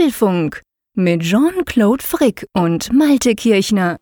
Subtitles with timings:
[0.00, 0.62] Apfelfunk
[0.94, 3.98] mit Jean-Claude Frick und Malte Kirchner.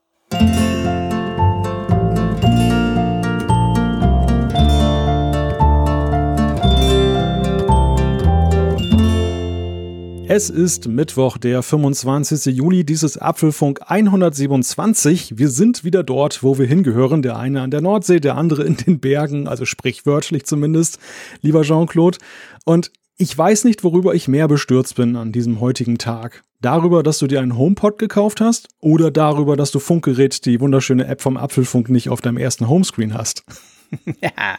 [10.31, 12.55] Es ist Mittwoch, der 25.
[12.55, 15.37] Juli, dieses Apfelfunk 127.
[15.37, 17.23] Wir sind wieder dort, wo wir hingehören.
[17.23, 21.01] Der eine an der Nordsee, der andere in den Bergen, also sprichwörtlich zumindest,
[21.43, 22.19] lieber Jean-Claude.
[22.65, 26.45] Und ich weiß nicht, worüber ich mehr bestürzt bin an diesem heutigen Tag.
[26.61, 31.07] Darüber, dass du dir einen HomePod gekauft hast oder darüber, dass du Funkgerät, die wunderschöne
[31.07, 33.45] App vom Apfelfunk, nicht auf deinem ersten Homescreen hast.
[34.21, 34.59] Ja,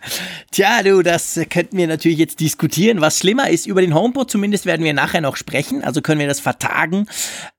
[0.49, 2.99] tja, du, das könnten wir natürlich jetzt diskutieren.
[2.99, 6.27] Was schlimmer ist, über den HomePod zumindest werden wir nachher noch sprechen, also können wir
[6.27, 7.05] das vertagen.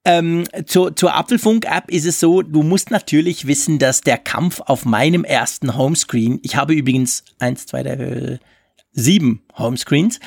[0.05, 4.85] Ähm, zur, zur Apfelfunk-App ist es so, du musst natürlich wissen, dass der Kampf auf
[4.85, 8.41] meinem ersten Homescreen, ich habe übrigens eins, zwei, drei,
[8.93, 10.19] sieben Homescreens.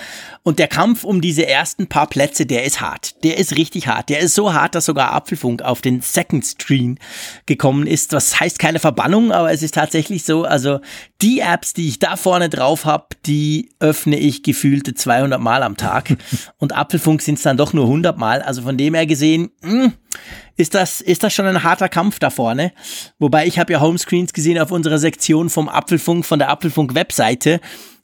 [0.44, 3.24] Und der Kampf um diese ersten paar Plätze, der ist hart.
[3.24, 4.10] Der ist richtig hart.
[4.10, 7.00] Der ist so hart, dass sogar Apfelfunk auf den Second Screen
[7.46, 8.14] gekommen ist.
[8.14, 10.44] Was heißt keine Verbannung, aber es ist tatsächlich so.
[10.44, 10.80] Also
[11.22, 15.76] die Apps, die ich da vorne drauf habe, die öffne ich gefühlte 200 Mal am
[15.76, 16.16] Tag.
[16.58, 18.42] Und Apfelfunk sind es dann doch nur 100 Mal.
[18.42, 19.94] Also von dem her gesehen, mh, hm,
[20.56, 22.72] ist das, ist das schon ein harter Kampf da vorne.
[23.20, 27.60] Wobei ich habe ja Homescreens gesehen auf unserer Sektion vom Apfelfunk, von der Apfelfunk-Webseite.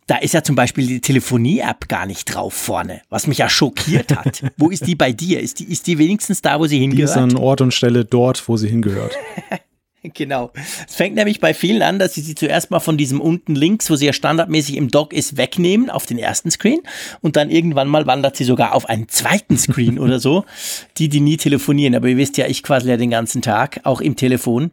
[0.10, 4.16] Da ist ja zum Beispiel die Telefonie-App gar nicht drauf vorne, was mich ja schockiert
[4.16, 4.42] hat.
[4.58, 5.40] wo ist die bei dir?
[5.40, 6.98] Ist die, ist die wenigstens da, wo sie hingehört?
[6.98, 9.16] Die ist an Ort und Stelle dort, wo sie hingehört.
[10.14, 10.52] Genau.
[10.88, 13.90] Es fängt nämlich bei vielen an, dass sie sie zuerst mal von diesem unten links,
[13.90, 16.80] wo sie ja standardmäßig im Dock ist, wegnehmen auf den ersten Screen
[17.22, 20.46] und dann irgendwann mal wandert sie sogar auf einen zweiten Screen oder so.
[20.98, 21.96] Die, die nie telefonieren.
[21.96, 24.72] Aber ihr wisst ja, ich quasi ja den ganzen Tag, auch im Telefon.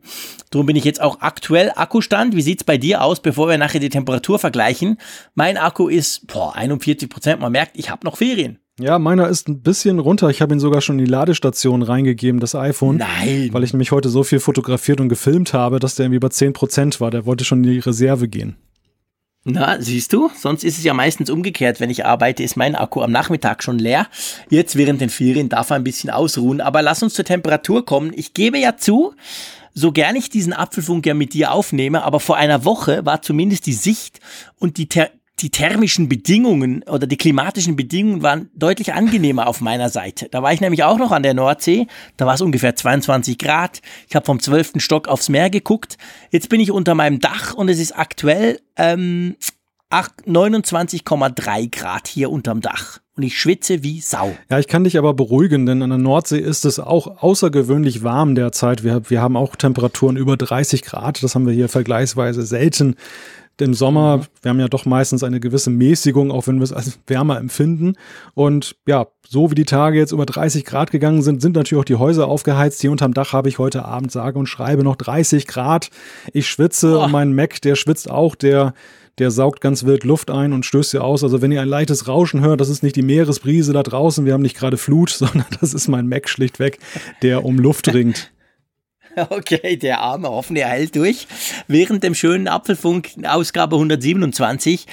[0.51, 2.35] Darum bin ich jetzt auch aktuell Akkustand.
[2.35, 4.99] Wie sieht's bei dir aus, bevor wir nachher die Temperatur vergleichen?
[5.35, 7.41] Mein Akku ist boah, 41 Prozent.
[7.41, 8.59] Man merkt, ich habe noch Ferien.
[8.79, 10.29] Ja, meiner ist ein bisschen runter.
[10.29, 12.99] Ich habe ihn sogar schon in die Ladestation reingegeben, das iPhone.
[12.99, 13.49] Nein.
[13.53, 17.01] Weil ich nämlich heute so viel fotografiert und gefilmt habe, dass der irgendwie bei 10%
[17.01, 17.11] war.
[17.11, 18.57] Der wollte schon in die Reserve gehen.
[19.45, 21.81] Na, siehst du, sonst ist es ja meistens umgekehrt.
[21.81, 24.09] Wenn ich arbeite, ist mein Akku am Nachmittag schon leer.
[24.51, 26.61] Jetzt während den Ferien darf er ein bisschen ausruhen.
[26.61, 28.13] Aber lass uns zur Temperatur kommen.
[28.15, 29.15] Ich gebe ja zu,
[29.73, 33.67] so gern ich diesen Apfelfunk ja mit dir aufnehme, aber vor einer Woche war zumindest
[33.67, 34.21] die Sicht
[34.59, 35.11] und die Ter
[35.41, 40.29] die thermischen Bedingungen oder die klimatischen Bedingungen waren deutlich angenehmer auf meiner Seite.
[40.31, 41.87] Da war ich nämlich auch noch an der Nordsee.
[42.17, 43.83] Da war es ungefähr 22 Grad.
[44.09, 44.75] Ich habe vom 12.
[44.79, 45.99] Stock aufs Meer geguckt.
[46.31, 49.37] Jetzt bin ich unter meinem Dach und es ist aktuell ähm,
[49.91, 53.01] 29,3 Grad hier unterm Dach.
[53.15, 54.35] Und ich schwitze wie Sau.
[54.51, 58.35] Ja, ich kann dich aber beruhigen, denn an der Nordsee ist es auch außergewöhnlich warm
[58.35, 58.85] derzeit.
[58.85, 61.23] Wir, wir haben auch Temperaturen über 30 Grad.
[61.23, 62.97] Das haben wir hier vergleichsweise selten
[63.61, 66.99] im Sommer, wir haben ja doch meistens eine gewisse Mäßigung, auch wenn wir es als
[67.07, 67.95] wärmer empfinden.
[68.35, 71.87] Und ja, so wie die Tage jetzt über 30 Grad gegangen sind, sind natürlich auch
[71.87, 72.81] die Häuser aufgeheizt.
[72.81, 75.91] Hier unterm Dach habe ich heute Abend sage und schreibe noch 30 Grad.
[76.33, 77.05] Ich schwitze oh.
[77.05, 78.75] und mein Mac, der schwitzt auch, der
[79.19, 81.25] der saugt ganz wild Luft ein und stößt sie aus.
[81.25, 84.35] Also wenn ihr ein leichtes Rauschen hört, das ist nicht die Meeresbrise da draußen, wir
[84.35, 86.79] haben nicht gerade Flut, sondern das ist mein Mac schlichtweg,
[87.23, 88.31] der um Luft ringt.
[89.31, 91.27] Okay, der Arme, hoffen er hält durch.
[91.69, 94.87] Während dem schönen Apfelfunk, Ausgabe 127.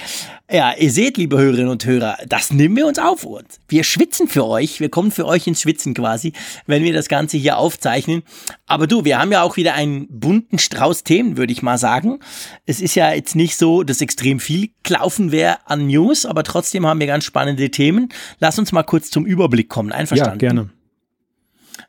[0.50, 3.60] Ja, ihr seht, liebe Hörerinnen und Hörer, das nehmen wir uns auf uns.
[3.68, 6.32] Wir schwitzen für euch, wir kommen für euch ins Schwitzen quasi,
[6.66, 8.22] wenn wir das Ganze hier aufzeichnen.
[8.66, 12.18] Aber du, wir haben ja auch wieder einen bunten Strauß Themen, würde ich mal sagen.
[12.66, 16.86] Es ist ja jetzt nicht so, dass extrem viel gelaufen wäre an News, aber trotzdem
[16.86, 18.10] haben wir ganz spannende Themen.
[18.38, 19.92] Lass uns mal kurz zum Überblick kommen.
[19.92, 20.40] Einverstanden?
[20.44, 20.70] Ja, gerne.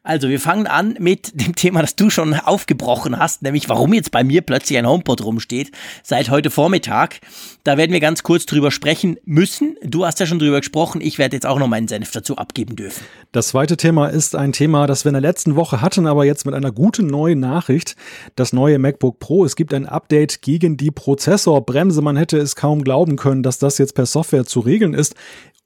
[0.06, 4.12] Also wir fangen an mit dem Thema, das du schon aufgebrochen hast, nämlich warum jetzt
[4.12, 5.72] bei mir plötzlich ein HomePod rumsteht,
[6.04, 7.22] seit heute Vormittag.
[7.64, 9.78] Da werden wir ganz kurz drüber sprechen müssen.
[9.84, 12.76] Du hast ja schon drüber gesprochen, ich werde jetzt auch noch meinen Senf dazu abgeben
[12.76, 13.04] dürfen.
[13.32, 16.46] Das zweite Thema ist ein Thema, das wir in der letzten Woche hatten, aber jetzt
[16.46, 17.96] mit einer guten neuen Nachricht.
[18.36, 22.04] Das neue MacBook Pro, es gibt ein Update gegen die Prozessorbremse.
[22.04, 25.16] Man hätte es kaum glauben können, dass das jetzt per Software zu regeln ist.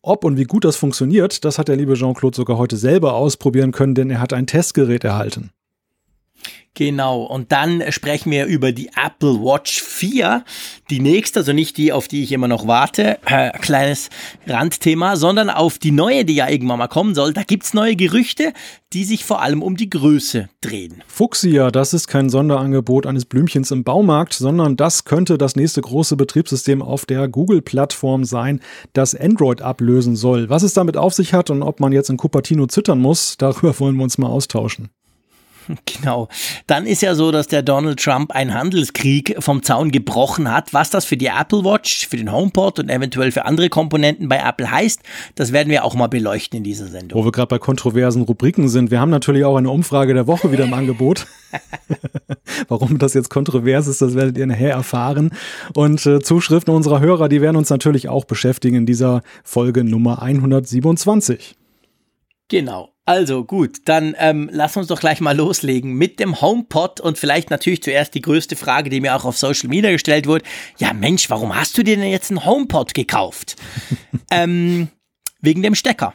[0.01, 3.73] Ob und wie gut das funktioniert, das hat der liebe Jean-Claude sogar heute selber ausprobieren
[3.73, 5.51] können, denn er hat ein Testgerät erhalten.
[6.79, 10.45] Genau, und dann sprechen wir über die Apple Watch 4,
[10.89, 14.09] die nächste, also nicht die, auf die ich immer noch warte, äh, kleines
[14.47, 17.33] Randthema, sondern auf die neue, die ja irgendwann mal kommen soll.
[17.33, 18.53] Da gibt's neue Gerüchte,
[18.93, 21.03] die sich vor allem um die Größe drehen.
[21.05, 26.15] Fuchsia, das ist kein Sonderangebot eines Blümchens im Baumarkt, sondern das könnte das nächste große
[26.15, 28.61] Betriebssystem auf der Google-Plattform sein,
[28.93, 30.49] das Android ablösen soll.
[30.49, 33.77] Was es damit auf sich hat und ob man jetzt in Cupertino zittern muss, darüber
[33.81, 34.91] wollen wir uns mal austauschen.
[35.99, 36.29] Genau.
[36.67, 40.73] Dann ist ja so, dass der Donald Trump einen Handelskrieg vom Zaun gebrochen hat.
[40.73, 44.37] Was das für die Apple Watch, für den HomePod und eventuell für andere Komponenten bei
[44.37, 45.01] Apple heißt,
[45.35, 47.19] das werden wir auch mal beleuchten in dieser Sendung.
[47.19, 48.91] Wo wir gerade bei kontroversen Rubriken sind.
[48.91, 51.27] Wir haben natürlich auch eine Umfrage der Woche wieder im Angebot.
[52.67, 55.31] Warum das jetzt kontrovers ist, das werdet ihr nachher erfahren.
[55.75, 60.21] Und äh, Zuschriften unserer Hörer, die werden uns natürlich auch beschäftigen in dieser Folge Nummer
[60.21, 61.55] 127.
[62.47, 62.89] Genau.
[63.09, 67.49] Also gut, dann ähm, lass uns doch gleich mal loslegen mit dem HomePod und vielleicht
[67.49, 70.45] natürlich zuerst die größte Frage, die mir auch auf Social Media gestellt wurde.
[70.77, 73.55] Ja Mensch, warum hast du dir denn jetzt einen HomePod gekauft?
[74.29, 74.89] ähm,
[75.41, 76.13] wegen dem Stecker.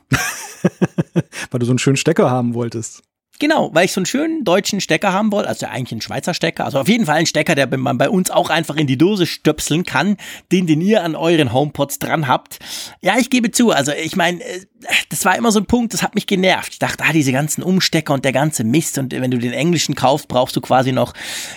[1.50, 3.02] Weil du so einen schönen Stecker haben wolltest.
[3.40, 6.64] Genau, weil ich so einen schönen deutschen Stecker haben wollte, also eigentlich einen Schweizer Stecker,
[6.64, 9.26] also auf jeden Fall einen Stecker, der man bei uns auch einfach in die Dose
[9.26, 10.16] stöpseln kann,
[10.52, 12.58] den, den ihr an euren HomePods dran habt.
[13.02, 14.60] Ja, ich gebe zu, also ich meine, äh,
[15.08, 16.74] das war immer so ein Punkt, das hat mich genervt.
[16.74, 19.96] Ich dachte, ah, diese ganzen Umstecker und der ganze Mist und wenn du den englischen
[19.96, 21.12] kaufst, brauchst du quasi noch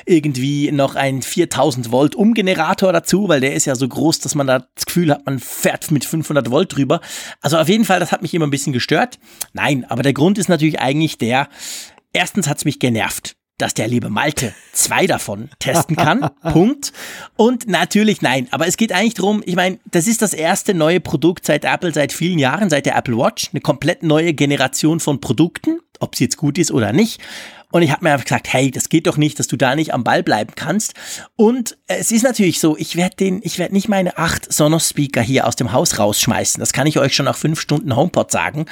[0.06, 4.48] irgendwie noch einen 4000 Volt Umgenerator dazu, weil der ist ja so groß, dass man
[4.48, 7.02] da das Gefühl hat, man fährt mit 500 Volt drüber.
[7.42, 9.20] Also auf jeden Fall, das hat mich immer ein bisschen gestört.
[9.54, 11.50] Nein, aber der Grund ist natürlich eigentlich der,
[12.14, 16.30] Erstens hat's mich genervt, dass der liebe Malte zwei davon testen kann.
[16.42, 16.94] Punkt.
[17.36, 18.48] Und natürlich nein.
[18.52, 21.94] Aber es geht eigentlich darum, ich meine, das ist das erste neue Produkt seit Apple
[21.94, 23.50] seit vielen Jahren, seit der Apple Watch.
[23.52, 27.20] Eine komplett neue Generation von Produkten, ob sie jetzt gut ist oder nicht.
[27.72, 29.94] Und ich habe mir einfach gesagt, hey, das geht doch nicht, dass du da nicht
[29.94, 30.94] am Ball bleiben kannst.
[31.36, 35.46] Und es ist natürlich so, ich werde den, ich werde nicht meine acht Sonos-Speaker hier
[35.46, 36.62] aus dem Haus rausschmeißen.
[36.62, 38.68] Das kann ich euch schon nach fünf Stunden HomePod sagen.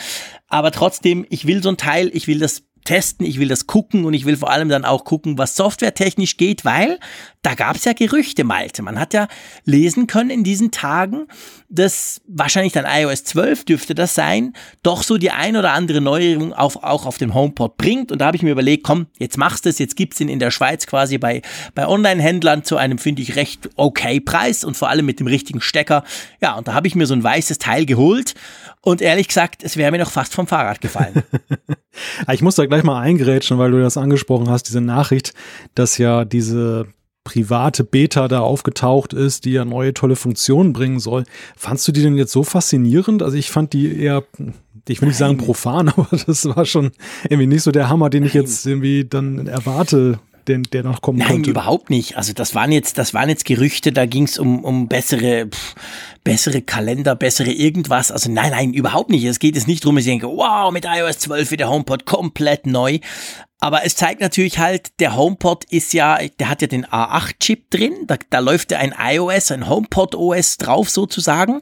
[0.48, 4.06] Aber trotzdem, ich will so ein Teil, ich will das testen, ich will das gucken
[4.06, 7.00] und ich will vor allem dann auch gucken, was softwaretechnisch geht, weil
[7.42, 8.82] da gab es ja Gerüchte, Malte.
[8.82, 9.28] Man hat ja
[9.66, 11.28] lesen können in diesen Tagen,
[11.70, 14.54] dass wahrscheinlich dann iOS 12 dürfte das sein,
[14.84, 18.12] doch so die ein oder andere Neuerung auf, auch auf dem HomePod bringt.
[18.12, 20.40] Und da habe ich mir überlegt, komm, jetzt machst du es, jetzt gibt's ihn in
[20.40, 21.42] der Schweiz quasi bei,
[21.74, 25.62] bei Online-Händlern zu einem, finde ich, recht okay Preis und vor allem mit dem richtigen
[25.62, 26.04] Stecker.
[26.42, 28.36] Ja, und da habe ich mir so ein weißes Teil geholt
[28.82, 31.24] und ehrlich gesagt, es wäre mir noch fast vom Fahrrad gefallen.
[32.32, 35.34] ich muss da gleich mal eingrätschen, weil du das angesprochen hast, diese Nachricht,
[35.74, 36.88] dass ja diese
[37.26, 41.26] private Beta da aufgetaucht ist, die ja neue tolle Funktionen bringen soll.
[41.58, 43.22] Fandst du die denn jetzt so faszinierend?
[43.22, 44.24] Also ich fand die eher,
[44.88, 46.92] ich will nicht sagen profan, aber das war schon
[47.24, 51.18] irgendwie nicht so der Hammer, den ich jetzt irgendwie dann erwarte, den, der noch kommen
[51.18, 51.50] Nein, könnte.
[51.50, 52.16] überhaupt nicht.
[52.16, 55.76] Also das waren jetzt, das waren jetzt Gerüchte, da ging es um, um bessere, pff,
[56.24, 58.12] bessere Kalender, bessere irgendwas.
[58.12, 59.26] Also nein, nein, überhaupt nicht.
[59.26, 62.06] Es geht jetzt nicht darum, dass ich denke, wow, mit iOS 12 wird der HomePod
[62.06, 63.00] komplett neu.
[63.66, 67.96] Aber es zeigt natürlich halt, der HomePod ist ja, der hat ja den A8-Chip drin,
[68.06, 71.62] da, da läuft ja ein iOS, ein HomePod-OS drauf sozusagen.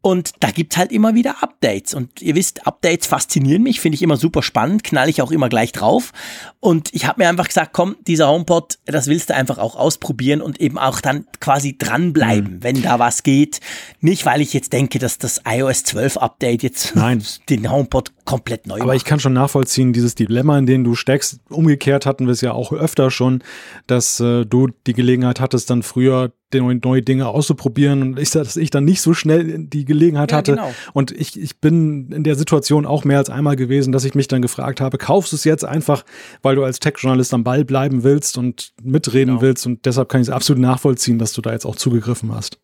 [0.00, 1.94] Und da gibt's halt immer wieder Updates.
[1.94, 5.48] Und ihr wisst, Updates faszinieren mich, finde ich immer super spannend, knall ich auch immer
[5.48, 6.12] gleich drauf.
[6.58, 10.40] Und ich habe mir einfach gesagt, komm, dieser HomePod, das willst du einfach auch ausprobieren
[10.40, 12.62] und eben auch dann quasi dranbleiben, mhm.
[12.64, 13.60] wenn da was geht.
[14.00, 17.22] Nicht, weil ich jetzt denke, dass das iOS 12 Update jetzt Nein.
[17.48, 18.96] den HomePod komplett neu Aber macht.
[18.96, 21.40] ich kann schon nachvollziehen, dieses Dilemma, in dem du steckst.
[21.48, 23.42] Umgekehrt hatten wir es ja auch öfter schon,
[23.86, 28.70] dass äh, du die Gelegenheit hattest, dann früher neue Dinge auszuprobieren und ich, dass ich
[28.70, 30.52] dann nicht so schnell die Gelegenheit ja, hatte.
[30.52, 30.72] Genau.
[30.92, 34.28] Und ich, ich bin in der Situation auch mehr als einmal gewesen, dass ich mich
[34.28, 36.04] dann gefragt habe, kaufst du es jetzt einfach,
[36.42, 39.42] weil du als Tech-Journalist am Ball bleiben willst und mitreden genau.
[39.42, 42.58] willst und deshalb kann ich es absolut nachvollziehen, dass du da jetzt auch zugegriffen hast.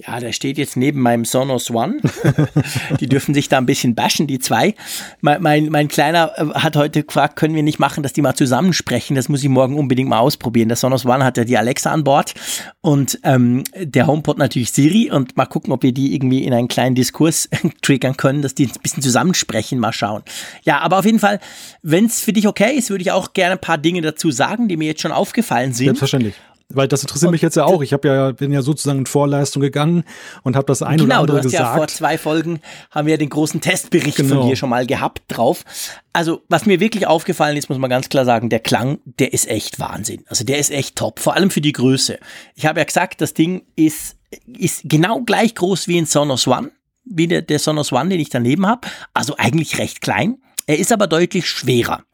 [0.00, 1.96] Ja, der steht jetzt neben meinem Sonos One.
[3.00, 4.76] die dürfen sich da ein bisschen bashen, die zwei.
[5.22, 8.36] Mein, mein, mein Kleiner äh, hat heute gefragt, können wir nicht machen, dass die mal
[8.36, 9.16] zusammensprechen?
[9.16, 10.68] Das muss ich morgen unbedingt mal ausprobieren.
[10.68, 12.34] Der Sonos One hat ja die Alexa an Bord
[12.80, 16.68] und ähm, der HomePod natürlich Siri und mal gucken, ob wir die irgendwie in einen
[16.68, 17.48] kleinen Diskurs
[17.82, 19.80] triggern können, dass die ein bisschen zusammensprechen.
[19.80, 20.22] Mal schauen.
[20.62, 21.40] Ja, aber auf jeden Fall,
[21.82, 24.68] wenn es für dich okay ist, würde ich auch gerne ein paar Dinge dazu sagen,
[24.68, 25.86] die mir jetzt schon aufgefallen sind.
[25.86, 26.36] Selbstverständlich.
[26.70, 27.82] Weil das interessiert und mich jetzt ja auch.
[27.82, 30.04] Ich habe ja bin ja sozusagen in Vorleistung gegangen
[30.42, 31.52] und habe das ein genau, oder andere gesagt.
[31.52, 31.74] Genau, du hast gesagt.
[31.74, 32.60] ja vor zwei Folgen
[32.90, 34.40] haben wir den großen Testbericht genau.
[34.40, 35.64] von dir schon mal gehabt drauf.
[36.12, 39.48] Also was mir wirklich aufgefallen ist, muss man ganz klar sagen, der Klang, der ist
[39.48, 40.24] echt Wahnsinn.
[40.26, 42.18] Also der ist echt top, vor allem für die Größe.
[42.54, 46.70] Ich habe ja gesagt, das Ding ist ist genau gleich groß wie ein Sonos One,
[47.04, 48.88] wie der, der Sonos One, den ich daneben habe.
[49.14, 50.36] Also eigentlich recht klein.
[50.66, 52.04] Er ist aber deutlich schwerer.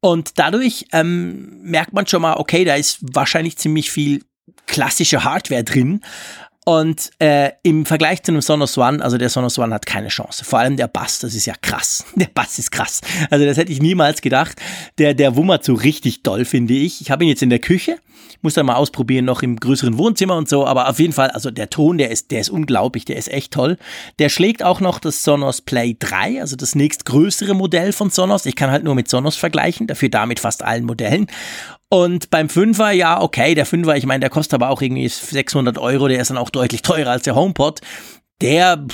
[0.00, 4.22] Und dadurch ähm, merkt man schon mal, okay, da ist wahrscheinlich ziemlich viel
[4.66, 6.02] klassische Hardware drin.
[6.68, 10.44] Und äh, im Vergleich zu einem Sonos One, also der Sonos One hat keine Chance.
[10.44, 12.04] Vor allem der Bass, das ist ja krass.
[12.16, 13.02] Der Bass ist krass.
[13.30, 14.60] Also das hätte ich niemals gedacht.
[14.98, 17.00] Der, der wummert so richtig doll, finde ich.
[17.00, 17.98] Ich habe ihn jetzt in der Küche.
[18.42, 20.66] Muss dann mal ausprobieren, noch im größeren Wohnzimmer und so.
[20.66, 23.52] Aber auf jeden Fall, also der Ton, der ist, der ist unglaublich, der ist echt
[23.52, 23.78] toll.
[24.18, 28.44] Der schlägt auch noch das Sonos Play 3, also das nächstgrößere Modell von Sonos.
[28.44, 31.28] Ich kann halt nur mit Sonos vergleichen, dafür da mit fast allen Modellen.
[31.88, 35.78] Und beim Fünfer, ja, okay, der Fünfer, ich meine, der kostet aber auch irgendwie 600
[35.78, 37.80] Euro, der ist dann auch deutlich teurer als der HomePod.
[38.40, 38.84] Der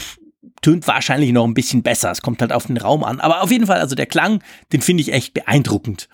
[0.60, 2.10] tönt wahrscheinlich noch ein bisschen besser.
[2.10, 3.20] Es kommt halt auf den Raum an.
[3.20, 6.08] Aber auf jeden Fall, also der Klang, den finde ich echt beeindruckend.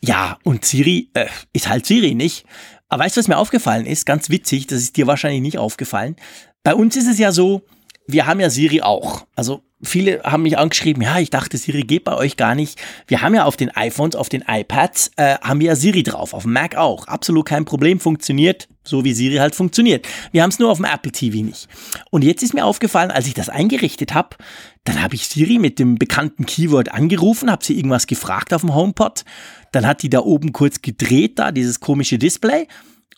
[0.00, 2.44] Ja, und Siri äh, ist halt Siri nicht.
[2.88, 4.06] Aber weißt du, was mir aufgefallen ist?
[4.06, 6.16] Ganz witzig, das ist dir wahrscheinlich nicht aufgefallen.
[6.62, 7.62] Bei uns ist es ja so,
[8.06, 9.26] wir haben ja Siri auch.
[9.36, 12.78] Also viele haben mich angeschrieben, ja, ich dachte, Siri geht bei euch gar nicht.
[13.06, 16.34] Wir haben ja auf den iPhones, auf den iPads, äh, haben wir ja Siri drauf,
[16.34, 17.06] auf dem Mac auch.
[17.06, 20.08] Absolut kein Problem, funktioniert so, wie Siri halt funktioniert.
[20.32, 21.68] Wir haben es nur auf dem Apple TV nicht.
[22.10, 24.36] Und jetzt ist mir aufgefallen, als ich das eingerichtet habe,
[24.84, 28.74] dann habe ich Siri mit dem bekannten Keyword angerufen, habe sie irgendwas gefragt auf dem
[28.74, 29.24] HomePod.
[29.72, 32.66] Dann hat die da oben kurz gedreht, da dieses komische Display.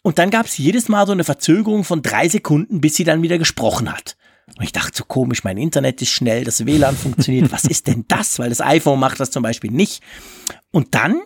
[0.02, 3.22] Und dann gab es jedes Mal so eine Verzögerung von drei Sekunden, bis sie dann
[3.22, 4.16] wieder gesprochen hat.
[4.58, 7.50] Und ich dachte so komisch, mein Internet ist schnell, das WLAN funktioniert.
[7.52, 8.38] Was ist denn das?
[8.38, 10.02] Weil das iPhone macht das zum Beispiel nicht.
[10.72, 11.20] Und dann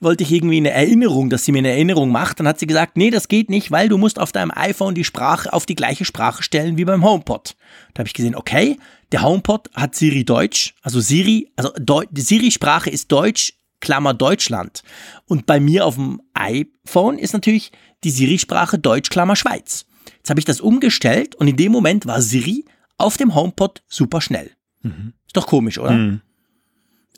[0.00, 2.40] wollte ich irgendwie eine Erinnerung, dass sie mir eine Erinnerung macht.
[2.40, 5.04] Dann hat sie gesagt, nee, das geht nicht, weil du musst auf deinem iPhone die
[5.04, 7.54] Sprache auf die gleiche Sprache stellen wie beim HomePod.
[7.94, 8.78] Da habe ich gesehen, okay,
[9.12, 14.82] der HomePod hat Siri Deutsch, also Siri, also Deu die Siri-Sprache ist Deutsch, Klammer Deutschland.
[15.26, 17.72] Und bei mir auf dem iPhone ist natürlich
[18.04, 19.86] die Siri-Sprache Deutsch, Klammer Schweiz.
[20.16, 22.64] Jetzt habe ich das umgestellt und in dem Moment war Siri
[22.98, 24.50] auf dem HomePod super schnell.
[24.82, 25.14] Mhm.
[25.26, 25.92] Ist doch komisch, oder?
[25.92, 26.20] Mhm.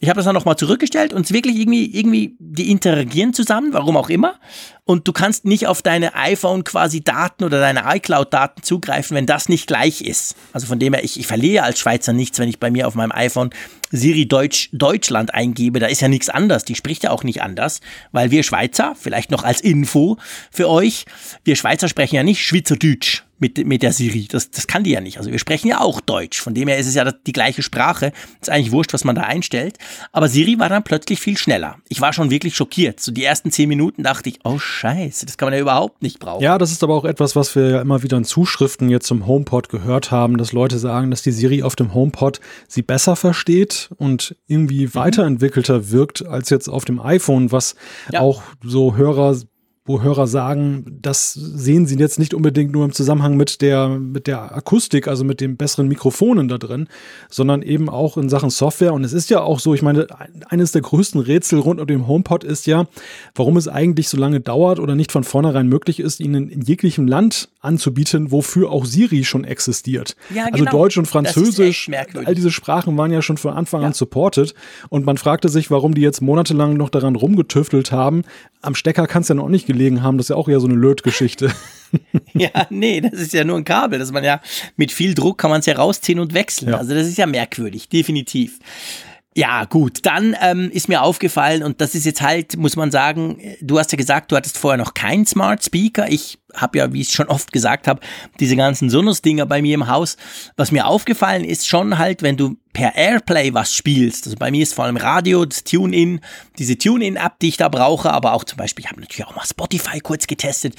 [0.02, 3.97] Ich habe das dann nochmal zurückgestellt und es wirklich irgendwie, irgendwie, die interagieren zusammen, warum
[3.97, 4.35] auch immer.
[4.82, 9.49] Und du kannst nicht auf deine iPhone quasi Daten oder deine iCloud-Daten zugreifen, wenn das
[9.49, 10.35] nicht gleich ist.
[10.52, 12.97] Also von dem her, ich, ich verliere als Schweizer nichts, wenn ich bei mir auf
[12.97, 13.50] meinem iPhone
[13.92, 15.78] Siri Deutsch, Deutschland eingebe.
[15.78, 16.64] Da ist ja nichts anders.
[16.64, 17.80] Die spricht ja auch nicht anders,
[18.11, 20.18] weil wir Schweizer, vielleicht noch als Info
[20.50, 21.04] für euch,
[21.44, 24.28] wir Schweizer sprechen ja nicht Schweizerdeutsch mit, mit der Siri.
[24.30, 25.18] Das, das kann die ja nicht.
[25.18, 26.40] Also wir sprechen ja auch Deutsch.
[26.40, 28.12] Von dem her ist es ja die gleiche Sprache.
[28.40, 29.78] Ist eigentlich wurscht, was man da einstellt.
[30.12, 31.76] Aber Siri war dann plötzlich viel schneller.
[31.88, 33.00] Ich war schon wirklich schockiert.
[33.00, 36.20] So die ersten zehn Minuten dachte ich, oh Scheiße, das kann man ja überhaupt nicht
[36.20, 36.42] brauchen.
[36.42, 39.26] Ja, das ist aber auch etwas, was wir ja immer wieder in Zuschriften jetzt zum
[39.26, 43.90] HomePod gehört haben, dass Leute sagen, dass die Siri auf dem HomePod sie besser versteht
[43.96, 44.94] und irgendwie mhm.
[44.94, 47.75] weiterentwickelter wirkt als jetzt auf dem iPhone, was
[48.12, 48.20] ja.
[48.20, 49.34] auch so Hörer
[49.84, 54.28] wo Hörer sagen, das sehen sie jetzt nicht unbedingt nur im Zusammenhang mit der, mit
[54.28, 56.86] der Akustik, also mit den besseren Mikrofonen da drin,
[57.28, 58.92] sondern eben auch in Sachen Software.
[58.92, 60.06] Und es ist ja auch so, ich meine,
[60.48, 62.86] eines der größten Rätsel rund um den HomePod ist ja,
[63.34, 67.08] warum es eigentlich so lange dauert oder nicht von vornherein möglich ist, ihnen in jeglichem
[67.08, 70.14] Land anzubieten, wofür auch Siri schon existiert.
[70.32, 70.70] Ja, also genau.
[70.70, 71.90] Also Deutsch und Französisch,
[72.24, 73.88] all diese Sprachen waren ja schon von Anfang ja.
[73.88, 74.54] an supported.
[74.90, 78.22] Und man fragte sich, warum die jetzt monatelang noch daran rumgetüftelt haben.
[78.60, 80.18] Am Stecker kann es ja noch nicht gelegen haben.
[80.18, 81.52] Das ist ja auch eher so eine Lötgeschichte.
[82.34, 83.98] ja, nee, das ist ja nur ein Kabel.
[83.98, 84.40] Das man ja
[84.76, 86.70] mit viel Druck kann man es ja rausziehen und wechseln.
[86.70, 86.78] Ja.
[86.78, 88.58] Also das ist ja merkwürdig, definitiv.
[89.34, 90.00] Ja, gut.
[90.02, 93.90] Dann ähm, ist mir aufgefallen, und das ist jetzt halt, muss man sagen, du hast
[93.90, 96.10] ja gesagt, du hattest vorher noch keinen Smart Speaker.
[96.10, 98.00] Ich habe ja, wie ich schon oft gesagt habe,
[98.40, 100.18] diese ganzen Sonos-Dinger bei mir im Haus.
[100.56, 104.26] Was mir aufgefallen ist, schon halt, wenn du per Airplay was spielst.
[104.26, 106.20] Also bei mir ist vor allem Radio, das TuneIn,
[106.58, 109.46] diese TuneIn-App, die ich da brauche, aber auch zum Beispiel, ich habe natürlich auch mal
[109.46, 110.76] Spotify kurz getestet.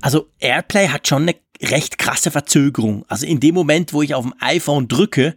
[0.00, 3.04] Also Airplay hat schon eine recht krasse Verzögerung.
[3.06, 5.36] Also in dem Moment, wo ich auf dem iPhone drücke,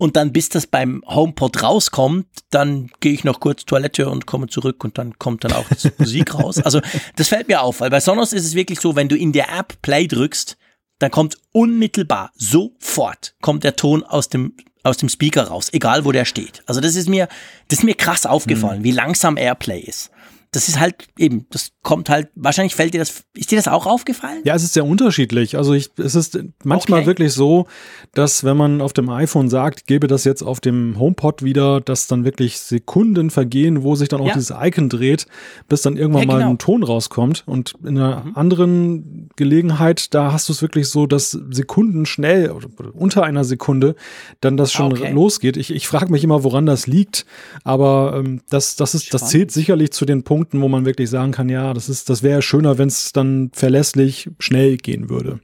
[0.00, 4.46] und dann bis das beim HomePod rauskommt, dann gehe ich noch kurz Toilette und komme
[4.46, 6.58] zurück und dann kommt dann auch die Musik raus.
[6.58, 6.80] Also
[7.16, 9.52] das fällt mir auf, weil bei Sonos ist es wirklich so, wenn du in der
[9.56, 10.56] App Play drückst,
[11.00, 16.12] dann kommt unmittelbar, sofort, kommt der Ton aus dem aus dem Speaker raus, egal wo
[16.12, 16.62] der steht.
[16.64, 17.28] Also das ist mir,
[17.68, 18.84] das ist mir krass aufgefallen, mhm.
[18.84, 20.10] wie langsam Airplay ist
[20.52, 23.86] das ist halt eben, das kommt halt, wahrscheinlich fällt dir das, ist dir das auch
[23.86, 24.40] aufgefallen?
[24.44, 25.56] Ja, es ist sehr unterschiedlich.
[25.56, 27.06] Also ich, es ist manchmal okay.
[27.06, 27.68] wirklich so,
[28.14, 32.08] dass wenn man auf dem iPhone sagt, gebe das jetzt auf dem HomePod wieder, dass
[32.08, 34.34] dann wirklich Sekunden vergehen, wo sich dann auch ja.
[34.34, 35.26] dieses Icon dreht,
[35.68, 36.44] bis dann irgendwann ja, genau.
[36.46, 37.44] mal ein Ton rauskommt.
[37.46, 38.36] Und in einer mhm.
[38.36, 42.52] anderen Gelegenheit, da hast du es wirklich so, dass Sekunden schnell,
[42.92, 43.94] unter einer Sekunde,
[44.40, 45.12] dann das schon okay.
[45.12, 45.56] losgeht.
[45.56, 47.24] Ich, ich frage mich immer, woran das liegt,
[47.62, 51.10] aber ähm, das, das ist, das zählt sicherlich zu den Punkten, Punkten, wo man wirklich
[51.10, 55.40] sagen kann, ja, das ist, das wäre schöner, wenn es dann verlässlich schnell gehen würde.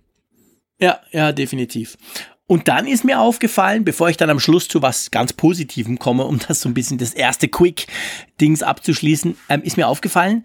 [0.81, 1.99] Ja, ja, definitiv.
[2.47, 6.25] Und dann ist mir aufgefallen, bevor ich dann am Schluss zu was ganz Positivem komme,
[6.25, 10.45] um das so ein bisschen das erste Quick-Dings abzuschließen, ähm, ist mir aufgefallen,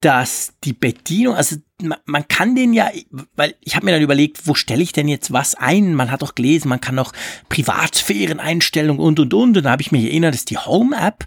[0.00, 1.56] dass die Bedienung, also
[2.04, 2.90] man, kann den ja,
[3.34, 5.94] weil ich habe mir dann überlegt, wo stelle ich denn jetzt was ein?
[5.94, 7.14] Man hat doch gelesen, man kann noch
[7.48, 9.56] Privatsphären-Einstellungen und und und.
[9.56, 11.24] Und dann habe ich mich erinnert, das ist die Home-App.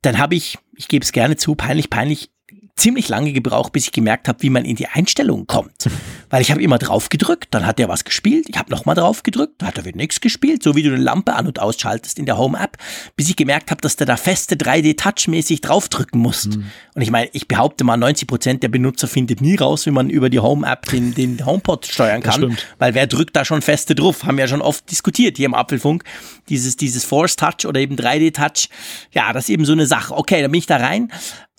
[0.00, 2.30] Dann habe ich, ich gebe es gerne zu, peinlich, peinlich,
[2.78, 5.88] ziemlich lange gebraucht, bis ich gemerkt habe, wie man in die Einstellungen kommt.
[6.30, 9.22] Weil ich habe immer drauf gedrückt, dann hat er was gespielt, ich habe nochmal drauf
[9.22, 12.18] gedrückt, dann hat er wieder nichts gespielt, so wie du eine Lampe an- und ausschaltest
[12.18, 12.76] in der Home-App,
[13.16, 16.56] bis ich gemerkt habe, dass du da feste 3D-Touch-mäßig draufdrücken musst.
[16.56, 16.66] Mhm.
[16.94, 20.10] Und ich meine, ich behaupte mal, 90 Prozent der Benutzer findet nie raus, wie man
[20.10, 24.24] über die Home-App den, den HomePod steuern kann, weil wer drückt da schon feste drauf,
[24.24, 26.04] haben wir ja schon oft diskutiert hier im Apfelfunk,
[26.48, 28.68] dieses, dieses Force-Touch oder eben 3D-Touch,
[29.12, 30.16] ja, das ist eben so eine Sache.
[30.16, 31.10] Okay, dann bin ich da rein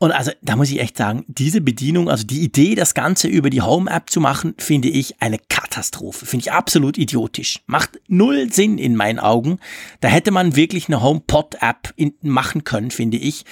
[0.01, 3.49] und also da muss ich echt sagen, diese Bedienung, also die Idee, das Ganze über
[3.49, 6.25] die Home-App zu machen, finde ich eine Katastrophe.
[6.25, 7.59] Finde ich absolut idiotisch.
[7.67, 9.59] Macht null Sinn in meinen Augen.
[9.99, 13.43] Da hätte man wirklich eine HomePod-App machen können, finde ich.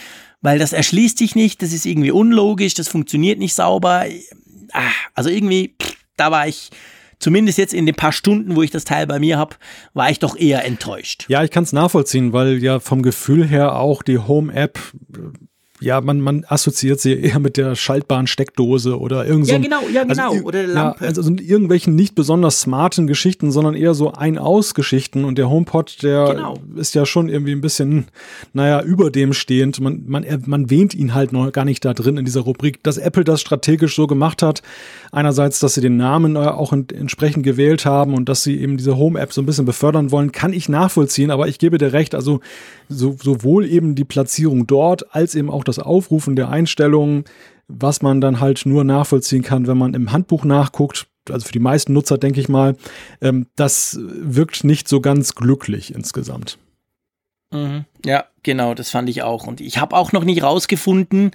[0.41, 4.05] Weil das erschließt sich nicht, das ist irgendwie unlogisch, das funktioniert nicht sauber.
[4.71, 5.75] Ah, also irgendwie,
[6.15, 6.69] da war ich
[7.19, 9.55] zumindest jetzt in den paar Stunden, wo ich das Teil bei mir habe,
[9.93, 11.25] war ich doch eher enttäuscht.
[11.27, 14.79] Ja, ich kann es nachvollziehen, weil ja vom Gefühl her auch die Home-App
[15.79, 19.53] ja, man, man assoziiert sie eher mit der schaltbaren Steckdose oder irgend so.
[19.53, 20.31] Ja, genau, ja, genau.
[20.31, 21.03] Also, oder der Lampe.
[21.03, 25.23] Ja, also irgendwelchen nicht besonders smarten Geschichten, sondern eher so Ein-Aus-Geschichten.
[25.23, 26.57] Und der HomePod, der genau.
[26.75, 28.07] ist ja schon irgendwie ein bisschen,
[28.53, 29.79] naja, über dem stehend.
[29.79, 32.81] Man, man, man wähnt ihn halt noch gar nicht da drin in dieser Rubrik.
[32.81, 34.63] Dass Apple das strategisch so gemacht hat,
[35.11, 38.97] einerseits, dass sie den Namen äh, auch entsprechend gewählt haben und dass sie eben diese
[38.97, 41.29] Home-App so ein bisschen befördern wollen, kann ich nachvollziehen.
[41.29, 42.39] Aber ich gebe dir recht, also
[42.89, 47.25] so, sowohl eben die Platzierung dort als eben auch das Aufrufen der Einstellungen,
[47.67, 51.07] was man dann halt nur nachvollziehen kann, wenn man im Handbuch nachguckt.
[51.29, 52.77] Also für die meisten Nutzer denke ich mal,
[53.21, 56.57] ähm, das wirkt nicht so ganz glücklich insgesamt.
[57.51, 57.85] Mhm.
[58.05, 59.47] Ja, genau, das fand ich auch.
[59.47, 61.31] Und ich habe auch noch nicht rausgefunden,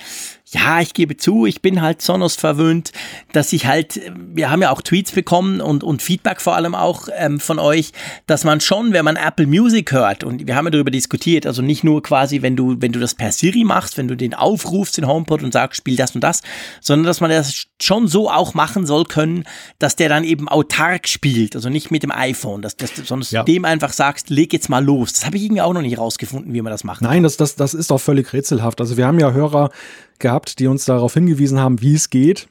[0.52, 2.92] ja, ich gebe zu, ich bin halt Sonos verwöhnt,
[3.32, 7.08] dass ich halt, wir haben ja auch Tweets bekommen und, und Feedback vor allem auch
[7.16, 7.92] ähm, von euch,
[8.26, 11.62] dass man schon, wenn man Apple Music hört, und wir haben ja darüber diskutiert, also
[11.62, 14.98] nicht nur quasi, wenn du, wenn du das per Siri machst, wenn du den aufrufst,
[14.98, 16.42] den HomePod und sagst, spiel das und das,
[16.82, 19.44] sondern dass man das schon so auch machen soll können,
[19.78, 23.42] dass der dann eben autark spielt, also nicht mit dem iPhone, dass, dass, sondern ja.
[23.42, 25.14] dem einfach sagst, leg jetzt mal los.
[25.14, 27.02] Das habe ich irgendwie auch noch nicht rausgefunden, wie man das macht.
[27.02, 28.80] Nein, das, das, das ist doch völlig rätselhaft.
[28.80, 29.70] Also wir haben ja Hörer
[30.18, 32.48] gehabt, die uns darauf hingewiesen haben, wie es geht.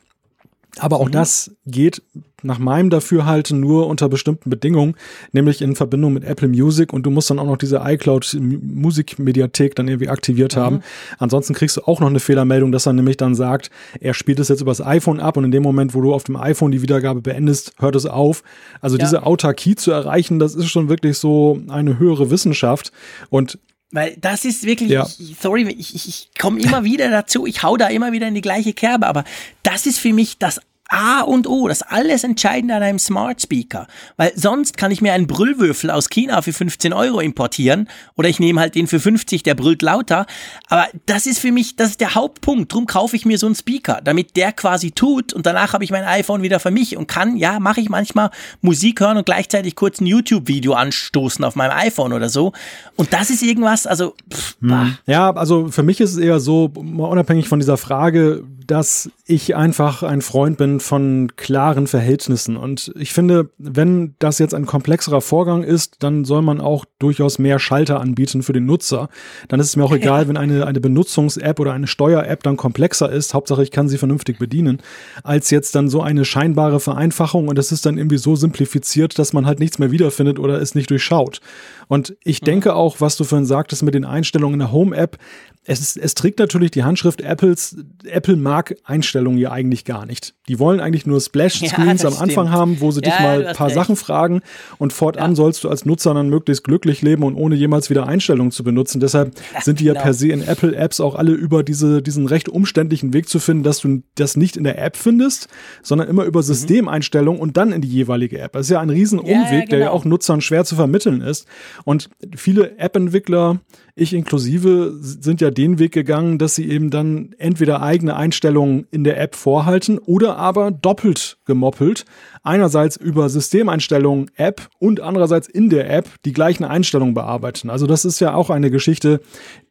[0.79, 1.11] Aber auch mhm.
[1.11, 2.01] das geht
[2.43, 4.95] nach meinem Dafürhalten nur unter bestimmten Bedingungen,
[5.31, 9.75] nämlich in Verbindung mit Apple Music und du musst dann auch noch diese iCloud Musikmediathek
[9.75, 10.59] dann irgendwie aktiviert mhm.
[10.59, 10.79] haben.
[11.19, 14.47] Ansonsten kriegst du auch noch eine Fehlermeldung, dass er nämlich dann sagt, er spielt es
[14.47, 17.21] jetzt übers iPhone ab und in dem Moment, wo du auf dem iPhone die Wiedergabe
[17.21, 18.43] beendest, hört es auf.
[18.79, 19.03] Also ja.
[19.03, 22.91] diese Autarkie zu erreichen, das ist schon wirklich so eine höhere Wissenschaft
[23.29, 23.59] und
[23.91, 25.05] weil das ist wirklich, ja.
[25.05, 28.35] ich, sorry, ich, ich, ich komme immer wieder dazu, ich hau da immer wieder in
[28.35, 29.25] die gleiche Kerbe, aber
[29.63, 33.87] das ist für mich das A und O, das alles Entscheidende an einem Smart Speaker.
[34.17, 38.41] Weil sonst kann ich mir einen Brüllwürfel aus China für 15 Euro importieren oder ich
[38.41, 40.25] nehme halt den für 50, der brüllt lauter.
[40.67, 42.73] Aber das ist für mich, das ist der Hauptpunkt.
[42.73, 45.91] Drum kaufe ich mir so einen Speaker, damit der quasi tut und danach habe ich
[45.91, 49.75] mein iPhone wieder für mich und kann, ja, mache ich manchmal Musik hören und gleichzeitig
[49.75, 52.51] kurz ein YouTube-Video anstoßen auf meinem iPhone oder so.
[52.97, 54.13] Und das ist irgendwas, also.
[54.29, 54.97] Pff, hm.
[55.05, 60.01] Ja, also für mich ist es eher so, unabhängig von dieser Frage, dass ich einfach
[60.01, 62.55] ein Freund bin von klaren Verhältnissen.
[62.55, 67.37] Und ich finde, wenn das jetzt ein komplexerer Vorgang ist, dann soll man auch durchaus
[67.37, 69.09] mehr Schalter anbieten für den Nutzer.
[69.49, 73.11] Dann ist es mir auch egal, wenn eine, eine Benutzungs-App oder eine Steuer-App dann komplexer
[73.11, 73.33] ist.
[73.33, 74.81] Hauptsache, ich kann sie vernünftig bedienen,
[75.21, 79.33] als jetzt dann so eine scheinbare Vereinfachung und es ist dann irgendwie so simplifiziert, dass
[79.33, 81.41] man halt nichts mehr wiederfindet oder es nicht durchschaut.
[81.89, 82.45] Und ich mhm.
[82.45, 85.17] denke auch, was du vorhin sagtest mit den Einstellungen in der Home-App,
[85.63, 87.77] es, es trägt natürlich die Handschrift Apples.
[88.05, 90.33] Apple mag Einstellungen ja eigentlich gar nicht.
[90.47, 93.55] Die wollen eigentlich nur Splash-Screens ja, am Anfang haben, wo sie ja, dich mal ein
[93.55, 93.75] paar recht.
[93.75, 94.41] Sachen fragen
[94.79, 95.35] und fortan ja.
[95.35, 98.99] sollst du als Nutzer dann möglichst glücklich leben und ohne jemals wieder Einstellungen zu benutzen.
[98.99, 100.03] Deshalb sind die ja genau.
[100.03, 103.81] per se in Apple-Apps auch alle über diese, diesen recht umständlichen Weg zu finden, dass
[103.81, 105.47] du das nicht in der App findest,
[105.83, 106.45] sondern immer über mhm.
[106.45, 108.53] Systemeinstellungen und dann in die jeweilige App.
[108.53, 109.69] Das ist ja ein riesen Umweg, genau.
[109.69, 109.91] der ja genau.
[109.91, 111.45] auch Nutzern schwer zu vermitteln ist.
[111.85, 113.59] Und viele App-Entwickler
[114.01, 119.03] ich inklusive sind ja den Weg gegangen, dass sie eben dann entweder eigene Einstellungen in
[119.03, 122.05] der App vorhalten oder aber doppelt gemoppelt.
[122.41, 127.69] Einerseits über Systemeinstellungen App und andererseits in der App die gleichen Einstellungen bearbeiten.
[127.69, 129.21] Also das ist ja auch eine Geschichte,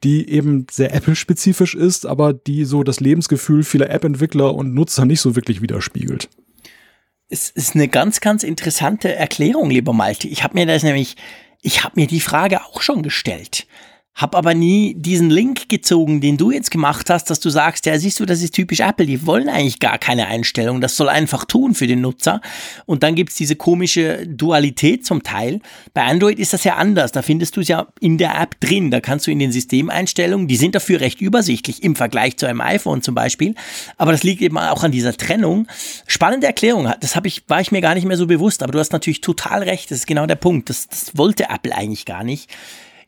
[0.05, 5.21] die eben sehr Apple-spezifisch ist, aber die so das Lebensgefühl vieler App-Entwickler und Nutzer nicht
[5.21, 6.29] so wirklich widerspiegelt.
[7.29, 10.29] Es ist eine ganz, ganz interessante Erklärung, lieber Malte.
[10.29, 11.17] Ich habe mir das nämlich,
[11.63, 13.67] ich habe mir die Frage auch schon gestellt.
[14.15, 17.99] Hab aber nie diesen Link gezogen, den du jetzt gemacht hast, dass du sagst, ja,
[17.99, 21.45] siehst du, das ist typisch Apple, die wollen eigentlich gar keine Einstellung, das soll einfach
[21.45, 22.41] tun für den Nutzer.
[22.87, 25.61] Und dann gibt's diese komische Dualität zum Teil.
[25.95, 28.91] Bei Android ist das ja anders, da findest du es ja in der App drin,
[28.91, 32.61] da kannst du in den Systemeinstellungen, die sind dafür recht übersichtlich im Vergleich zu einem
[32.61, 33.55] iPhone zum Beispiel,
[33.97, 35.67] aber das liegt eben auch an dieser Trennung.
[36.07, 38.81] Spannende Erklärung, das habe ich, war ich mir gar nicht mehr so bewusst, aber du
[38.81, 42.25] hast natürlich total recht, das ist genau der Punkt, das, das wollte Apple eigentlich gar
[42.25, 42.51] nicht.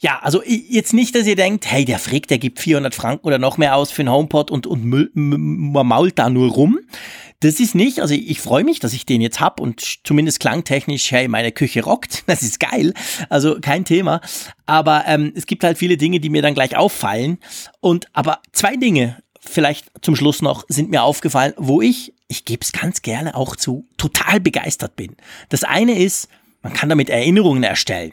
[0.02, 3.38] Ja, also jetzt nicht, dass ihr denkt, hey, der Frick, der gibt 400 Franken oder
[3.38, 4.84] noch mehr aus für einen HomePod und, und
[5.14, 6.80] mault da nur rum.
[7.38, 11.12] Das ist nicht, also ich freue mich, dass ich den jetzt hab und zumindest klangtechnisch,
[11.12, 12.94] hey, meine Küche rockt, das ist geil,
[13.28, 14.20] also kein Thema.
[14.66, 17.38] Aber ähm, es gibt halt viele Dinge, die mir dann gleich auffallen.
[17.78, 22.62] Und aber zwei Dinge, vielleicht zum Schluss noch, sind mir aufgefallen, wo ich, ich gebe
[22.62, 25.14] es ganz gerne auch zu, total begeistert bin.
[25.48, 26.28] Das eine ist,
[26.60, 28.12] man kann damit Erinnerungen erstellen.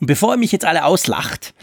[0.00, 1.54] Und bevor ihr mich jetzt alle auslacht,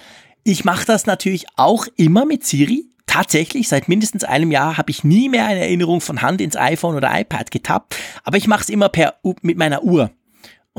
[0.44, 2.86] ich mache das natürlich auch immer mit Siri.
[3.06, 6.96] Tatsächlich, seit mindestens einem Jahr habe ich nie mehr eine Erinnerung von Hand ins iPhone
[6.96, 10.12] oder iPad getappt, aber ich mache es immer per, mit meiner Uhr.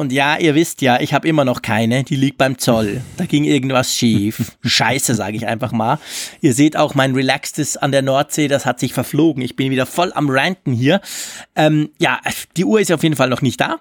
[0.00, 3.02] Und ja, ihr wisst ja, ich habe immer noch keine, die liegt beim Zoll.
[3.18, 4.56] Da ging irgendwas schief.
[4.64, 5.98] Scheiße, sage ich einfach mal.
[6.40, 9.42] Ihr seht auch mein Relaxtes an der Nordsee, das hat sich verflogen.
[9.42, 11.02] Ich bin wieder voll am Ranten hier.
[11.54, 12.18] Ähm, ja,
[12.56, 13.76] die Uhr ist auf jeden Fall noch nicht da.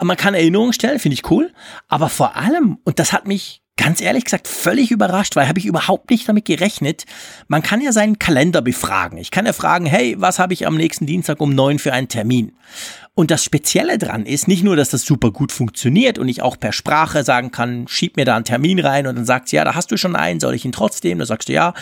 [0.00, 1.52] Man kann Erinnerungen stellen, finde ich cool.
[1.88, 5.66] Aber vor allem, und das hat mich ganz ehrlich gesagt völlig überrascht, weil habe ich
[5.66, 7.04] überhaupt nicht damit gerechnet.
[7.46, 9.18] Man kann ja seinen Kalender befragen.
[9.18, 12.08] Ich kann ja fragen, hey, was habe ich am nächsten Dienstag um neun für einen
[12.08, 12.52] Termin?
[13.14, 16.58] Und das Spezielle dran ist nicht nur, dass das super gut funktioniert und ich auch
[16.58, 19.64] per Sprache sagen kann, schieb mir da einen Termin rein und dann sagt sie, ja,
[19.64, 21.18] da hast du schon einen, soll ich ihn trotzdem?
[21.18, 21.72] Da sagst du ja,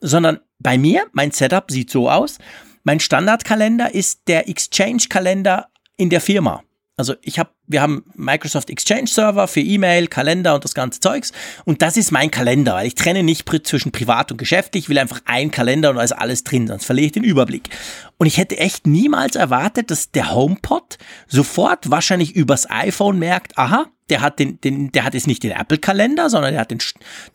[0.00, 2.38] sondern bei mir, mein Setup sieht so aus.
[2.82, 6.62] Mein Standardkalender ist der Exchange-Kalender in der Firma.
[7.00, 11.32] Also ich habe, wir haben Microsoft Exchange Server für E-Mail, Kalender und das ganze Zeugs.
[11.64, 14.84] Und das ist mein Kalender, weil ich trenne nicht zwischen privat und geschäftlich.
[14.84, 17.70] Ich will einfach ein Kalender und da ist alles drin, sonst verliere ich den Überblick.
[18.18, 23.86] Und ich hätte echt niemals erwartet, dass der HomePod sofort wahrscheinlich übers iPhone merkt, aha,
[24.10, 26.80] der hat den, den, der hat jetzt nicht den Apple-Kalender, sondern der hat den,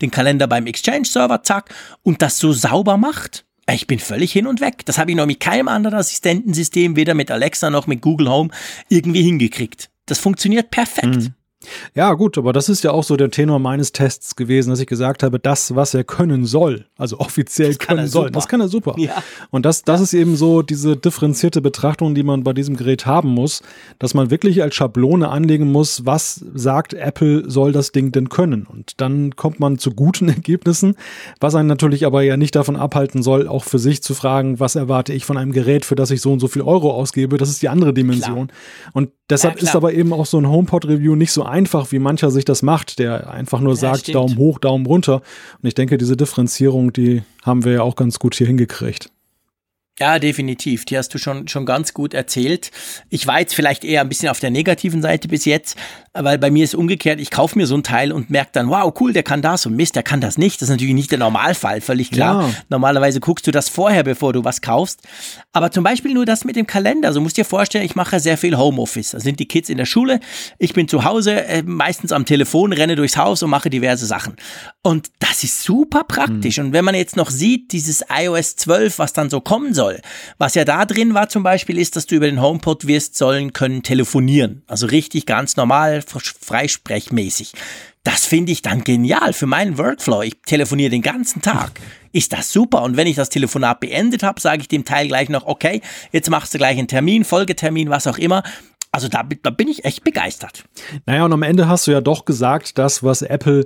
[0.02, 1.74] den Kalender beim Exchange-Server, zack,
[2.04, 3.45] und das so sauber macht.
[3.72, 4.86] Ich bin völlig hin und weg.
[4.86, 8.52] Das habe ich noch mit keinem anderen Assistentensystem, weder mit Alexa noch mit Google Home,
[8.90, 9.90] irgendwie hingekriegt.
[10.06, 11.08] Das funktioniert perfekt.
[11.08, 11.34] Mhm.
[11.94, 14.88] Ja, gut, aber das ist ja auch so der Tenor meines Tests gewesen, dass ich
[14.88, 18.32] gesagt habe, das, was er können soll, also offiziell können soll, super.
[18.32, 18.96] das kann er super.
[18.98, 19.24] Ja.
[19.52, 20.04] Und das, das ja.
[20.04, 23.62] ist eben so diese differenzierte Betrachtung, die man bei diesem Gerät haben muss,
[24.00, 28.66] dass man wirklich als Schablone anlegen muss, was sagt Apple, soll das Ding denn können?
[28.66, 30.96] Und dann kommt man zu guten Ergebnissen,
[31.40, 34.76] was einen natürlich aber ja nicht davon abhalten soll, auch für sich zu fragen, was
[34.76, 37.38] erwarte ich von einem Gerät, für das ich so und so viel Euro ausgebe.
[37.38, 38.48] Das ist die andere Dimension.
[38.48, 38.92] Klar.
[38.94, 41.55] Und deshalb ja, ist aber eben auch so ein HomePod-Review nicht so einfach,
[41.92, 44.16] wie mancher sich das macht, der einfach nur ja, sagt, stimmt.
[44.16, 45.22] Daumen hoch, Daumen runter.
[45.62, 49.10] Und ich denke, diese Differenzierung, die haben wir ja auch ganz gut hier hingekriegt.
[49.98, 50.84] Ja, definitiv.
[50.84, 52.72] Die hast du schon, schon ganz gut erzählt.
[53.10, 55.78] Ich war jetzt vielleicht eher ein bisschen auf der negativen Seite bis jetzt,
[56.12, 58.94] weil bei mir ist umgekehrt, ich kaufe mir so ein Teil und merke dann, wow,
[59.00, 60.62] cool, der kann das und Mist, der kann das nicht.
[60.62, 62.50] Das ist natürlich nicht der Normalfall, völlig klar.
[62.50, 62.56] Ja.
[62.68, 65.00] Normalerweise guckst du das vorher, bevor du was kaufst.
[65.54, 67.08] Aber zum Beispiel nur das mit dem Kalender.
[67.08, 69.12] Also musst dir vorstellen, ich mache sehr viel Homeoffice.
[69.12, 70.20] Da sind die Kids in der Schule,
[70.60, 74.36] ich bin zu Hause, äh, meistens am Telefon, renne durchs Haus und mache diverse Sachen.
[74.82, 76.58] Und das ist super praktisch.
[76.58, 76.66] Mhm.
[76.66, 80.02] Und wenn man jetzt noch sieht, dieses iOS 12, was dann so kommen soll, soll.
[80.38, 83.54] Was ja da drin war zum Beispiel, ist, dass du über den HomePod wirst sollen
[83.54, 84.64] können telefonieren.
[84.68, 87.54] Also richtig ganz normal, freisprechmäßig.
[88.04, 90.22] Das finde ich dann genial für meinen Workflow.
[90.22, 91.80] Ich telefoniere den ganzen Tag.
[92.12, 92.84] Ist das super?
[92.84, 96.30] Und wenn ich das Telefonat beendet habe, sage ich dem Teil gleich noch, okay, jetzt
[96.30, 98.44] machst du gleich einen Termin, Folgetermin, was auch immer.
[98.92, 100.64] Also da, da bin ich echt begeistert.
[101.06, 103.66] Naja, und am Ende hast du ja doch gesagt, das, was Apple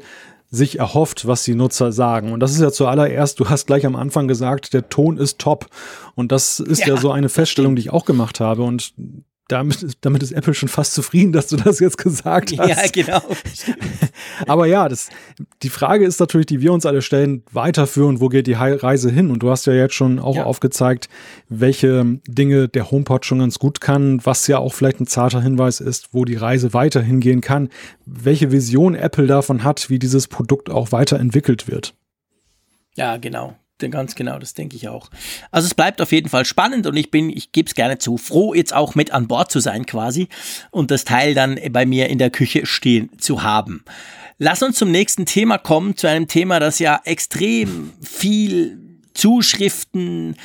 [0.52, 2.32] sich erhofft, was die Nutzer sagen.
[2.32, 5.68] Und das ist ja zuallererst, du hast gleich am Anfang gesagt, der Ton ist top.
[6.16, 8.64] Und das ist ja, ja so eine Feststellung, die ich auch gemacht habe.
[8.64, 8.94] Und
[9.50, 12.70] damit, damit ist Apple schon fast zufrieden, dass du das jetzt gesagt hast.
[12.70, 13.22] Ja, genau.
[14.48, 15.10] Aber ja, das,
[15.64, 19.32] die Frage ist natürlich, die wir uns alle stellen, weiterführen, wo geht die Reise hin?
[19.32, 20.44] Und du hast ja jetzt schon auch ja.
[20.44, 21.10] aufgezeigt,
[21.50, 25.80] welche Dinge der HomePod schon ganz gut kann, was ja auch vielleicht ein zarter Hinweis
[25.80, 27.70] ist, wo die Reise weiter hingehen kann,
[28.06, 31.96] welche Vision Apple davon hat, wie dieses Produkt auch weiterentwickelt wird.
[32.96, 33.56] Ja, genau.
[33.80, 35.10] Ganz genau, das denke ich auch.
[35.52, 38.18] Also es bleibt auf jeden Fall spannend und ich bin, ich gebe es gerne zu,
[38.18, 40.28] froh jetzt auch mit an Bord zu sein quasi
[40.72, 43.86] und das Teil dann bei mir in der Küche stehen zu haben.
[44.38, 48.80] Lass uns zum nächsten Thema kommen, zu einem Thema, das ja extrem viel
[49.14, 50.36] Zuschriften,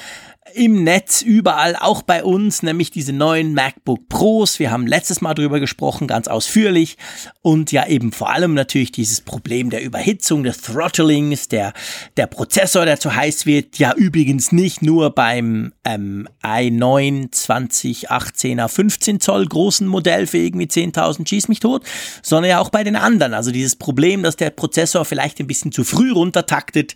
[0.54, 4.58] im Netz, überall, auch bei uns, nämlich diese neuen MacBook Pros.
[4.58, 6.96] Wir haben letztes Mal drüber gesprochen, ganz ausführlich.
[7.42, 11.72] Und ja eben vor allem natürlich dieses Problem der Überhitzung, des Throttlings, der,
[12.16, 13.78] der Prozessor, der zu heiß wird.
[13.78, 21.28] Ja übrigens nicht nur beim ähm, i9 2018er 15 Zoll großen Modell für irgendwie 10.000
[21.28, 21.84] schieß mich tot,
[22.22, 23.34] sondern ja auch bei den anderen.
[23.34, 26.94] Also dieses Problem, dass der Prozessor vielleicht ein bisschen zu früh runtertaktet,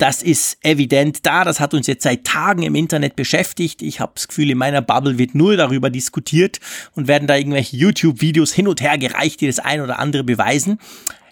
[0.00, 1.44] das ist evident da.
[1.44, 3.82] Das hat uns jetzt seit Tagen im Internet beschäftigt.
[3.82, 6.58] Ich habe das Gefühl, in meiner Bubble wird nur darüber diskutiert
[6.94, 10.78] und werden da irgendwelche YouTube-Videos hin und her gereicht, die das ein oder andere beweisen.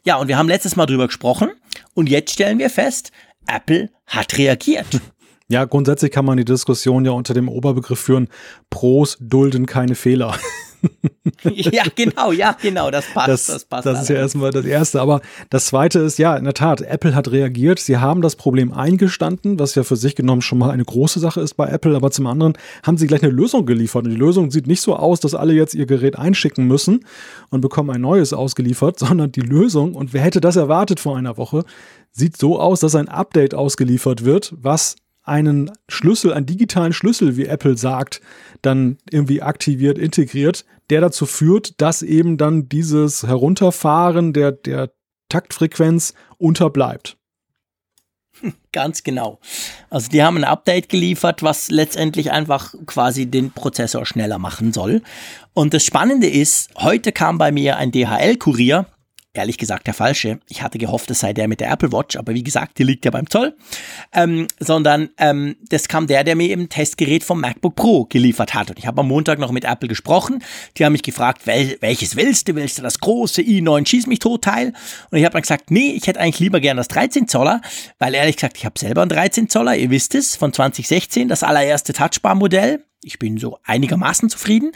[0.05, 1.51] Ja, und wir haben letztes Mal drüber gesprochen
[1.95, 3.13] und jetzt stellen wir fest,
[3.47, 4.87] Apple hat reagiert.
[5.51, 8.29] Ja, grundsätzlich kann man die Diskussion ja unter dem Oberbegriff führen,
[8.69, 10.39] Pros dulden keine Fehler.
[11.43, 13.29] ja, genau, ja, genau, das passt.
[13.29, 15.01] Das, das, passt das ist ja erstmal das Erste.
[15.01, 17.79] Aber das Zweite ist, ja, in der Tat, Apple hat reagiert.
[17.79, 21.41] Sie haben das Problem eingestanden, was ja für sich genommen schon mal eine große Sache
[21.41, 21.97] ist bei Apple.
[21.97, 24.05] Aber zum anderen haben sie gleich eine Lösung geliefert.
[24.05, 27.05] Und die Lösung sieht nicht so aus, dass alle jetzt ihr Gerät einschicken müssen
[27.51, 31.37] und bekommen ein neues ausgeliefert, sondern die Lösung, und wer hätte das erwartet vor einer
[31.37, 31.65] Woche,
[32.13, 34.97] sieht so aus, dass ein Update ausgeliefert wird, was
[35.29, 38.21] einen Schlüssel, einen digitalen Schlüssel, wie Apple sagt,
[38.63, 44.91] dann irgendwie aktiviert, integriert, der dazu führt, dass eben dann dieses Herunterfahren der, der
[45.29, 47.17] Taktfrequenz unterbleibt.
[48.73, 49.41] Ganz genau.
[49.91, 55.03] Also die haben ein Update geliefert, was letztendlich einfach quasi den Prozessor schneller machen soll.
[55.55, 58.87] Und das Spannende ist, heute kam bei mir ein DHL-Kurier
[59.35, 60.41] ehrlich gesagt der falsche.
[60.49, 63.05] Ich hatte gehofft, es sei der mit der Apple Watch, aber wie gesagt, die liegt
[63.05, 63.57] ja beim Zoll.
[64.13, 68.55] Ähm, sondern ähm, das kam der, der mir eben ein Testgerät vom MacBook Pro geliefert
[68.55, 68.71] hat.
[68.71, 70.43] Und ich habe am Montag noch mit Apple gesprochen.
[70.77, 72.55] Die haben mich gefragt, wel welches willst du?
[72.55, 74.73] Willst du das große i9 Schieß mich tot Teil?
[75.11, 77.61] Und ich habe dann gesagt, nee, ich hätte eigentlich lieber gern das 13 Zoller,
[77.99, 81.43] weil ehrlich gesagt, ich habe selber ein 13 Zoller, ihr wisst es, von 2016, das
[81.43, 84.73] allererste Touchbar-Modell ich bin so einigermaßen zufrieden.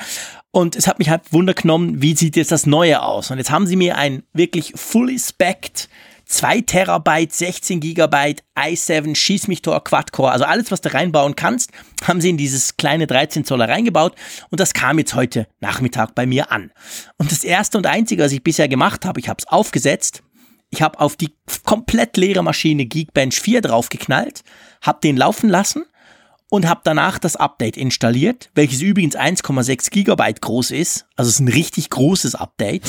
[0.51, 3.31] Und es hat mich halt Wunder genommen, wie sieht jetzt das Neue aus?
[3.31, 5.89] Und jetzt haben sie mir ein wirklich fully specced
[6.33, 11.71] 2 Terabyte, 16 Gigabyte, i7, Schieß mich Tor, Quad-Core, also alles, was du reinbauen kannst,
[12.05, 14.15] haben sie in dieses kleine 13 Zoller reingebaut
[14.49, 16.73] und das kam jetzt heute Nachmittag bei mir an.
[17.19, 20.23] Und das erste und einzige, was ich bisher gemacht habe, ich habe es aufgesetzt,
[20.71, 24.43] ich habe auf die komplett leere Maschine Geekbench 4 draufgeknallt,
[24.81, 25.85] habe den laufen lassen
[26.53, 31.07] und habe danach das Update installiert, welches übrigens 1,6 Gigabyte groß ist.
[31.17, 32.83] Also es ist ein richtig großes Update.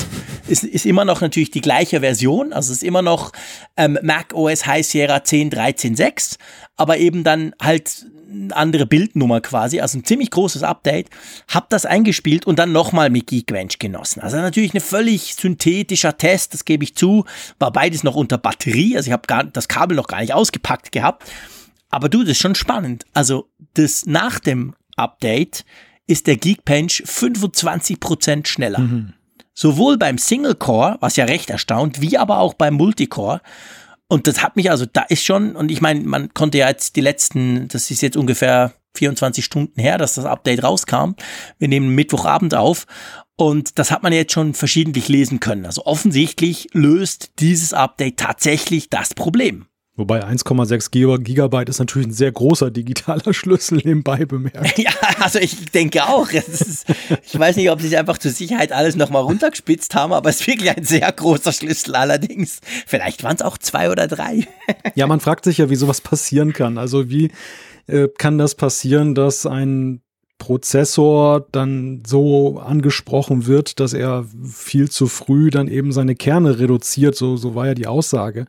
[0.46, 3.32] Es ist immer noch natürlich die gleiche Version, also es ist immer noch
[3.78, 6.36] ähm, Mac OS High Sierra 10.13.6,
[6.76, 11.08] aber eben dann halt eine andere Bildnummer quasi, also ein ziemlich großes Update,
[11.48, 14.20] hab das eingespielt und dann nochmal mit Geekbench genossen.
[14.20, 17.24] Also natürlich ein völlig synthetischer Test, das gebe ich zu,
[17.58, 21.24] war beides noch unter Batterie, also ich habe das Kabel noch gar nicht ausgepackt gehabt
[21.94, 23.04] aber du, das ist schon spannend.
[23.14, 25.64] Also, das nach dem Update
[26.08, 28.80] ist der Geekbench 25% schneller.
[28.80, 29.12] Mhm.
[29.54, 33.40] Sowohl beim Single Core, was ja recht erstaunt, wie aber auch beim Multicore.
[34.08, 36.96] Und das hat mich also, da ist schon, und ich meine, man konnte ja jetzt
[36.96, 41.12] die letzten, das ist jetzt ungefähr 24 Stunden her, dass das Update rauskam.
[41.58, 42.86] Wir nehmen Mittwochabend auf.
[43.36, 45.64] Und das hat man jetzt schon verschiedentlich lesen können.
[45.64, 49.66] Also offensichtlich löst dieses Update tatsächlich das Problem.
[49.96, 50.90] Wobei 1,6
[51.22, 54.78] Gigabyte ist natürlich ein sehr großer digitaler Schlüssel nebenbei bemerkt.
[54.84, 56.28] Ja, also ich denke auch.
[56.30, 56.86] Ist,
[57.22, 60.46] ich weiß nicht, ob sie einfach zur Sicherheit alles nochmal runtergespitzt haben, aber es ist
[60.48, 62.60] wirklich ein sehr großer Schlüssel allerdings.
[62.86, 64.48] Vielleicht waren es auch zwei oder drei.
[64.96, 66.76] Ja, man fragt sich ja, wie sowas passieren kann.
[66.76, 67.30] Also wie
[67.86, 70.00] äh, kann das passieren, dass ein
[70.44, 77.16] Prozessor dann so angesprochen wird, dass er viel zu früh dann eben seine Kerne reduziert,
[77.16, 78.44] so, so war ja die Aussage,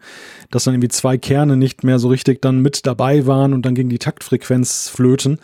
[0.51, 3.75] dass dann irgendwie zwei Kerne nicht mehr so richtig dann mit dabei waren und dann
[3.75, 5.39] ging die Taktfrequenz flöten.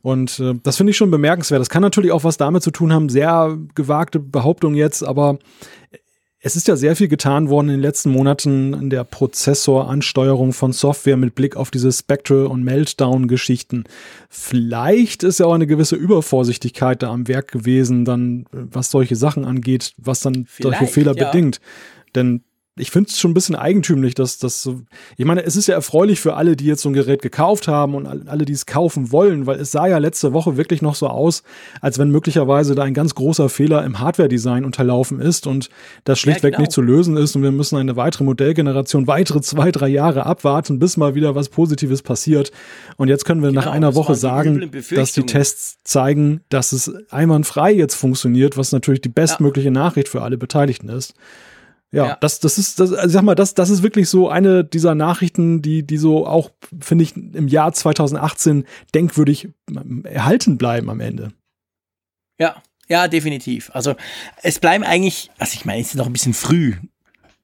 [0.00, 1.60] Und äh, das finde ich schon bemerkenswert.
[1.60, 5.38] Das kann natürlich auch was damit zu tun haben, sehr gewagte Behauptung jetzt, aber
[6.44, 10.72] es ist ja sehr viel getan worden in den letzten Monaten in der Prozessoransteuerung von
[10.72, 13.84] Software mit Blick auf diese Spectral- und Meltdown-Geschichten.
[14.28, 19.44] Vielleicht ist ja auch eine gewisse Übervorsichtigkeit da am Werk gewesen, dann was solche Sachen
[19.44, 21.30] angeht, was dann Vielleicht, solche Fehler ja.
[21.30, 21.60] bedingt.
[22.16, 22.42] Denn
[22.76, 24.80] ich finde es schon ein bisschen eigentümlich, dass das so.
[25.18, 27.94] Ich meine, es ist ja erfreulich für alle, die jetzt so ein Gerät gekauft haben
[27.94, 31.08] und alle, die es kaufen wollen, weil es sah ja letzte Woche wirklich noch so
[31.08, 31.42] aus,
[31.82, 35.68] als wenn möglicherweise da ein ganz großer Fehler im Hardware-Design unterlaufen ist und
[36.04, 36.60] das schlichtweg ja, genau.
[36.62, 40.78] nicht zu lösen ist und wir müssen eine weitere Modellgeneration, weitere zwei, drei Jahre abwarten,
[40.78, 42.52] bis mal wieder was Positives passiert.
[42.96, 46.90] Und jetzt können wir genau, nach einer Woche sagen, dass die Tests zeigen, dass es
[47.10, 49.72] einwandfrei jetzt funktioniert, was natürlich die bestmögliche ja.
[49.72, 51.14] Nachricht für alle Beteiligten ist.
[51.92, 54.64] Ja, ja, das, das ist, das, also sag mal, das, das ist wirklich so eine
[54.64, 56.50] dieser Nachrichten, die, die so auch,
[56.80, 59.50] finde ich, im Jahr 2018 denkwürdig
[60.04, 61.32] erhalten bleiben am Ende.
[62.40, 63.70] Ja, ja, definitiv.
[63.74, 63.94] Also
[64.42, 66.76] es bleiben eigentlich, also ich meine, es ist noch ein bisschen früh,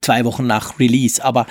[0.01, 1.45] zwei Wochen nach Release, aber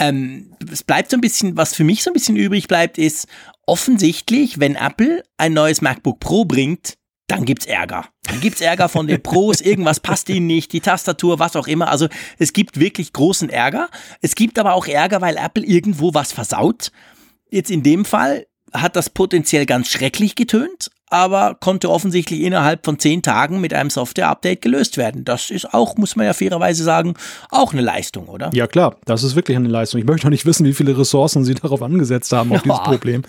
[0.00, 3.28] ähm, es bleibt so ein bisschen, was für mich so ein bisschen übrig bleibt, ist
[3.66, 6.94] offensichtlich, wenn Apple ein neues MacBook Pro bringt,
[7.32, 8.04] dann gibt's Ärger.
[8.24, 11.88] Dann gibt's Ärger von den Pros, irgendwas passt ihnen nicht, die Tastatur, was auch immer.
[11.88, 13.88] Also es gibt wirklich großen Ärger.
[14.20, 16.92] Es gibt aber auch Ärger, weil Apple irgendwo was versaut.
[17.50, 22.98] Jetzt in dem Fall hat das potenziell ganz schrecklich getönt, aber konnte offensichtlich innerhalb von
[22.98, 25.24] zehn Tagen mit einem Software-Update gelöst werden.
[25.24, 27.14] Das ist auch, muss man ja fairerweise sagen,
[27.50, 28.50] auch eine Leistung, oder?
[28.52, 30.00] Ja, klar, das ist wirklich eine Leistung.
[30.00, 32.74] Ich möchte noch nicht wissen, wie viele Ressourcen Sie darauf angesetzt haben, auf ja.
[32.74, 33.22] dieses Problem.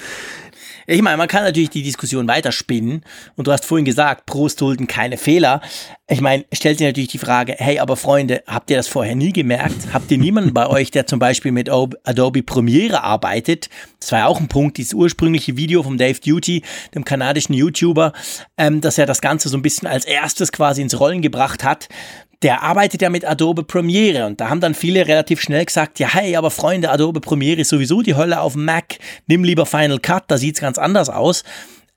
[0.85, 3.03] Ich meine, man kann natürlich die Diskussion weiterspinnen
[3.35, 5.61] und du hast vorhin gesagt, Prost Hulden keine Fehler.
[6.09, 9.31] Ich meine, stellt sich natürlich die Frage, hey, aber Freunde, habt ihr das vorher nie
[9.31, 9.93] gemerkt?
[9.93, 13.69] Habt ihr niemanden bei euch, der zum Beispiel mit Adobe Premiere arbeitet?
[13.99, 18.11] Das war ja auch ein Punkt, dieses ursprüngliche Video vom Dave Duty, dem kanadischen YouTuber,
[18.57, 21.87] ähm, dass er das Ganze so ein bisschen als erstes quasi ins Rollen gebracht hat
[22.43, 26.08] der arbeitet ja mit Adobe Premiere und da haben dann viele relativ schnell gesagt, ja
[26.08, 29.99] hey, aber Freunde, Adobe Premiere ist sowieso die Hölle auf dem Mac, nimm lieber Final
[29.99, 31.43] Cut, da sieht's ganz anders aus.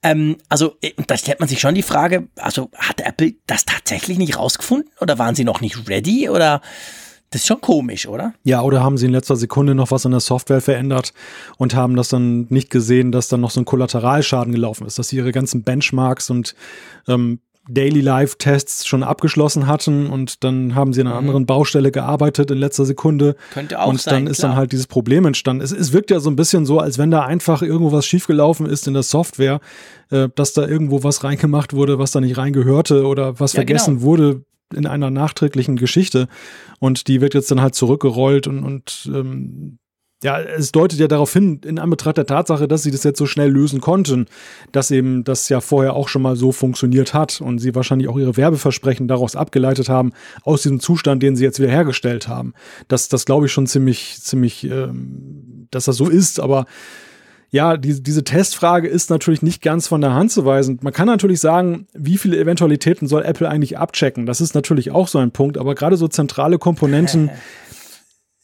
[0.02, 4.18] Ähm, also, äh, da stellt man sich schon die Frage, also hat Apple das tatsächlich
[4.18, 6.60] nicht rausgefunden oder waren sie noch nicht ready oder
[7.30, 8.32] das ist schon komisch, oder?
[8.44, 11.12] Ja, oder haben sie in letzter Sekunde noch was an der Software verändert
[11.58, 15.08] und haben das dann nicht gesehen, dass dann noch so ein Kollateralschaden gelaufen ist, dass
[15.08, 16.54] sie ihre ganzen Benchmarks und
[17.08, 21.26] ähm, Daily Life Tests schon abgeschlossen hatten und dann haben sie an einer mhm.
[21.26, 23.36] anderen Baustelle gearbeitet in letzter Sekunde.
[23.52, 24.50] Könnte auch Und sein, dann ist klar.
[24.50, 25.62] dann halt dieses Problem entstanden.
[25.62, 28.66] Es, es wirkt ja so ein bisschen so, als wenn da einfach irgendwo was schiefgelaufen
[28.66, 29.60] ist in der Software,
[30.10, 33.96] äh, dass da irgendwo was reingemacht wurde, was da nicht reingehörte oder was ja, vergessen
[33.96, 34.06] genau.
[34.06, 36.28] wurde in einer nachträglichen Geschichte.
[36.78, 39.78] Und die wird jetzt dann halt zurückgerollt und, und ähm,
[40.22, 43.26] ja, es deutet ja darauf hin, in Anbetracht der Tatsache, dass sie das jetzt so
[43.26, 44.26] schnell lösen konnten,
[44.72, 48.16] dass eben das ja vorher auch schon mal so funktioniert hat und sie wahrscheinlich auch
[48.16, 52.54] ihre Werbeversprechen daraus abgeleitet haben, aus diesem Zustand, den sie jetzt wieder hergestellt haben.
[52.88, 56.64] Das, das glaube ich schon ziemlich, ziemlich, ähm, dass das so ist, aber
[57.50, 60.78] ja, die, diese Testfrage ist natürlich nicht ganz von der Hand zu weisen.
[60.82, 64.26] Man kann natürlich sagen, wie viele Eventualitäten soll Apple eigentlich abchecken?
[64.26, 67.30] Das ist natürlich auch so ein Punkt, aber gerade so zentrale Komponenten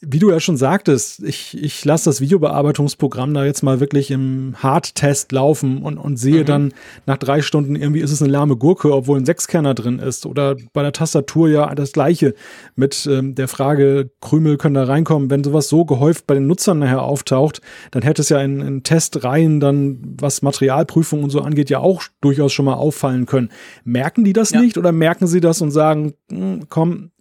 [0.04, 4.56] wie du ja schon sagtest, ich, ich lasse das Videobearbeitungsprogramm da jetzt mal wirklich im
[4.60, 6.46] Hardtest laufen und, und sehe mhm.
[6.46, 6.74] dann
[7.06, 10.26] nach drei Stunden irgendwie ist es eine lahme Gurke, obwohl ein Sechskerner drin ist.
[10.26, 12.34] Oder bei der Tastatur ja das gleiche
[12.74, 15.30] mit ähm, der Frage, Krümel können da reinkommen.
[15.30, 17.60] Wenn sowas so gehäuft bei den Nutzern nachher auftaucht,
[17.92, 22.02] dann hätte es ja in, in Testreihen dann, was Materialprüfung und so angeht, ja auch
[22.20, 23.50] durchaus schon mal auffallen können.
[23.84, 24.60] Merken die das ja.
[24.60, 27.12] nicht oder merken sie das und sagen, hm, komm,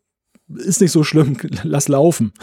[0.58, 2.34] ist nicht so schlimm, lass laufen.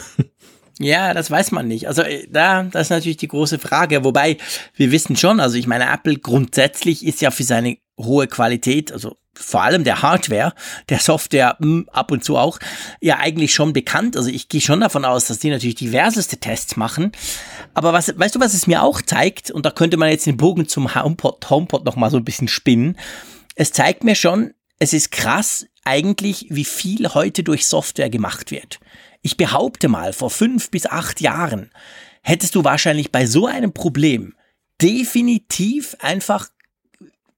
[0.79, 1.89] Ja, das weiß man nicht.
[1.89, 4.05] Also äh, da, das ist natürlich die große Frage.
[4.05, 4.39] Wobei
[4.77, 9.17] wir wissen schon, also ich meine, Apple grundsätzlich ist ja für seine hohe Qualität, also
[9.35, 10.53] vor allem der Hardware,
[10.89, 12.59] der Software mh, hm, ab und zu auch,
[13.01, 14.17] ja eigentlich schon bekannt.
[14.17, 17.13] Also ich gehe schon davon aus, dass die natürlich diverseste Tests machen.
[17.75, 19.51] Aber was, weißt du, was es mir auch zeigt?
[19.51, 22.97] Und da könnte man jetzt den Bogen zum HomePod, HomePod noch so ein bisschen spinnen.
[23.55, 28.79] Es zeigt mir schon, es ist krass eigentlich, wie viel heute durch Software gemacht wird.
[29.23, 31.71] Ich behaupte mal, vor fünf bis acht Jahren
[32.23, 34.35] hättest du wahrscheinlich bei so einem Problem
[34.83, 36.49] definitiv einfach,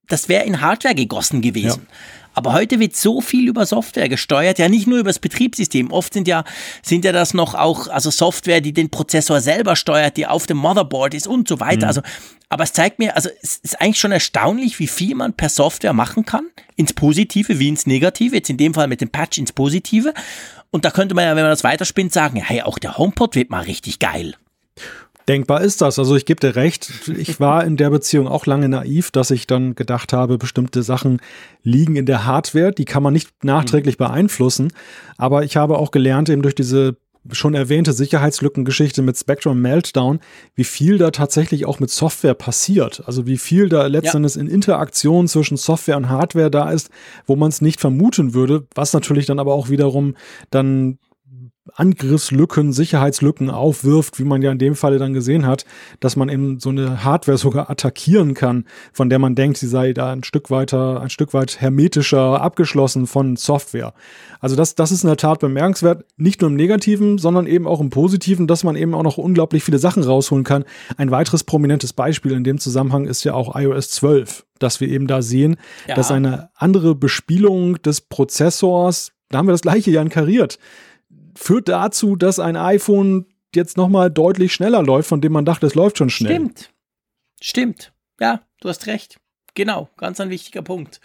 [0.09, 1.87] das wäre in Hardware gegossen gewesen.
[1.89, 1.97] Ja.
[2.35, 5.91] Aber heute wird so viel über Software gesteuert, ja nicht nur über das Betriebssystem.
[5.91, 6.45] Oft sind ja,
[6.83, 10.59] sind ja das noch auch, also Software, die den Prozessor selber steuert, die auf dem
[10.59, 11.87] Motherboard ist und so weiter.
[11.87, 11.89] Mhm.
[11.89, 12.01] Also,
[12.49, 15.93] aber es zeigt mir, also es ist eigentlich schon erstaunlich, wie viel man per Software
[15.93, 16.47] machen kann.
[16.77, 18.35] Ins Positive wie ins Negative.
[18.35, 20.15] Jetzt in dem Fall mit dem Patch ins Positive.
[20.71, 23.51] Und da könnte man ja, wenn man das weiterspinnt, sagen, hey, auch der HomePod wird
[23.51, 24.35] mal richtig geil.
[25.31, 25.97] Denkbar ist das.
[26.01, 26.91] Also ich gebe dir recht.
[27.17, 31.21] Ich war in der Beziehung auch lange naiv, dass ich dann gedacht habe, bestimmte Sachen
[31.63, 34.07] liegen in der Hardware, die kann man nicht nachträglich mhm.
[34.07, 34.73] beeinflussen.
[35.19, 36.97] Aber ich habe auch gelernt, eben durch diese
[37.31, 40.19] schon erwähnte Sicherheitslückengeschichte mit Spectrum Meltdown,
[40.57, 43.05] wie viel da tatsächlich auch mit Software passiert.
[43.07, 44.41] Also wie viel da letztendlich ja.
[44.41, 46.91] in Interaktion zwischen Software und Hardware da ist,
[47.27, 50.17] wo man es nicht vermuten würde, was natürlich dann aber auch wiederum
[50.51, 50.99] dann
[51.75, 55.65] Angriffslücken, Sicherheitslücken aufwirft, wie man ja in dem Falle dann gesehen hat,
[56.01, 59.93] dass man eben so eine Hardware sogar attackieren kann, von der man denkt, sie sei
[59.93, 63.93] da ein Stück weiter, ein Stück weit hermetischer abgeschlossen von Software.
[64.41, 67.81] Also das, das ist in der Tat bemerkenswert, nicht nur im Negativen, sondern eben auch
[67.81, 70.65] im Positiven, dass man eben auch noch unglaublich viele Sachen rausholen kann.
[70.97, 75.07] Ein weiteres prominentes Beispiel in dem Zusammenhang ist ja auch iOS 12, dass wir eben
[75.07, 75.57] da sehen,
[75.87, 75.95] ja.
[75.95, 80.59] dass eine andere Bespielung des Prozessors, da haben wir das gleiche ja inkariert
[81.35, 85.75] führt dazu, dass ein iPhone jetzt nochmal deutlich schneller läuft, von dem man dachte, es
[85.75, 86.33] läuft schon schnell.
[86.33, 86.71] Stimmt.
[87.41, 87.93] Stimmt.
[88.21, 89.19] Ja, du hast recht.
[89.55, 91.01] Genau, ganz ein wichtiger Punkt.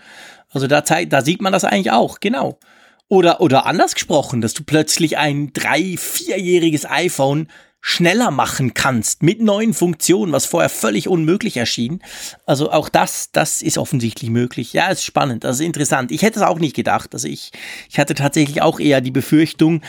[0.49, 2.59] Also da, zeigt, da sieht man das eigentlich auch, genau.
[3.07, 7.49] Oder, oder anders gesprochen, dass du plötzlich ein drei-, vierjähriges iPhone
[7.87, 12.01] schneller machen kannst mit neuen Funktionen, was vorher völlig unmöglich erschien.
[12.47, 14.73] Also auch das, das ist offensichtlich möglich.
[14.73, 16.11] Ja, ist spannend, das ist interessant.
[16.11, 17.13] Ich hätte es auch nicht gedacht.
[17.13, 17.51] Also ich,
[17.87, 19.83] ich hatte tatsächlich auch eher die Befürchtung,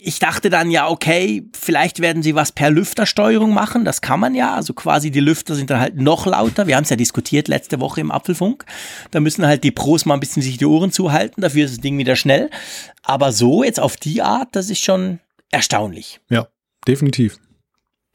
[0.00, 3.84] ich dachte dann ja, okay, vielleicht werden sie was per Lüftersteuerung machen.
[3.84, 4.54] Das kann man ja.
[4.54, 6.66] Also quasi die Lüfter sind dann halt noch lauter.
[6.66, 8.64] Wir haben es ja diskutiert letzte Woche im Apfelfunk.
[9.12, 11.40] Da müssen halt die Pros mal ein bisschen sich die Ohren zuhalten.
[11.40, 12.50] Dafür ist das Ding wieder schnell.
[13.02, 15.20] Aber so jetzt auf die Art, das ist schon
[15.50, 16.20] erstaunlich.
[16.28, 16.48] Ja,
[16.86, 17.38] definitiv.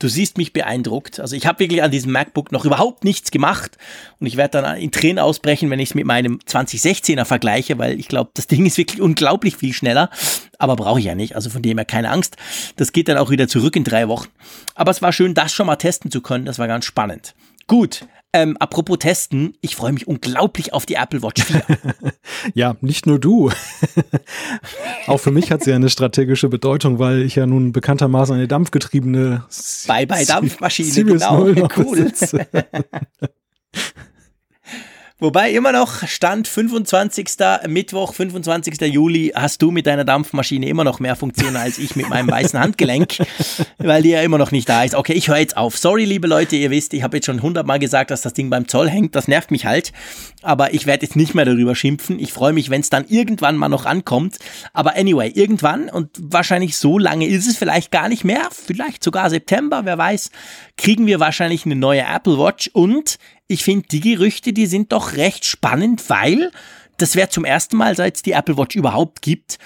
[0.01, 1.19] Du siehst mich beeindruckt.
[1.19, 3.77] Also ich habe wirklich an diesem MacBook noch überhaupt nichts gemacht
[4.19, 7.99] und ich werde dann in Tränen ausbrechen, wenn ich es mit meinem 2016er vergleiche, weil
[7.99, 10.09] ich glaube, das Ding ist wirklich unglaublich viel schneller,
[10.57, 11.35] aber brauche ich ja nicht.
[11.35, 12.37] Also von dem her keine Angst.
[12.77, 14.29] Das geht dann auch wieder zurück in drei Wochen.
[14.73, 16.45] Aber es war schön, das schon mal testen zu können.
[16.45, 17.35] Das war ganz spannend.
[17.67, 21.63] Gut, ähm, apropos Testen, ich freue mich unglaublich auf die Apple Watch 4.
[22.53, 23.49] ja, nicht nur du.
[25.07, 29.45] Auch für mich hat sie eine strategische Bedeutung, weil ich ja nun bekanntermaßen eine dampfgetriebene
[29.87, 31.45] Bye-bye-Dampfmaschine, genau,
[31.77, 32.11] cool.
[35.21, 37.27] Wobei immer noch Stand 25.
[37.67, 38.79] Mittwoch, 25.
[38.79, 42.57] Juli, hast du mit deiner Dampfmaschine immer noch mehr Funktionen als ich mit meinem weißen
[42.57, 43.17] Handgelenk,
[43.79, 44.95] weil die ja immer noch nicht da ist.
[44.95, 45.77] Okay, ich höre jetzt auf.
[45.77, 48.69] Sorry, liebe Leute, ihr wisst, ich habe jetzt schon hundertmal gesagt, dass das Ding beim
[48.69, 49.13] Zoll hängt.
[49.13, 49.91] Das nervt mich halt.
[50.41, 52.17] Aber ich werde jetzt nicht mehr darüber schimpfen.
[52.17, 54.37] Ich freue mich, wenn es dann irgendwann mal noch ankommt.
[54.71, 58.47] Aber anyway, irgendwann und wahrscheinlich so lange ist es vielleicht gar nicht mehr.
[58.51, 60.31] Vielleicht sogar September, wer weiß,
[60.77, 63.17] kriegen wir wahrscheinlich eine neue Apple Watch und
[63.49, 66.51] ich finde, die Gerüchte, die sind doch recht spannend, weil
[66.97, 69.57] das wäre zum ersten Mal, seit es die Apple Watch überhaupt gibt,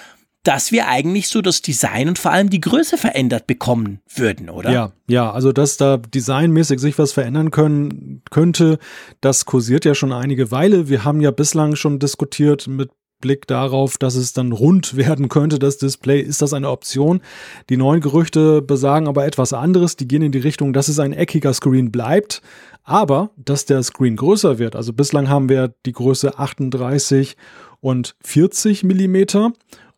[0.42, 4.70] dass wir eigentlich so das Design und vor allem die Größe verändert bekommen würden, oder?
[4.70, 8.78] Ja, ja, also dass da designmäßig sich was verändern können könnte,
[9.20, 10.88] das kursiert ja schon einige Weile.
[10.88, 12.90] Wir haben ja bislang schon diskutiert mit
[13.24, 17.22] Blick darauf, dass es dann rund werden könnte, das Display, ist das eine Option.
[17.70, 19.96] Die neuen Gerüchte besagen aber etwas anderes.
[19.96, 22.42] Die gehen in die Richtung, dass es ein eckiger Screen bleibt
[22.84, 24.76] aber dass der Screen größer wird.
[24.76, 27.36] Also bislang haben wir die Größe 38
[27.80, 29.52] und 40 Millimeter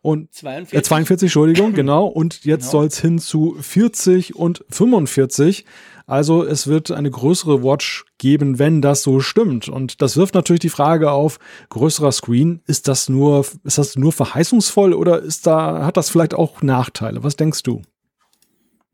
[0.07, 2.05] und 42, äh, 42 Entschuldigung, genau.
[2.07, 2.71] Und jetzt genau.
[2.71, 5.65] soll es hin zu 40 und 45.
[6.05, 9.67] Also es wird eine größere Watch geben, wenn das so stimmt.
[9.67, 14.13] Und das wirft natürlich die Frage auf, größerer Screen, ist das nur, ist das nur
[14.13, 17.25] verheißungsvoll oder ist da, hat das vielleicht auch Nachteile?
[17.25, 17.81] Was denkst du?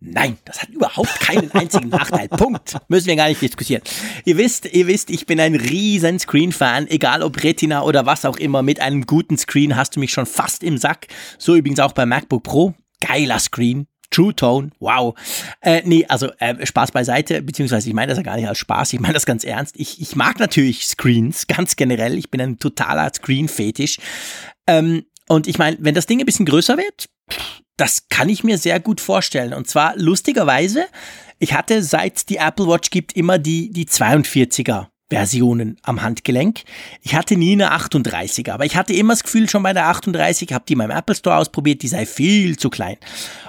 [0.06, 2.28] Nein, das hat überhaupt keinen einzigen Nachteil.
[2.30, 2.78] Punkt.
[2.90, 3.82] Müssen wir gar nicht diskutieren.
[4.26, 8.38] Ihr wisst, ihr wisst, ich bin ein riesen Screen-Fan, egal ob Retina oder was auch
[8.38, 8.64] immer.
[8.64, 11.08] Mit einem guten Screen hast du mich schon fast im Sack.
[11.38, 12.74] So übrigens auch bei MacBook Pro.
[13.00, 13.88] Geiler Screen.
[14.10, 15.16] True Tone, wow.
[15.62, 18.94] Äh, nee, also äh, Spaß beiseite, beziehungsweise ich meine das ja gar nicht als Spaß,
[18.94, 19.74] ich meine das ganz ernst.
[19.80, 22.20] Ich, ich mag natürlich Screens, ganz generell.
[22.20, 23.98] Ich bin ein totaler Screen-Fetisch.
[24.68, 27.08] Ähm, und ich meine, wenn das Ding ein bisschen größer wird,
[27.78, 29.54] das kann ich mir sehr gut vorstellen.
[29.54, 30.86] Und zwar lustigerweise,
[31.40, 36.64] ich hatte seit die Apple Watch gibt immer die, die 42er Versionen am Handgelenk.
[37.02, 40.52] Ich hatte nie eine 38er, aber ich hatte immer das Gefühl schon bei der 38,
[40.52, 42.98] habe die in meinem Apple Store ausprobiert, die sei viel zu klein.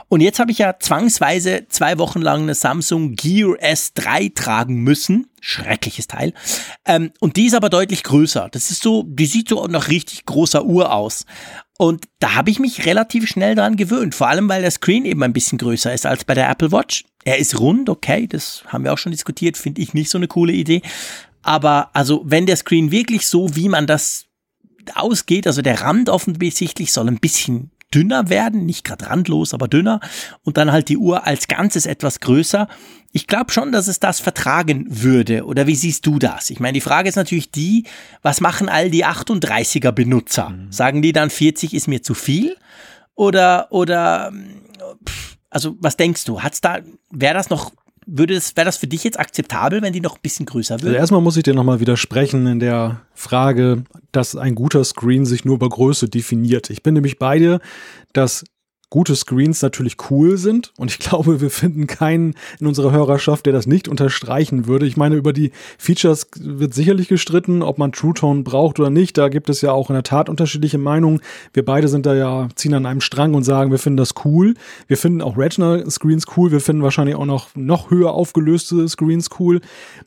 [0.08, 5.28] Und jetzt habe ich ja zwangsweise zwei Wochen lang eine Samsung Gear S3 tragen müssen.
[5.40, 6.34] Schreckliches Teil.
[6.84, 8.48] Ähm, und die ist aber deutlich größer.
[8.52, 11.24] Das ist so, die sieht so nach richtig großer Uhr aus.
[11.76, 15.22] Und da habe ich mich relativ schnell dran gewöhnt, vor allem weil der Screen eben
[15.22, 17.04] ein bisschen größer ist als bei der Apple Watch.
[17.24, 20.28] Er ist rund, okay, das haben wir auch schon diskutiert, finde ich nicht so eine
[20.28, 20.82] coole Idee.
[21.42, 24.26] Aber also, wenn der Screen wirklich so, wie man das
[24.94, 30.00] ausgeht, also der Rand offensichtlich soll ein bisschen dünner werden, nicht gerade randlos, aber dünner
[30.42, 32.68] und dann halt die Uhr als Ganzes etwas größer.
[33.16, 35.44] Ich glaube schon, dass es das vertragen würde.
[35.44, 36.50] Oder wie siehst du das?
[36.50, 37.84] Ich meine, die Frage ist natürlich die,
[38.22, 40.50] was machen all die 38er Benutzer?
[40.50, 40.72] Mhm.
[40.72, 42.56] Sagen die dann 40 ist mir zu viel?
[43.14, 44.32] Oder, oder,
[45.48, 46.42] also was denkst du?
[46.42, 46.80] Hat's da,
[47.12, 47.70] wäre das noch
[48.04, 50.88] würde es, wäre das für dich jetzt akzeptabel, wenn die noch ein bisschen größer würde?
[50.88, 55.44] Also erstmal muss ich dir nochmal widersprechen in der Frage, dass ein guter Screen sich
[55.44, 56.68] nur über Größe definiert.
[56.68, 57.60] Ich bin nämlich bei dir,
[58.12, 58.44] dass
[58.94, 60.72] gute Screens natürlich cool sind.
[60.78, 64.86] Und ich glaube, wir finden keinen in unserer Hörerschaft, der das nicht unterstreichen würde.
[64.86, 69.18] Ich meine, über die Features wird sicherlich gestritten, ob man True Tone braucht oder nicht.
[69.18, 71.20] Da gibt es ja auch in der Tat unterschiedliche Meinungen.
[71.52, 74.54] Wir beide sind da ja, ziehen an einem Strang und sagen, wir finden das cool.
[74.86, 76.52] Wir finden auch Retina Screens cool.
[76.52, 79.60] Wir finden wahrscheinlich auch noch, noch höher aufgelöste Screens cool.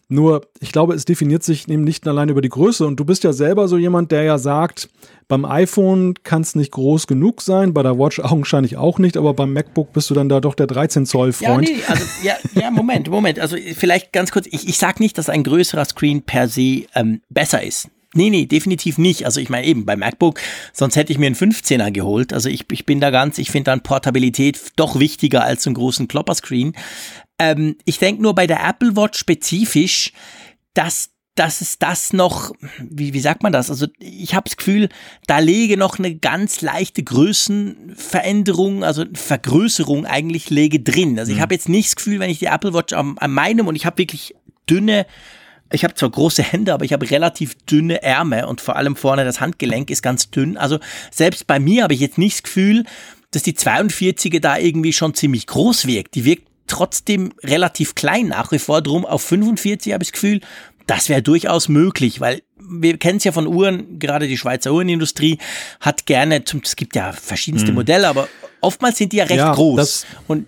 [0.07, 2.87] Nur, ich glaube, es definiert sich eben nicht allein über die Größe.
[2.87, 4.87] Und du bist ja selber so jemand, der ja sagt,
[5.27, 9.17] beim iPhone kann es nicht groß genug sein, bei der Watch augenscheinlich ich auch nicht,
[9.17, 11.67] aber beim MacBook bist du dann da doch der 13 Zoll Freund.
[11.67, 13.39] Ja, nee, also, ja, ja, Moment, Moment.
[13.39, 17.21] Also vielleicht ganz kurz, ich, ich sag nicht, dass ein größerer Screen per se ähm,
[17.29, 17.89] besser ist.
[18.13, 19.25] Nee, nee, definitiv nicht.
[19.25, 20.39] Also ich meine eben bei MacBook,
[20.73, 22.33] sonst hätte ich mir einen 15er geholt.
[22.33, 25.75] Also ich, ich bin da ganz, ich finde dann Portabilität doch wichtiger als so einen
[25.75, 26.73] großen Klopperscreen.
[27.39, 30.13] Ähm, ich denke nur bei der Apple Watch spezifisch,
[30.73, 33.69] dass dass es das noch, wie, wie sagt man das?
[33.69, 34.89] Also ich habe das Gefühl,
[35.27, 41.19] da lege noch eine ganz leichte Größenveränderung, also Vergrößerung eigentlich lege drin.
[41.19, 41.41] Also ich mhm.
[41.41, 43.85] habe jetzt nicht das Gefühl, wenn ich die Apple Watch an, an meinem und ich
[43.85, 44.35] habe wirklich
[44.69, 45.05] dünne
[45.69, 49.25] ich habe zwar große Hände, aber ich habe relativ dünne Ärmel und vor allem vorne
[49.25, 50.55] das Handgelenk ist ganz dünn.
[50.55, 50.79] Also
[51.11, 52.85] selbst bei mir habe ich jetzt nicht das Gefühl,
[53.31, 56.15] dass die 42er da irgendwie schon ziemlich groß wirkt.
[56.15, 58.81] Die wirkt trotzdem relativ klein nach wie vor.
[58.81, 60.41] Drum auf 45 habe ich das Gefühl,
[60.87, 65.37] das wäre durchaus möglich, weil wir kennen es ja von Uhren, gerade die Schweizer Uhrenindustrie
[65.79, 67.75] hat gerne, es gibt ja verschiedenste hm.
[67.75, 68.27] Modelle, aber
[68.61, 70.05] oftmals sind die ja recht ja, groß.
[70.27, 70.47] Und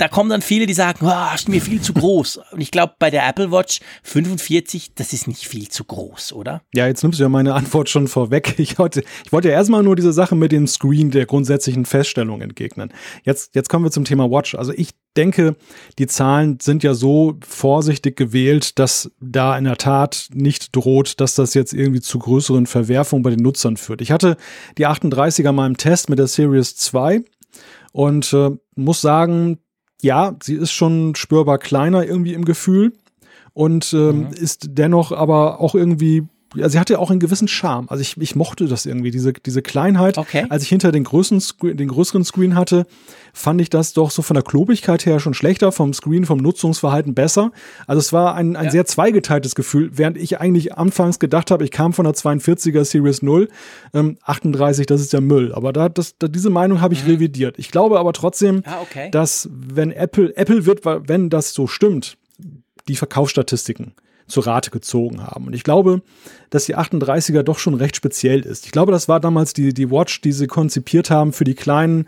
[0.00, 2.40] da kommen dann viele, die sagen, oh, ist mir viel zu groß.
[2.52, 6.62] Und ich glaube, bei der Apple Watch 45, das ist nicht viel zu groß, oder?
[6.74, 8.54] Ja, jetzt nimmst du ja meine Antwort schon vorweg.
[8.70, 12.40] Ich wollte, ich wollte ja erstmal nur diese Sache mit dem Screen der grundsätzlichen Feststellung
[12.40, 12.92] entgegnen.
[13.24, 14.54] Jetzt, jetzt kommen wir zum Thema Watch.
[14.54, 15.56] Also ich denke,
[15.98, 21.34] die Zahlen sind ja so vorsichtig gewählt, dass da in der Tat nicht droht, dass
[21.34, 24.02] das jetzt irgendwie zu größeren Verwerfungen bei den Nutzern führt.
[24.02, 24.36] Ich hatte
[24.78, 27.22] die 38er mal im Test mit der Series 2
[27.92, 29.58] und äh, muss sagen,
[30.02, 32.92] ja, sie ist schon spürbar kleiner irgendwie im Gefühl
[33.52, 34.26] und ähm, mhm.
[34.32, 37.88] ist dennoch aber auch irgendwie ja, sie hatte auch einen gewissen Charme.
[37.88, 40.18] Also ich, ich mochte das irgendwie, diese, diese Kleinheit.
[40.18, 40.46] Okay.
[40.48, 41.42] Als ich hinter den größeren,
[41.76, 42.86] den größeren Screen hatte,
[43.32, 47.14] fand ich das doch so von der Klobigkeit her schon schlechter, vom Screen, vom Nutzungsverhalten
[47.14, 47.52] besser.
[47.86, 48.70] Also es war ein, ein ja.
[48.70, 53.22] sehr zweigeteiltes Gefühl, während ich eigentlich anfangs gedacht habe, ich kam von der 42er Series
[53.22, 53.48] 0,
[53.94, 55.54] ähm, 38, das ist ja Müll.
[55.54, 57.10] Aber da, das, da, diese Meinung habe ich mhm.
[57.10, 57.58] revidiert.
[57.58, 59.10] Ich glaube aber trotzdem, ah, okay.
[59.12, 62.16] dass wenn Apple, Apple wird, wenn das so stimmt,
[62.88, 63.94] die Verkaufsstatistiken
[64.30, 65.46] zu Rate gezogen haben.
[65.46, 66.02] Und ich glaube,
[66.48, 68.64] dass die 38er doch schon recht speziell ist.
[68.66, 72.06] Ich glaube, das war damals die, die Watch, die sie konzipiert haben für die kleinen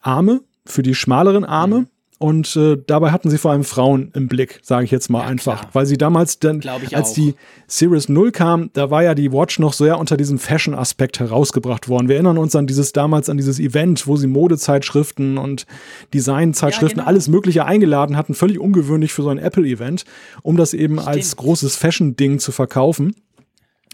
[0.00, 1.80] Arme, für die schmaleren Arme.
[1.80, 1.88] Mhm.
[2.18, 5.26] Und äh, dabei hatten sie vor allem Frauen im Blick, sage ich jetzt mal ja,
[5.26, 5.60] einfach.
[5.60, 5.70] Klar.
[5.74, 7.14] Weil sie damals dann, als auch.
[7.14, 7.34] die
[7.66, 12.08] Series 0 kam, da war ja die Watch noch sehr unter diesem Fashion-Aspekt herausgebracht worden.
[12.08, 15.66] Wir erinnern uns an dieses damals, an dieses Event, wo sie Modezeitschriften und
[16.14, 17.08] Designzeitschriften, ja, genau.
[17.08, 20.06] alles Mögliche eingeladen hatten, völlig ungewöhnlich für so ein Apple-Event,
[20.42, 21.08] um das eben Stimmt.
[21.08, 23.14] als großes Fashion-Ding zu verkaufen.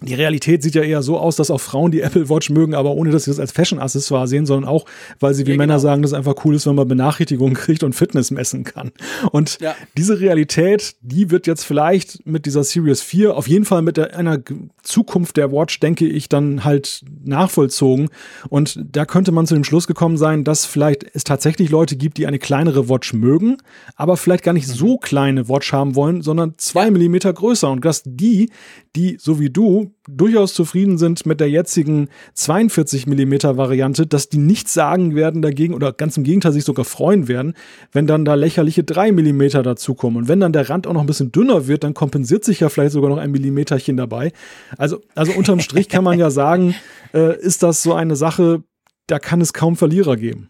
[0.02, 2.90] Die Realität sieht ja eher so aus, dass auch Frauen die Apple Watch mögen, aber
[2.92, 4.84] ohne dass sie das als Fashion-Accessoire sehen, sondern auch,
[5.20, 5.82] weil sie wie ja, Männer genau.
[5.82, 8.92] sagen, dass es einfach cool ist, wenn man Benachrichtigungen kriegt und Fitness messen kann.
[9.30, 9.74] Und ja.
[9.96, 14.16] diese Realität, die wird jetzt vielleicht mit dieser Series 4, auf jeden Fall mit der,
[14.16, 14.38] einer
[14.82, 18.08] Zukunft der Watch, denke ich, dann halt nachvollzogen.
[18.48, 22.18] Und da könnte man zu dem Schluss gekommen sein, dass vielleicht es tatsächlich Leute gibt,
[22.18, 23.58] die eine kleinere Watch mögen,
[23.96, 24.72] aber vielleicht gar nicht mhm.
[24.72, 27.70] so kleine Watch haben wollen, sondern zwei Millimeter größer.
[27.70, 28.50] Und dass die,
[28.94, 34.38] die, so wie du, durchaus zufrieden sind mit der jetzigen 42 Millimeter Variante, dass die
[34.38, 37.54] nichts sagen werden dagegen oder ganz im Gegenteil sich sogar freuen werden,
[37.92, 40.22] wenn dann da lächerliche 3 Millimeter dazukommen.
[40.22, 42.68] Und wenn dann der Rand auch noch ein bisschen dünner wird, dann kompensiert sich ja
[42.68, 44.32] vielleicht sogar noch ein Millimeterchen dabei.
[44.76, 46.74] Also, also unterm Strich kann man ja sagen,
[47.14, 48.62] äh, ist das so eine Sache,
[49.06, 50.48] da kann es kaum Verlierer geben.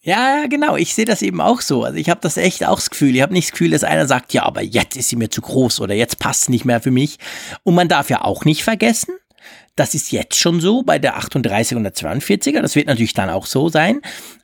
[0.00, 0.76] Ja, genau.
[0.76, 1.84] Ich sehe das eben auch so.
[1.84, 3.16] Also ich habe das echt auch das Gefühl.
[3.16, 5.40] Ich habe nicht das Gefühl, dass einer sagt, ja, aber jetzt ist sie mir zu
[5.40, 7.18] groß oder jetzt passt sie nicht mehr für mich.
[7.64, 9.14] Und man darf ja auch nicht vergessen,
[9.76, 12.60] das ist jetzt schon so bei der 38 und der 42er.
[12.60, 14.00] Das wird natürlich dann auch so sein.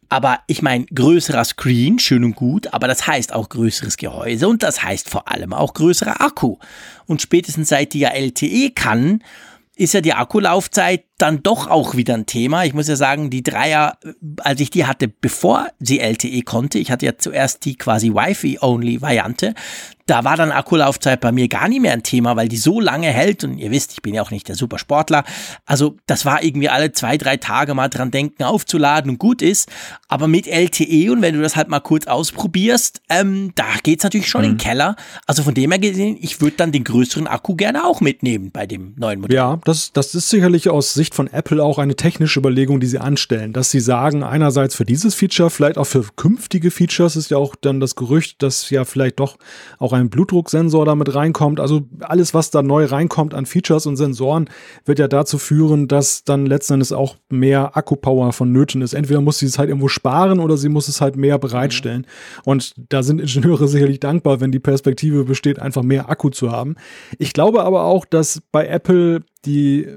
[0.09, 4.62] Aber ich meine, größerer Screen, schön und gut, aber das heißt auch größeres Gehäuse und
[4.62, 6.59] das heißt vor allem auch größerer Akku.
[7.07, 9.24] Und spätestens seit die ja LTE kann,
[9.77, 12.64] ist ja die Akkulaufzeit dann doch auch wieder ein Thema.
[12.64, 13.99] Ich muss ja sagen, die Dreier,
[14.39, 19.55] als ich die hatte, bevor sie LTE konnte, ich hatte ja zuerst die quasi Wi-Fi-Only-Variante,
[20.07, 23.07] da war dann Akkulaufzeit bei mir gar nicht mehr ein Thema, weil die so lange
[23.09, 25.24] hält und ihr wisst, ich bin ja auch nicht der Supersportler.
[25.64, 29.70] Also das war irgendwie alle zwei, drei Tage mal dran denken, aufzuladen und gut ist.
[30.09, 34.28] Aber mit LTE und wenn du das halt mal kurz ausprobierst, ähm, da geht's natürlich
[34.28, 34.50] schon mhm.
[34.50, 34.96] in den Keller.
[35.26, 38.66] Also von dem her gesehen, ich würde dann den größeren Akku gerne auch mitnehmen bei
[38.66, 39.36] dem neuen Modell.
[39.36, 42.86] Ja, das, das ist sicherlich aus Sicht Sicht von Apple auch eine technische Überlegung, die
[42.86, 47.30] sie anstellen, dass sie sagen, einerseits für dieses Feature, vielleicht auch für künftige Features ist
[47.30, 49.36] ja auch dann das Gerücht, dass ja vielleicht doch
[49.78, 51.61] auch ein Blutdrucksensor damit reinkommt.
[51.61, 54.49] Also alles, was da neu reinkommt an Features und Sensoren,
[54.84, 58.95] wird ja dazu führen, dass dann letzten Endes auch mehr Akkupower vonnöten ist.
[58.95, 62.07] Entweder muss sie es halt irgendwo sparen oder sie muss es halt mehr bereitstellen.
[62.45, 66.76] Und da sind Ingenieure sicherlich dankbar, wenn die Perspektive besteht, einfach mehr Akku zu haben.
[67.18, 69.88] Ich glaube aber auch, dass bei Apple die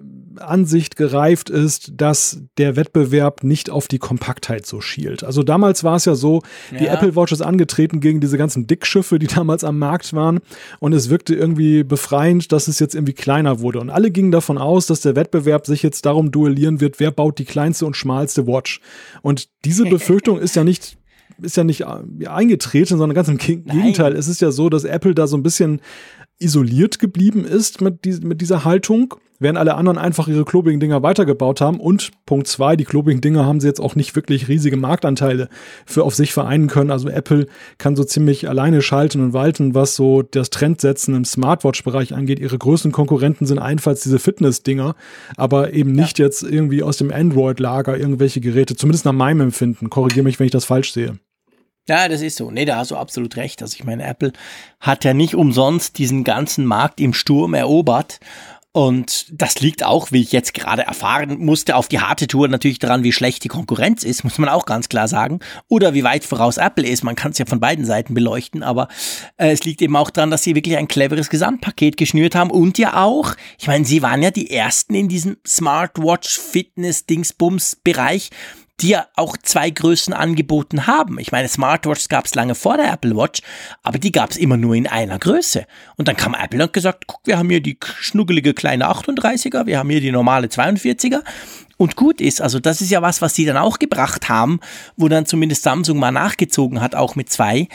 [0.42, 5.24] Ansicht gereift ist, dass der Wettbewerb nicht auf die Kompaktheit so schielt.
[5.24, 6.42] Also damals war es ja so,
[6.72, 6.94] die ja.
[6.94, 10.40] Apple Watch ist angetreten gegen diese ganzen Dickschiffe, die damals am Markt waren
[10.80, 14.58] und es wirkte irgendwie befreiend, dass es jetzt irgendwie kleiner wurde und alle gingen davon
[14.58, 18.48] aus, dass der Wettbewerb sich jetzt darum duellieren wird, wer baut die kleinste und schmalste
[18.48, 18.82] Watch.
[19.22, 20.98] Und diese Befürchtung ist ja nicht
[21.40, 24.12] ist ja nicht eingetreten, sondern ganz im Gegenteil.
[24.12, 24.20] Nein.
[24.20, 25.82] Es ist ja so, dass Apple da so ein bisschen
[26.40, 31.04] isoliert geblieben ist mit, die, mit dieser Haltung, während alle anderen einfach ihre klobigen Dinger
[31.04, 31.80] weitergebaut haben.
[31.80, 35.50] Und Punkt zwei, die klobigen Dinger haben sie jetzt auch nicht wirklich riesige Marktanteile
[35.86, 36.92] für auf sich vereinen können.
[36.92, 42.14] Also Apple kann so ziemlich alleine schalten und walten, was so das Trendsetzen im Smartwatch-Bereich
[42.14, 42.40] angeht.
[42.40, 44.96] Ihre größten Konkurrenten sind einfalls diese Fitness-Dinger,
[45.36, 46.26] aber eben nicht ja.
[46.26, 49.90] jetzt irgendwie aus dem Android-Lager irgendwelche Geräte, zumindest nach meinem Empfinden.
[49.90, 51.20] Korrigiere mich, wenn ich das falsch sehe.
[51.90, 52.52] Ja, das ist so.
[52.52, 53.62] Nee, da hast du absolut recht.
[53.62, 54.34] Also ich meine, Apple
[54.82, 58.20] hat ja nicht umsonst diesen ganzen Markt im Sturm erobert.
[58.78, 62.78] Und das liegt auch, wie ich jetzt gerade erfahren musste, auf die harte Tour natürlich
[62.78, 65.40] daran, wie schlecht die Konkurrenz ist, muss man auch ganz klar sagen.
[65.68, 67.04] Oder wie weit voraus Apple ist.
[67.04, 68.88] Man kann es ja von beiden Seiten beleuchten, aber
[69.38, 72.78] äh, es liegt eben auch daran, dass sie wirklich ein cleveres Gesamtpaket geschnürt haben und
[72.78, 78.30] ja auch, ich meine, sie waren ja die ersten in diesem Smartwatch Fitness Dingsbums Bereich,
[78.80, 81.20] die ja auch zwei Größen angeboten haben.
[81.20, 83.42] Ich meine, Smartwatches gab es lange vor der Apple Watch,
[83.82, 85.66] aber die gab es immer nur in einer Größe.
[85.96, 89.80] Und dann kam Apple und gesagt, guck, wir haben hier die schnuggelige kleine 38er, wir
[89.80, 91.24] haben hier die normale 42er.
[91.78, 94.60] Und gut ist, also das ist ja was, was sie dann auch gebracht haben,
[94.96, 97.68] wo dann zumindest Samsung mal nachgezogen hat, auch mit zwei.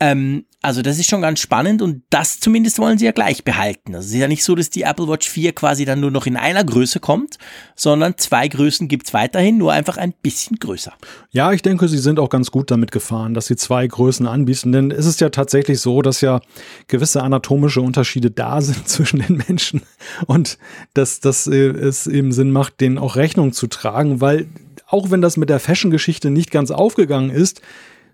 [0.00, 3.94] Ähm, also das ist schon ganz spannend und das zumindest wollen sie ja gleich behalten.
[3.94, 6.26] Also es ist ja nicht so, dass die Apple Watch 4 quasi dann nur noch
[6.26, 7.38] in einer Größe kommt,
[7.76, 10.92] sondern zwei Größen gibt's weiterhin, nur einfach ein bisschen größer.
[11.30, 14.72] Ja, ich denke, sie sind auch ganz gut damit gefahren, dass sie zwei Größen anbieten,
[14.72, 16.40] denn es ist ja tatsächlich so, dass ja
[16.88, 19.82] gewisse anatomische Unterschiede da sind zwischen den Menschen
[20.26, 20.58] und
[20.94, 24.48] dass, dass äh, es eben Sinn macht, denen auch Rechnung zu tragen, weil
[24.88, 27.62] auch wenn das mit der Fashion-Geschichte nicht ganz aufgegangen ist,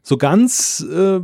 [0.03, 1.21] so ganz äh,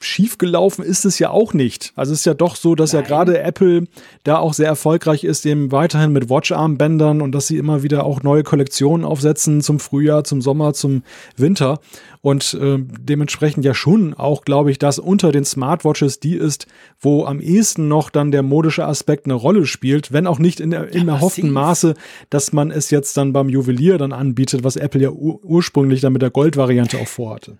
[0.00, 1.92] schiefgelaufen ist es ja auch nicht.
[1.94, 3.02] Also es ist ja doch so, dass Nein.
[3.02, 3.84] ja gerade Apple
[4.24, 8.22] da auch sehr erfolgreich ist, eben weiterhin mit Watch-Armbändern und dass sie immer wieder auch
[8.22, 11.02] neue Kollektionen aufsetzen zum Frühjahr, zum Sommer, zum
[11.36, 11.80] Winter.
[12.22, 16.66] Und äh, dementsprechend ja schon auch, glaube ich, dass unter den Smartwatches die ist,
[16.98, 20.70] wo am ehesten noch dann der modische Aspekt eine Rolle spielt, wenn auch nicht in,
[20.70, 21.94] der, im ja, erhofften Maße,
[22.30, 26.12] dass man es jetzt dann beim Juwelier dann anbietet, was Apple ja ur ursprünglich dann
[26.12, 27.58] mit der Goldvariante auch vorhatte.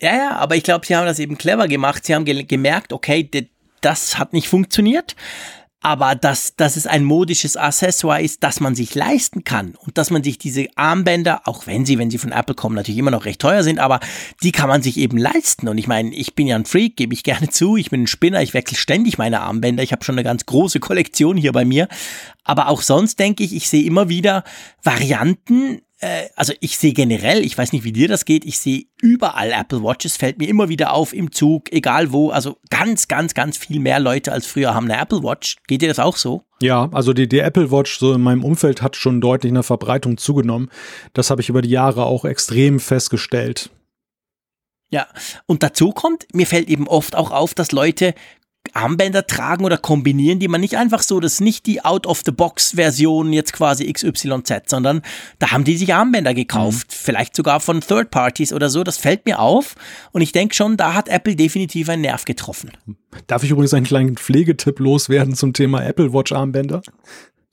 [0.00, 2.06] Ja, ja, aber ich glaube, sie haben das eben clever gemacht.
[2.06, 3.28] Sie haben ge gemerkt, okay,
[3.80, 5.16] das hat nicht funktioniert.
[5.80, 10.10] Aber dass, dass es ein modisches Accessoire ist, das man sich leisten kann und dass
[10.10, 13.24] man sich diese Armbänder, auch wenn sie, wenn sie von Apple kommen, natürlich immer noch
[13.26, 14.00] recht teuer sind, aber
[14.42, 15.68] die kann man sich eben leisten.
[15.68, 18.06] Und ich meine, ich bin ja ein Freak, gebe ich gerne zu, ich bin ein
[18.08, 21.64] Spinner, ich wechsle ständig meine Armbänder, ich habe schon eine ganz große Kollektion hier bei
[21.64, 21.86] mir.
[22.42, 24.42] Aber auch sonst denke ich, ich sehe immer wieder
[24.82, 25.80] Varianten,
[26.36, 29.82] also ich sehe generell, ich weiß nicht, wie dir das geht, ich sehe überall Apple
[29.82, 33.80] Watches, fällt mir immer wieder auf im Zug, egal wo, also ganz, ganz, ganz viel
[33.80, 35.56] mehr Leute als früher haben eine Apple Watch.
[35.66, 36.44] Geht dir das auch so?
[36.60, 40.18] Ja, also die, die Apple Watch so in meinem Umfeld hat schon deutlich eine Verbreitung
[40.18, 40.70] zugenommen.
[41.14, 43.70] Das habe ich über die Jahre auch extrem festgestellt.
[44.90, 45.06] Ja,
[45.46, 48.14] und dazu kommt, mir fällt eben oft auch auf, dass Leute
[48.74, 53.52] Armbänder tragen oder kombinieren, die man nicht einfach so, das ist nicht die Out-of-the-Box-Version jetzt
[53.52, 55.02] quasi XYZ, sondern
[55.38, 56.94] da haben die sich Armbänder gekauft, mhm.
[56.94, 59.74] vielleicht sogar von Third Parties oder so, das fällt mir auf
[60.12, 62.70] und ich denke schon, da hat Apple definitiv einen Nerv getroffen.
[63.26, 66.82] Darf ich übrigens einen kleinen Pflegetipp loswerden zum Thema Apple Watch Armbänder?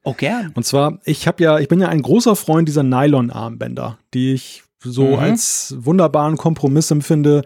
[0.03, 0.51] Oh, gern.
[0.53, 4.63] Und zwar, ich habe ja, ich bin ja ein großer Freund dieser Nylon-Armbänder, die ich
[4.79, 5.15] so mhm.
[5.15, 7.41] als wunderbaren Kompromiss empfinde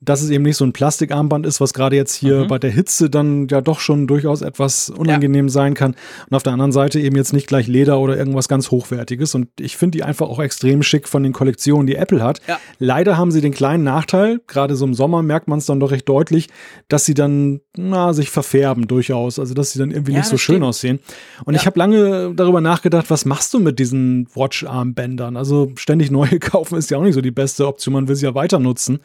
[0.00, 2.46] dass es eben nicht so ein Plastikarmband ist, was gerade jetzt hier mhm.
[2.46, 5.52] bei der Hitze dann ja doch schon durchaus etwas unangenehm ja.
[5.52, 5.96] sein kann.
[6.30, 9.34] Und auf der anderen Seite eben jetzt nicht gleich Leder oder irgendwas ganz Hochwertiges.
[9.34, 12.40] Und ich finde die einfach auch extrem schick von den Kollektionen, die Apple hat.
[12.46, 12.60] Ja.
[12.78, 15.90] Leider haben sie den kleinen Nachteil, gerade so im Sommer merkt man es dann doch
[15.90, 16.48] recht deutlich,
[16.86, 19.40] dass sie dann na, sich verfärben durchaus.
[19.40, 21.00] Also dass sie dann irgendwie ja, nicht so schön aussehen.
[21.44, 25.36] Und ich habe lange darüber nachgedacht, was machst du mit diesen Watch-Armbändern?
[25.36, 27.94] Also ständig neue kaufen ist ja auch nicht so die beste Option.
[27.94, 29.00] Man will sie ja weiter nutzen.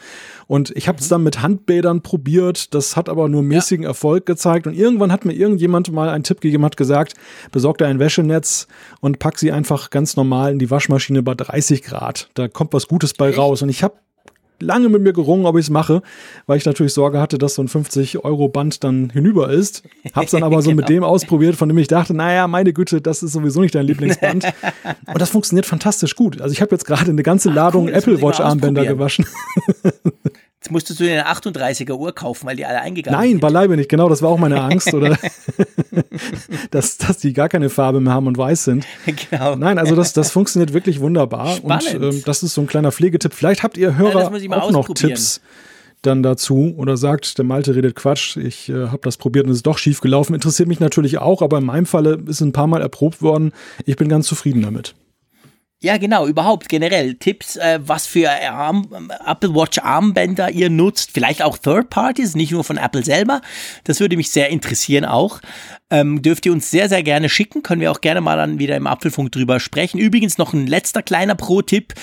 [0.46, 2.74] Und ich habe es dann mit Handbädern probiert.
[2.74, 3.90] Das hat aber nur mäßigen ja.
[3.90, 4.68] Erfolg gezeigt.
[4.68, 7.14] Und irgendwann hat mir irgendjemand mal einen Tipp gegeben, hat gesagt,
[7.52, 8.68] besorg dir ein Wäschenetz
[9.02, 12.30] und pack sie einfach ganz normal in die Waschmaschine bei 30 Grad.
[12.34, 13.62] Da kommt was Gutes bei raus.
[13.62, 13.96] Und ich habe
[14.64, 16.02] lange mit mir gerungen, ob ich es mache,
[16.48, 19.84] weil ich natürlich Sorge hatte, dass so ein 50-Euro-Band dann hinüber ist.
[20.14, 20.82] Hab's dann aber so genau.
[20.82, 23.86] mit dem ausprobiert, von dem ich dachte, naja, meine Güte, das ist sowieso nicht dein
[23.86, 24.46] Lieblingsband.
[25.08, 26.42] Und das funktioniert fantastisch gut.
[26.42, 29.26] Also ich habe jetzt gerade eine ganze Ladung Ach, cool, Apple Watch-Armbänder gewaschen.
[30.64, 33.42] Jetzt musstest du dir eine 38er Uhr kaufen, weil die alle eingegangen Nein, sind.
[33.42, 33.90] beileibe nicht.
[33.90, 35.18] Genau, das war auch meine Angst, oder?
[36.72, 38.88] dass, dass die gar keine Farbe mehr haben und weiß sind.
[39.30, 39.58] Genau.
[39.58, 41.58] Nein, also das, das funktioniert wirklich wunderbar.
[41.58, 41.96] Spannend.
[41.96, 43.34] Und ähm, das ist so ein kleiner Pflegetipp.
[43.34, 44.88] Vielleicht habt ihr Ja, Hörer mal auch noch.
[44.94, 45.42] Tipps
[46.02, 49.58] dann dazu oder sagt, der Malte redet Quatsch, ich äh, habe das probiert und es
[49.58, 50.34] ist doch schief gelaufen.
[50.34, 53.52] Interessiert mich natürlich auch, aber in meinem Falle ist es ein paar Mal erprobt worden.
[53.86, 54.96] Ich bin ganz zufrieden damit.
[55.84, 58.88] Ja, genau, überhaupt generell Tipps, äh, was für Arm,
[59.28, 63.42] Apple Watch Armbänder ihr nutzt, vielleicht auch Third Parties, nicht nur von Apple selber.
[63.84, 65.42] Das würde mich sehr interessieren auch.
[65.94, 67.62] Ähm, dürft ihr uns sehr, sehr gerne schicken.
[67.62, 70.00] Können wir auch gerne mal dann wieder im Apfelfunk drüber sprechen.
[70.00, 71.94] Übrigens noch ein letzter kleiner Pro-Tipp.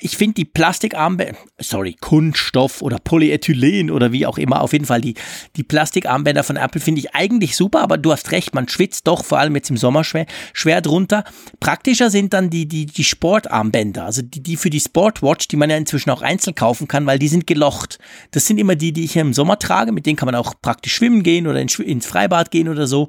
[0.00, 5.00] Ich finde die Plastikarmbänder, sorry, Kunststoff oder Polyethylen oder wie auch immer, auf jeden Fall
[5.00, 5.14] die,
[5.54, 9.24] die Plastikarmbänder von Apple finde ich eigentlich super, aber du hast recht, man schwitzt doch,
[9.24, 11.22] vor allem jetzt im Sommer schwer, schwer drunter.
[11.60, 15.70] Praktischer sind dann die, die, die Sportarmbänder, also die, die für die Sportwatch, die man
[15.70, 18.00] ja inzwischen auch einzeln kaufen kann, weil die sind gelocht.
[18.32, 20.94] Das sind immer die, die ich im Sommer trage, mit denen kann man auch praktisch
[20.94, 23.08] schwimmen gehen oder ins, ins Freibad gehen oder so.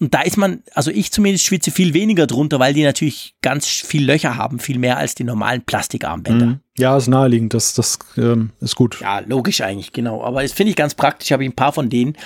[0.00, 3.66] Und da ist man, also ich zumindest schwitze viel weniger drunter, weil die natürlich ganz
[3.66, 6.46] viel Löcher haben, viel mehr als die normalen Plastikarmbänder.
[6.46, 6.60] Mhm.
[6.78, 9.00] Ja, ist naheliegend, das, das ähm, ist gut.
[9.00, 10.22] Ja, logisch eigentlich, genau.
[10.22, 12.16] Aber das finde ich ganz praktisch, habe ich ein paar von denen.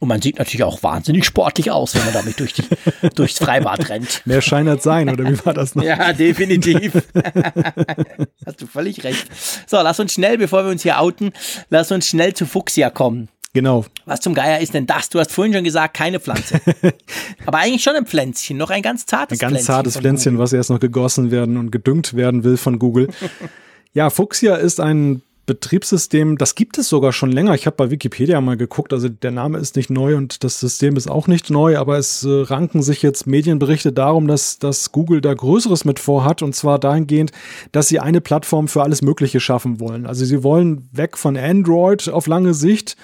[0.00, 2.64] Und man sieht natürlich auch wahnsinnig sportlich aus, wenn man damit durch die,
[3.14, 4.22] durchs Freibad rennt.
[4.26, 5.84] Mehr Schein als sein, oder wie war das noch?
[5.84, 6.94] Ja, definitiv.
[8.44, 9.28] Hast du völlig recht.
[9.68, 11.30] So, lass uns schnell, bevor wir uns hier outen,
[11.70, 13.28] lass uns schnell zu Fuchsia kommen.
[13.54, 13.84] Genau.
[14.06, 15.10] Was zum Geier ist denn das?
[15.10, 16.60] Du hast vorhin schon gesagt, keine Pflanze.
[17.46, 19.66] Aber eigentlich schon ein Pflänzchen, noch ein ganz zartes Ein ganz Pflänzchen.
[19.66, 23.08] zartes Pflänzchen, was erst noch gegossen werden und gedüngt werden will von Google.
[23.92, 27.54] ja, Fuchsia ist ein Betriebssystem, das gibt es sogar schon länger.
[27.54, 30.96] Ich habe bei Wikipedia mal geguckt, also der Name ist nicht neu und das System
[30.96, 35.20] ist auch nicht neu, aber es äh, ranken sich jetzt Medienberichte darum, dass, dass Google
[35.20, 37.32] da Größeres mit vorhat und zwar dahingehend,
[37.72, 40.06] dass sie eine Plattform für alles Mögliche schaffen wollen.
[40.06, 42.96] Also sie wollen weg von Android auf lange Sicht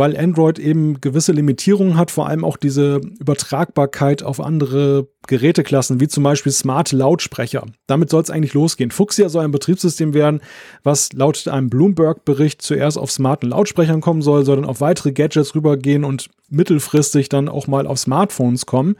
[0.00, 6.08] weil Android eben gewisse Limitierungen hat, vor allem auch diese Übertragbarkeit auf andere Geräteklassen, wie
[6.08, 7.66] zum Beispiel smarte Lautsprecher.
[7.86, 8.92] Damit soll es eigentlich losgehen.
[8.92, 10.40] Fuchsia soll ein Betriebssystem werden,
[10.84, 15.54] was laut einem Bloomberg-Bericht zuerst auf smarten Lautsprechern kommen soll, soll dann auf weitere Gadgets
[15.54, 18.96] rübergehen und mittelfristig dann auch mal auf Smartphones kommen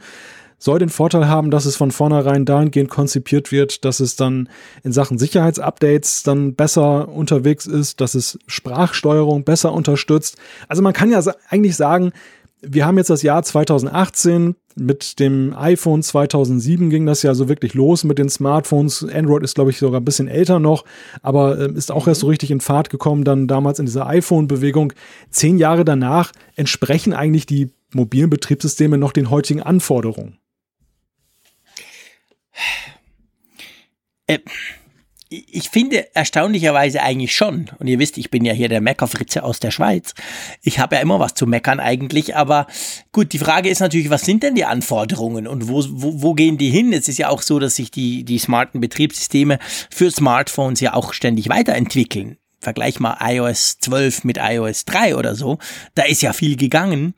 [0.61, 4.47] soll den Vorteil haben, dass es von vornherein dahingehend konzipiert wird, dass es dann
[4.83, 10.37] in Sachen Sicherheitsupdates dann besser unterwegs ist, dass es Sprachsteuerung besser unterstützt.
[10.67, 12.11] Also man kann ja eigentlich sagen,
[12.61, 14.55] wir haben jetzt das Jahr 2018.
[14.75, 19.03] Mit dem iPhone 2007 ging das ja so wirklich los mit den Smartphones.
[19.03, 20.85] Android ist, glaube ich, sogar ein bisschen älter noch,
[21.23, 24.93] aber äh, ist auch erst so richtig in Fahrt gekommen, dann damals in dieser iPhone-Bewegung.
[25.31, 30.37] Zehn Jahre danach entsprechen eigentlich die mobilen Betriebssysteme noch den heutigen Anforderungen.
[34.27, 34.39] Äh,
[35.33, 39.61] ich finde erstaunlicherweise eigentlich schon, und ihr wisst, ich bin ja hier der Meckerfritze aus
[39.61, 40.13] der Schweiz.
[40.61, 42.67] Ich habe ja immer was zu meckern eigentlich, aber
[43.13, 46.57] gut, die Frage ist natürlich, was sind denn die Anforderungen und wo, wo, wo gehen
[46.57, 46.91] die hin?
[46.91, 49.57] Es ist ja auch so, dass sich die, die smarten Betriebssysteme
[49.89, 52.37] für Smartphones ja auch ständig weiterentwickeln.
[52.59, 55.59] Vergleich mal iOS 12 mit iOS 3 oder so.
[55.95, 57.15] Da ist ja viel gegangen.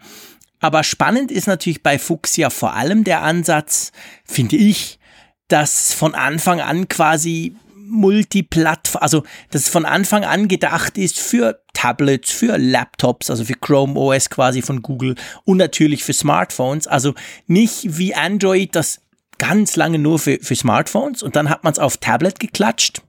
[0.60, 3.92] Aber spannend ist natürlich bei Fuchsia vor allem der Ansatz,
[4.24, 5.00] finde ich,
[5.48, 11.62] dass von Anfang an quasi Multiplattform, also dass es von Anfang an gedacht ist für
[11.74, 15.16] Tablets, für Laptops, also für Chrome OS quasi von Google
[15.46, 16.88] und natürlich für Smartphones.
[16.88, 17.14] Also
[17.48, 19.02] nicht wie Android, das
[19.38, 23.02] ganz lange nur für, für Smartphones und dann hat man es auf Tablet geklatscht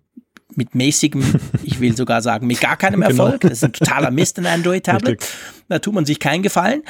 [0.56, 1.22] mit mäßigem,
[1.62, 3.42] ich will sogar sagen, mit gar keinem Erfolg.
[3.42, 5.24] Das ist ein totaler Mist, ein Android-Tablet.
[5.66, 6.82] Da tut man sich keinen Gefallen.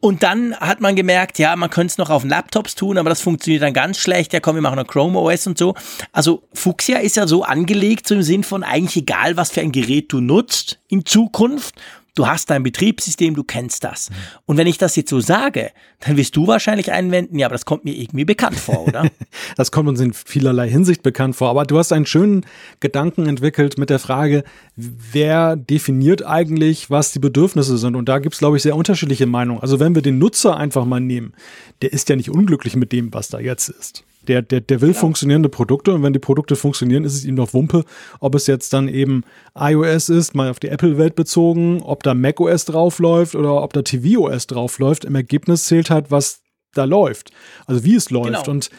[0.00, 3.22] Und dann hat man gemerkt, ja, man könnte es noch auf Laptops tun, aber das
[3.22, 4.34] funktioniert dann ganz schlecht.
[4.34, 5.74] Ja, komm, wir machen noch Chrome OS und so.
[6.12, 9.72] Also Fuchsia ist ja so angelegt, so im Sinn von eigentlich egal, was für ein
[9.72, 11.74] Gerät du nutzt in Zukunft.
[12.18, 14.10] Du hast dein Betriebssystem, du kennst das.
[14.44, 17.64] Und wenn ich das jetzt so sage, dann wirst du wahrscheinlich einwenden, ja, aber das
[17.64, 19.08] kommt mir irgendwie bekannt vor, oder?
[19.56, 21.48] das kommt uns in vielerlei Hinsicht bekannt vor.
[21.48, 22.44] Aber du hast einen schönen
[22.80, 24.42] Gedanken entwickelt mit der Frage,
[24.74, 27.94] wer definiert eigentlich, was die Bedürfnisse sind?
[27.94, 29.62] Und da gibt es, glaube ich, sehr unterschiedliche Meinungen.
[29.62, 31.34] Also wenn wir den Nutzer einfach mal nehmen,
[31.82, 34.02] der ist ja nicht unglücklich mit dem, was da jetzt ist.
[34.26, 34.94] Der, der, der will ja.
[34.94, 37.84] funktionierende Produkte und wenn die Produkte funktionieren, ist es ihm doch Wumpe,
[38.20, 39.22] ob es jetzt dann eben
[39.58, 44.46] iOS ist, mal auf die Apple-Welt bezogen, ob da macOS draufläuft oder ob da tvOS
[44.46, 45.04] draufläuft.
[45.04, 46.42] Im Ergebnis zählt halt, was
[46.74, 47.30] da läuft.
[47.66, 48.44] Also wie es läuft.
[48.44, 48.50] Genau.
[48.50, 48.70] Und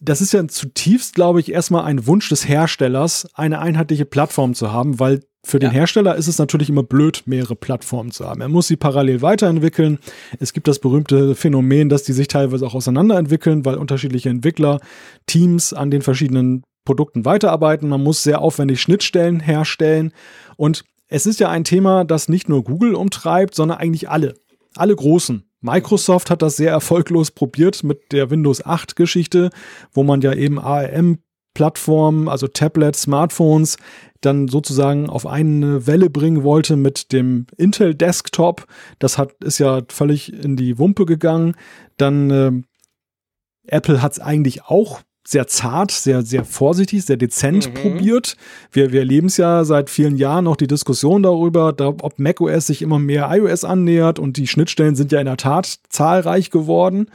[0.00, 4.72] das ist ja zutiefst, glaube ich, erstmal ein Wunsch des Herstellers, eine einheitliche Plattform zu
[4.72, 5.74] haben, weil für den ja.
[5.74, 8.40] Hersteller ist es natürlich immer blöd, mehrere Plattformen zu haben.
[8.40, 9.98] Er muss sie parallel weiterentwickeln.
[10.38, 14.80] Es gibt das berühmte Phänomen, dass die sich teilweise auch auseinanderentwickeln, weil unterschiedliche Entwickler,
[15.26, 17.88] Teams an den verschiedenen Produkten weiterarbeiten.
[17.88, 20.12] Man muss sehr aufwendig Schnittstellen herstellen
[20.56, 24.34] und es ist ja ein Thema, das nicht nur Google umtreibt, sondern eigentlich alle.
[24.76, 25.44] Alle großen.
[25.60, 29.50] Microsoft hat das sehr erfolglos probiert mit der Windows 8 Geschichte,
[29.92, 31.18] wo man ja eben ARM
[31.54, 33.76] Plattformen, also Tablets, Smartphones,
[34.22, 38.66] dann sozusagen auf eine Welle bringen wollte mit dem Intel Desktop.
[38.98, 41.54] Das hat, ist ja völlig in die Wumpe gegangen.
[41.96, 42.52] Dann äh,
[43.66, 47.74] Apple hat es eigentlich auch sehr zart, sehr, sehr vorsichtig, sehr dezent mhm.
[47.74, 48.36] probiert.
[48.72, 52.66] Wir, wir erleben es ja seit vielen Jahren noch die Diskussion darüber, da, ob macOS
[52.66, 57.06] sich immer mehr iOS annähert und die Schnittstellen sind ja in der Tat zahlreich geworden.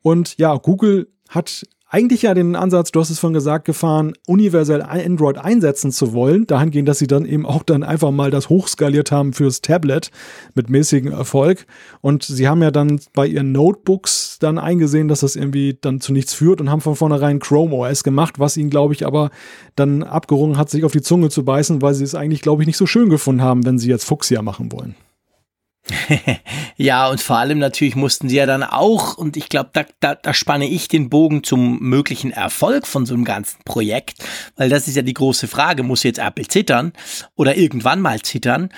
[0.00, 4.80] Und ja, Google hat eigentlich ja den Ansatz, du hast es vorhin gesagt, gefahren, universell
[4.80, 9.12] Android einsetzen zu wollen, dahingehend, dass sie dann eben auch dann einfach mal das hochskaliert
[9.12, 10.10] haben fürs Tablet
[10.54, 11.66] mit mäßigem Erfolg.
[12.00, 16.14] Und sie haben ja dann bei ihren Notebooks dann eingesehen, dass das irgendwie dann zu
[16.14, 19.30] nichts führt und haben von vornherein Chrome OS gemacht, was ihnen, glaube ich, aber
[19.76, 22.66] dann abgerungen hat, sich auf die Zunge zu beißen, weil sie es eigentlich, glaube ich,
[22.66, 24.94] nicht so schön gefunden haben, wenn sie jetzt Fuchsia machen wollen.
[26.76, 30.14] ja, und vor allem natürlich mussten sie ja dann auch, und ich glaube, da, da,
[30.14, 34.24] da spanne ich den Bogen zum möglichen Erfolg von so einem ganzen Projekt,
[34.56, 36.92] weil das ist ja die große Frage, muss jetzt Apple zittern
[37.36, 38.70] oder irgendwann mal zittern?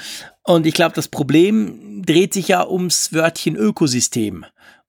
[0.43, 4.45] Und ich glaube, das Problem dreht sich ja ums Wörtchen Ökosystem.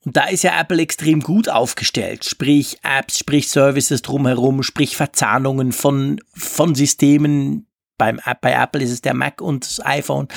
[0.06, 5.72] Und da ist ja Apple extrem gut aufgestellt, sprich Apps, sprich Services drumherum, sprich Verzahnungen
[5.72, 7.66] von, von Systemen,
[7.98, 10.28] beim, bei Apple ist es der Mac und das iPhone.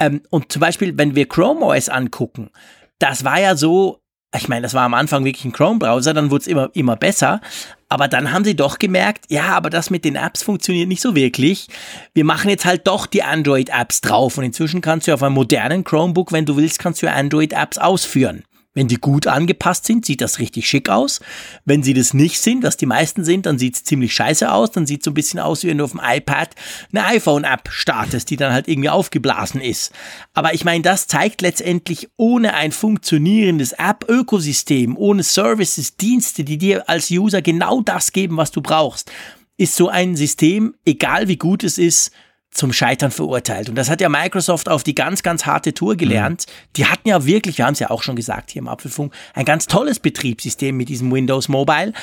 [0.00, 2.50] Ähm, und zum Beispiel, wenn wir Chrome OS angucken,
[2.98, 4.02] das war ja so,
[4.34, 7.40] ich meine, das war am Anfang wirklich ein Chrome-Browser, dann wurde es immer, immer besser.
[7.88, 11.14] Aber dann haben sie doch gemerkt, ja, aber das mit den Apps funktioniert nicht so
[11.14, 11.68] wirklich.
[12.14, 14.38] Wir machen jetzt halt doch die Android-Apps drauf.
[14.38, 18.44] Und inzwischen kannst du auf einem modernen Chromebook, wenn du willst, kannst du Android-Apps ausführen.
[18.74, 21.20] Wenn die gut angepasst sind, sieht das richtig schick aus.
[21.66, 24.70] Wenn sie das nicht sind, was die meisten sind, dann sieht es ziemlich scheiße aus.
[24.70, 26.54] Dann sieht es so ein bisschen aus, wie wenn du auf dem iPad
[26.90, 29.92] eine iPhone-App startest, die dann halt irgendwie aufgeblasen ist.
[30.32, 36.88] Aber ich meine, das zeigt letztendlich ohne ein funktionierendes App-Ökosystem, ohne Services, Dienste, die dir
[36.88, 39.12] als User genau das geben, was du brauchst,
[39.58, 42.10] ist so ein System, egal wie gut es ist,
[42.52, 43.70] zum Scheitern verurteilt.
[43.70, 46.46] Und das hat ja Microsoft auf die ganz, ganz harte Tour gelernt.
[46.46, 46.52] Mhm.
[46.76, 49.46] Die hatten ja wirklich, wir haben es ja auch schon gesagt hier im Apfelfunk, ein
[49.46, 51.94] ganz tolles Betriebssystem mit diesem Windows Mobile,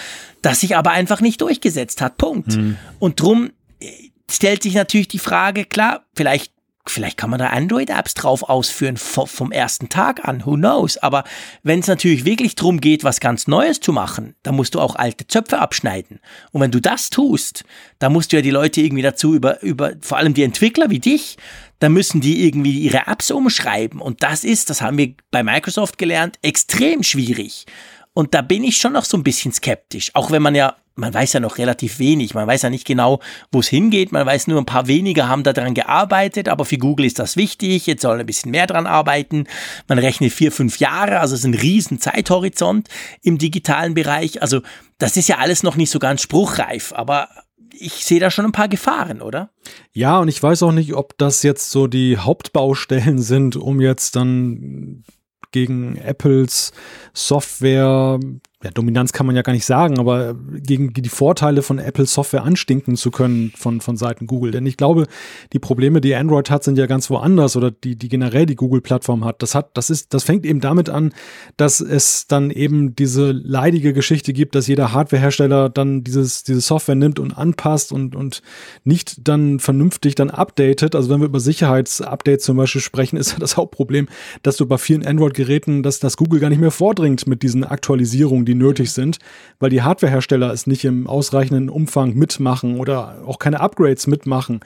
[0.42, 2.18] das sich aber einfach nicht durchgesetzt hat.
[2.18, 2.58] Punkt.
[2.58, 2.78] Mhm.
[2.98, 3.86] Und drum äh,
[4.30, 6.52] stellt sich natürlich die Frage, klar, vielleicht
[6.90, 10.98] Vielleicht kann man da Android-Apps drauf ausführen vom ersten Tag an, who knows.
[10.98, 11.24] Aber
[11.64, 14.96] wenn es natürlich wirklich darum geht, was ganz Neues zu machen, dann musst du auch
[14.96, 16.20] alte Zöpfe abschneiden.
[16.52, 17.64] Und wenn du das tust,
[18.00, 21.00] dann musst du ja die Leute irgendwie dazu über, über vor allem die Entwickler wie
[21.00, 21.38] dich,
[21.80, 24.02] dann müssen die irgendwie ihre Apps umschreiben.
[24.02, 27.66] Und das ist, das haben wir bei Microsoft gelernt, extrem schwierig.
[28.14, 31.14] Und da bin ich schon noch so ein bisschen skeptisch, auch wenn man ja man
[31.14, 32.34] weiß ja noch relativ wenig.
[32.34, 33.20] Man weiß ja nicht genau,
[33.52, 34.12] wo es hingeht.
[34.12, 37.88] Man weiß nur, ein paar wenige haben daran gearbeitet, aber für Google ist das wichtig.
[37.88, 39.46] Jetzt sollen ein bisschen mehr dran arbeiten.
[39.88, 42.88] Man rechnet vier, fünf Jahre, also es ist ein riesen Zeithorizont
[43.22, 44.42] im digitalen Bereich.
[44.42, 44.62] Also
[44.98, 47.30] das ist ja alles noch nicht so ganz spruchreif, aber
[47.72, 49.52] ich sehe da schon ein paar Gefahren, oder?
[49.94, 54.16] Ja, und ich weiß auch nicht, ob das jetzt so die Hauptbaustellen sind, um jetzt
[54.16, 55.04] dann
[55.52, 56.74] gegen Apples
[57.14, 58.20] Software
[58.62, 62.44] ja, Dominanz kann man ja gar nicht sagen, aber gegen die Vorteile von Apple Software
[62.44, 64.52] anstinken zu können von, von Seiten Google.
[64.52, 65.08] Denn ich glaube,
[65.54, 69.24] die Probleme, die Android hat, sind ja ganz woanders oder die, die generell die Google-Plattform
[69.24, 69.42] hat.
[69.42, 71.14] Das hat, das ist, das fängt eben damit an,
[71.56, 76.96] dass es dann eben diese leidige Geschichte gibt, dass jeder Hardwarehersteller dann dieses, diese Software
[76.96, 78.42] nimmt und anpasst und, und
[78.84, 80.96] nicht dann vernünftig dann updatet.
[80.96, 84.10] Also wenn wir über Sicherheitsupdates zum Beispiel sprechen, ist das Hauptproblem,
[84.44, 88.49] dass du bei vielen Android-Geräten, dass das Google gar nicht mehr vordringt mit diesen Aktualisierungen,
[88.50, 89.20] die nötig sind,
[89.60, 94.60] weil die Hardwarehersteller es nicht im ausreichenden Umfang mitmachen oder auch keine Upgrades mitmachen.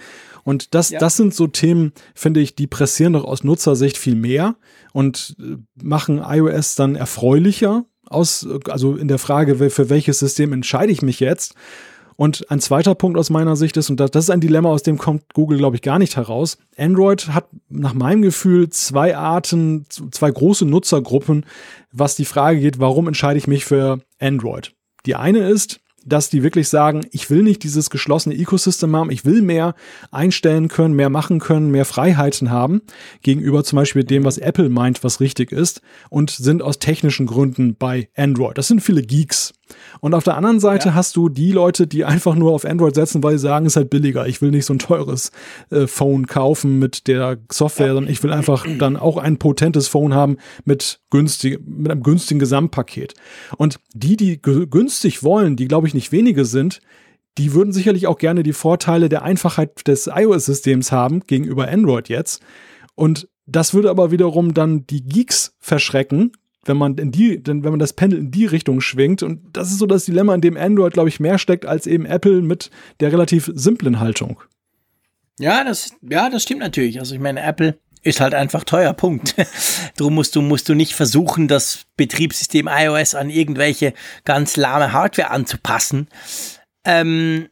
[0.43, 0.99] Und das, ja.
[0.99, 4.55] das sind so Themen, finde ich, die pressieren doch aus Nutzersicht viel mehr
[4.91, 10.91] und äh, machen iOS dann erfreulicher aus, also in der Frage, für welches System entscheide
[10.91, 11.55] ich mich jetzt.
[12.15, 14.97] Und ein zweiter Punkt aus meiner Sicht ist, und das, ist ein Dilemma, aus dem
[14.97, 16.57] kommt Google, glaube ich, gar nicht heraus.
[16.77, 21.45] Android hat nach meinem Gefühl zwei Arten, zwei große Nutzergruppen,
[21.91, 24.73] was die Frage geht, warum entscheide ich mich für Android?
[25.05, 29.25] Die eine ist, dass die wirklich sagen, ich will nicht dieses geschlossene Ecosystem haben, ich
[29.25, 29.75] will mehr
[30.11, 32.81] einstellen können, mehr machen können, mehr Freiheiten haben,
[33.21, 37.75] gegenüber zum Beispiel dem, was Apple meint, was richtig ist, und sind aus technischen Gründen
[37.75, 38.57] bei Android.
[38.57, 39.53] Das sind viele Geeks.
[39.99, 40.95] Und auf der anderen Seite ja.
[40.95, 43.77] hast du die Leute, die einfach nur auf Android setzen, weil sie sagen, es ist
[43.77, 44.27] halt billiger.
[44.27, 45.31] Ich will nicht so ein teures
[45.69, 47.93] äh, Phone kaufen mit der Software, ja.
[47.93, 52.39] sondern ich will einfach dann auch ein potentes Phone haben mit, günstig, mit einem günstigen
[52.39, 53.13] Gesamtpaket.
[53.57, 56.81] Und die, die günstig wollen, die glaube ich nicht wenige sind,
[57.37, 62.43] die würden sicherlich auch gerne die Vorteile der Einfachheit des iOS-Systems haben gegenüber Android jetzt.
[62.95, 66.31] Und das würde aber wiederum dann die Geeks verschrecken,
[66.65, 69.23] wenn man in die, wenn man das Pendel in die Richtung schwingt.
[69.23, 72.05] Und das ist so das Dilemma, in dem Android, glaube ich, mehr steckt als eben
[72.05, 74.41] Apple mit der relativ simplen Haltung.
[75.39, 76.99] Ja, das, ja, das stimmt natürlich.
[76.99, 79.35] Also ich meine, Apple ist halt einfach teuer, Punkt.
[79.97, 83.93] Darum musst du, musst du nicht versuchen, das Betriebssystem iOS an irgendwelche
[84.25, 86.07] ganz lahme Hardware anzupassen.
[86.85, 87.47] Ähm,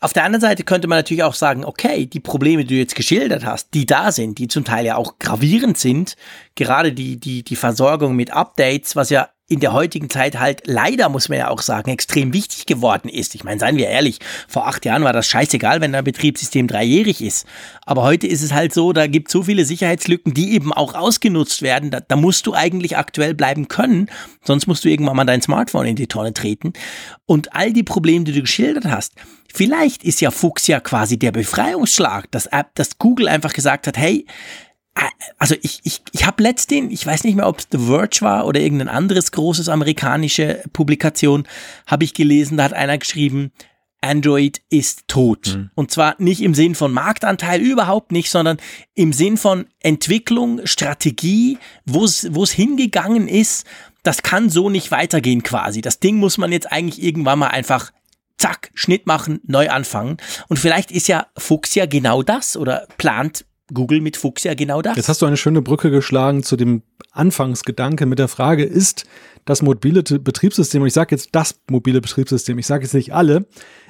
[0.00, 2.94] auf der anderen Seite könnte man natürlich auch sagen, okay, die Probleme, die du jetzt
[2.94, 6.16] geschildert hast, die da sind, die zum Teil ja auch gravierend sind,
[6.54, 11.08] gerade die, die, die Versorgung mit Updates, was ja in der heutigen Zeit halt leider,
[11.08, 13.34] muss man ja auch sagen, extrem wichtig geworden ist.
[13.34, 17.20] Ich meine, seien wir ehrlich, vor acht Jahren war das scheißegal, wenn ein Betriebssystem dreijährig
[17.20, 17.46] ist.
[17.84, 20.94] Aber heute ist es halt so, da gibt es so viele Sicherheitslücken, die eben auch
[20.94, 21.90] ausgenutzt werden.
[21.90, 24.08] Da, da musst du eigentlich aktuell bleiben können,
[24.44, 26.72] sonst musst du irgendwann mal dein Smartphone in die Tonne treten.
[27.26, 29.14] Und all die Probleme, die du geschildert hast,
[29.52, 34.26] vielleicht ist ja Fuchs ja quasi der Befreiungsschlag, dass, dass Google einfach gesagt hat, hey,
[35.38, 38.46] also ich, ich, ich habe letztens, ich weiß nicht mehr, ob es The Verge war
[38.46, 41.46] oder irgendein anderes großes amerikanische Publikation,
[41.86, 43.52] habe ich gelesen, da hat einer geschrieben,
[44.02, 45.54] Android ist tot.
[45.56, 45.70] Mhm.
[45.74, 48.56] Und zwar nicht im Sinn von Marktanteil, überhaupt nicht, sondern
[48.94, 53.66] im Sinn von Entwicklung, Strategie, wo es hingegangen ist.
[54.02, 55.82] Das kann so nicht weitergehen quasi.
[55.82, 57.92] Das Ding muss man jetzt eigentlich irgendwann mal einfach
[58.40, 60.16] zack, Schnitt machen, neu anfangen.
[60.48, 64.82] Und vielleicht ist ja Fuchs ja genau das oder plant Google mit Fuchs ja genau
[64.82, 64.96] das.
[64.96, 69.06] Jetzt hast du eine schöne Brücke geschlagen zu dem Anfangsgedanke mit der Frage, ist
[69.44, 73.46] das mobile Betriebssystem, und ich sage jetzt das mobile Betriebssystem, ich sage jetzt nicht alle,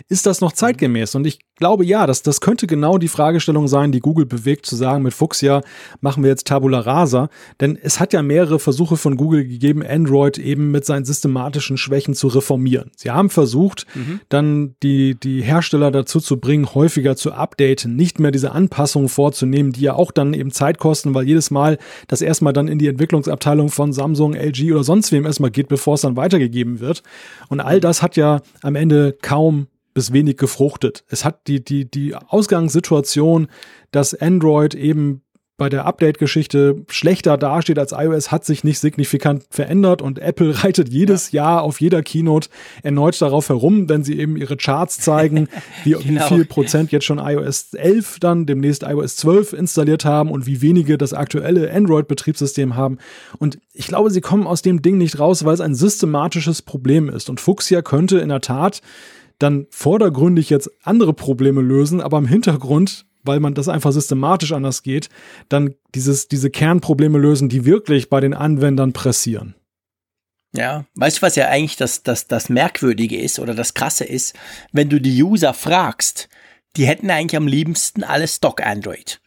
[0.09, 1.15] ist das noch zeitgemäß?
[1.15, 4.77] Und ich glaube ja, das, das könnte genau die Fragestellung sein, die Google bewegt, zu
[4.77, 5.63] sagen, mit Fuchsia
[6.01, 7.29] machen wir jetzt Tabula Rasa.
[7.61, 12.15] Denn es hat ja mehrere Versuche von Google gegeben, Android eben mit seinen systematischen Schwächen
[12.15, 12.91] zu reformieren.
[12.97, 14.21] Sie haben versucht, mhm.
[14.31, 19.70] dann die, die Hersteller dazu zu bringen, häufiger zu updaten, nicht mehr diese Anpassungen vorzunehmen,
[19.73, 22.89] die ja auch dann eben Zeit kosten, weil jedes Mal das erstmal dann in die
[22.89, 27.03] Entwicklungsabteilung von Samsung, LG oder sonst wem erstmal geht, bevor es dann weitergegeben wird.
[27.49, 31.05] Und all das hat ja am Ende kaum bis wenig gefruchtet.
[31.09, 33.49] Es hat die, die, die Ausgangssituation,
[33.91, 35.23] dass Android eben
[35.61, 40.89] bei der Update-Geschichte schlechter dasteht als iOS, hat sich nicht signifikant verändert und Apple reitet
[40.89, 41.41] jedes ja.
[41.41, 42.49] Jahr auf jeder Keynote
[42.83, 45.49] erneut darauf herum, wenn sie eben ihre Charts zeigen,
[45.85, 46.03] wie, genau.
[46.03, 50.63] wie viel Prozent jetzt schon iOS 11 dann demnächst iOS 12 installiert haben und wie
[50.63, 52.97] wenige das aktuelle Android-Betriebssystem haben.
[53.39, 57.11] Und ich glaube, sie kommen aus dem Ding nicht raus, weil es ein systematisches Problem
[57.11, 57.29] ist.
[57.29, 58.81] Und Fuchsia könnte in der Tat
[59.39, 64.83] dann vordergründig jetzt andere Probleme lösen, aber im Hintergrund weil man das einfach systematisch anders
[64.83, 65.09] geht,
[65.49, 69.55] dann dieses, diese Kernprobleme lösen, die wirklich bei den Anwendern pressieren.
[70.53, 74.37] Ja, weißt du, was ja eigentlich das, das, das Merkwürdige ist oder das Krasse ist?
[74.73, 76.29] Wenn du die User fragst,
[76.77, 79.21] die hätten eigentlich am liebsten alles Stock Android.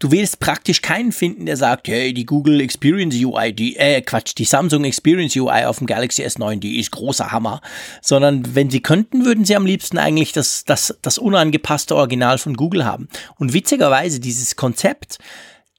[0.00, 4.32] Du wirst praktisch keinen finden, der sagt, hey, die Google Experience UI, die, äh, Quatsch,
[4.38, 7.60] die Samsung Experience UI auf dem Galaxy S9, die ist großer Hammer.
[8.00, 12.54] Sondern wenn sie könnten, würden sie am liebsten eigentlich das, das, das unangepasste Original von
[12.54, 13.08] Google haben.
[13.38, 15.18] Und witzigerweise, dieses Konzept,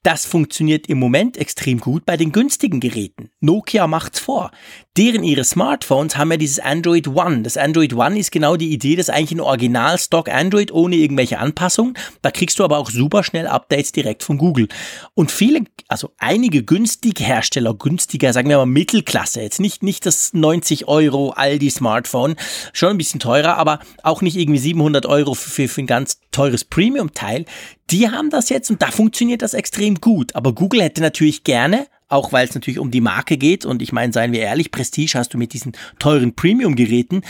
[0.03, 3.31] das funktioniert im Moment extrem gut bei den günstigen Geräten.
[3.39, 4.51] Nokia macht's vor.
[4.97, 7.43] Deren ihre Smartphones haben ja dieses Android One.
[7.43, 11.39] Das Android One ist genau die Idee, das ist eigentlich ein Original-Stock Android ohne irgendwelche
[11.39, 11.93] Anpassungen.
[12.21, 14.67] Da kriegst du aber auch super schnell Updates direkt von Google.
[15.13, 20.33] Und viele, also einige günstige Hersteller, günstiger, sagen wir mal Mittelklasse, jetzt nicht, nicht das
[20.33, 22.35] 90 Euro Aldi Smartphone,
[22.73, 26.65] schon ein bisschen teurer, aber auch nicht irgendwie 700 Euro für, für ein ganz teures
[26.65, 27.45] Premium-Teil.
[27.91, 30.35] Die haben das jetzt und da funktioniert das extrem gut.
[30.35, 33.91] Aber Google hätte natürlich gerne, auch weil es natürlich um die Marke geht und ich
[33.91, 37.21] meine, seien wir ehrlich, Prestige hast du mit diesen teuren Premium-Geräten,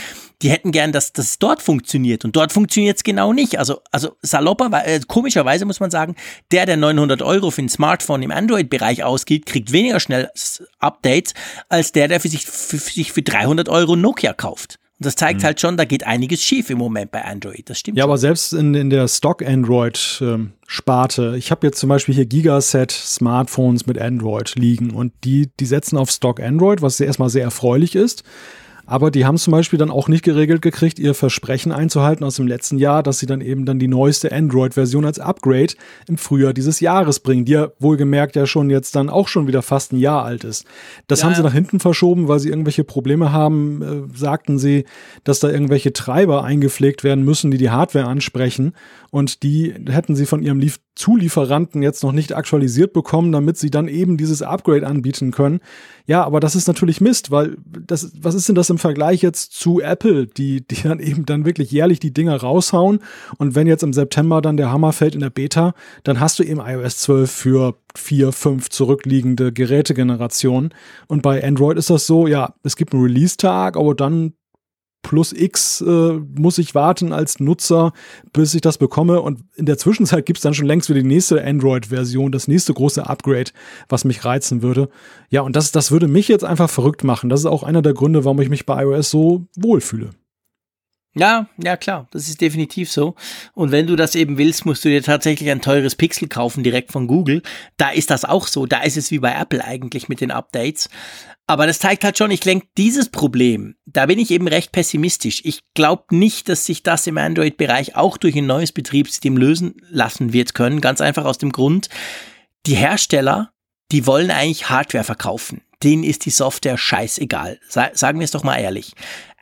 [0.42, 3.58] die hätten gern, dass das dort funktioniert und dort funktioniert es genau nicht.
[3.58, 6.16] Also, also salopper, äh, komischerweise muss man sagen,
[6.50, 10.30] der, der 900 Euro für ein Smartphone im Android-Bereich ausgibt, kriegt weniger schnell
[10.80, 11.34] Updates
[11.68, 14.78] als der, der für sich für, für sich für 300 Euro Nokia kauft.
[15.02, 15.46] Und das zeigt mhm.
[15.46, 17.68] halt schon, da geht einiges schief im Moment bei Android.
[17.68, 17.98] Das stimmt.
[17.98, 18.10] Ja, schon.
[18.10, 24.54] aber selbst in, in der Stock-Android-Sparte, ich habe jetzt zum Beispiel hier Gigaset-Smartphones mit Android
[24.54, 28.22] liegen und die, die setzen auf Stock-Android, was erstmal sehr erfreulich ist.
[28.92, 32.46] Aber die haben zum Beispiel dann auch nicht geregelt gekriegt, ihr Versprechen einzuhalten aus dem
[32.46, 35.72] letzten Jahr, dass sie dann eben dann die neueste Android-Version als Upgrade
[36.08, 39.62] im Frühjahr dieses Jahres bringen, die ja wohlgemerkt ja schon jetzt dann auch schon wieder
[39.62, 40.66] fast ein Jahr alt ist.
[41.06, 44.84] Das ja, haben sie nach hinten verschoben, weil sie irgendwelche Probleme haben, äh, sagten sie,
[45.24, 48.74] dass da irgendwelche Treiber eingepflegt werden müssen, die die Hardware ansprechen.
[49.10, 50.58] Und die hätten sie von ihrem
[50.94, 55.60] Zulieferanten jetzt noch nicht aktualisiert bekommen, damit sie dann eben dieses Upgrade anbieten können.
[56.06, 59.52] Ja, aber das ist natürlich Mist, weil das, was ist denn das im Vergleich jetzt
[59.52, 63.00] zu Apple, die, die dann eben dann wirklich jährlich die Dinger raushauen
[63.38, 65.74] und wenn jetzt im September dann der Hammer fällt in der Beta,
[66.04, 70.74] dann hast du eben iOS 12 für vier, fünf zurückliegende Gerätegenerationen
[71.08, 74.34] und bei Android ist das so, ja, es gibt einen Release-Tag, aber dann
[75.02, 77.92] plus X äh, muss ich warten als Nutzer,
[78.32, 79.20] bis ich das bekomme.
[79.20, 82.72] Und in der Zwischenzeit gibt es dann schon längst wieder die nächste Android-Version, das nächste
[82.72, 83.50] große Upgrade,
[83.88, 84.88] was mich reizen würde.
[85.28, 87.28] Ja, und das, das würde mich jetzt einfach verrückt machen.
[87.28, 90.10] Das ist auch einer der Gründe, warum ich mich bei iOS so wohlfühle.
[91.14, 93.14] Ja, ja klar, das ist definitiv so.
[93.52, 96.90] Und wenn du das eben willst, musst du dir tatsächlich ein teures Pixel kaufen direkt
[96.90, 97.42] von Google.
[97.76, 98.64] Da ist das auch so.
[98.64, 100.88] Da ist es wie bei Apple eigentlich mit den Updates.
[101.46, 105.42] Aber das zeigt halt schon, ich denke, dieses Problem, da bin ich eben recht pessimistisch.
[105.44, 110.32] Ich glaube nicht, dass sich das im Android-Bereich auch durch ein neues Betriebssystem lösen lassen
[110.32, 110.80] wird können.
[110.80, 111.90] Ganz einfach aus dem Grund,
[112.64, 113.52] die Hersteller,
[113.90, 115.60] die wollen eigentlich Hardware verkaufen.
[115.82, 117.58] Denen ist die Software scheißegal.
[117.68, 118.92] Sagen wir es doch mal ehrlich.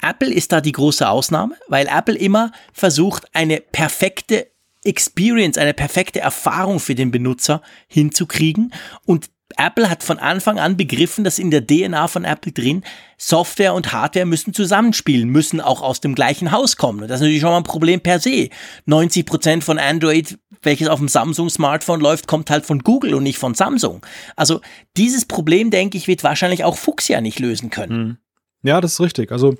[0.02, 4.46] Apple ist da die große Ausnahme, weil Apple immer versucht, eine perfekte
[4.82, 8.72] Experience, eine perfekte Erfahrung für den Benutzer hinzukriegen
[9.04, 12.82] und Apple hat von Anfang an begriffen, dass in der DNA von Apple drin
[13.18, 17.02] Software und Hardware müssen zusammenspielen, müssen auch aus dem gleichen Haus kommen.
[17.02, 18.48] Und das ist natürlich schon mal ein Problem per se.
[18.86, 23.38] 90 Prozent von Android, welches auf dem Samsung-Smartphone läuft, kommt halt von Google und nicht
[23.38, 24.04] von Samsung.
[24.36, 24.60] Also
[24.96, 27.92] dieses Problem, denke ich, wird wahrscheinlich auch Fuchsia nicht lösen können.
[27.92, 28.16] Hm.
[28.62, 29.32] Ja, das ist richtig.
[29.32, 29.56] Also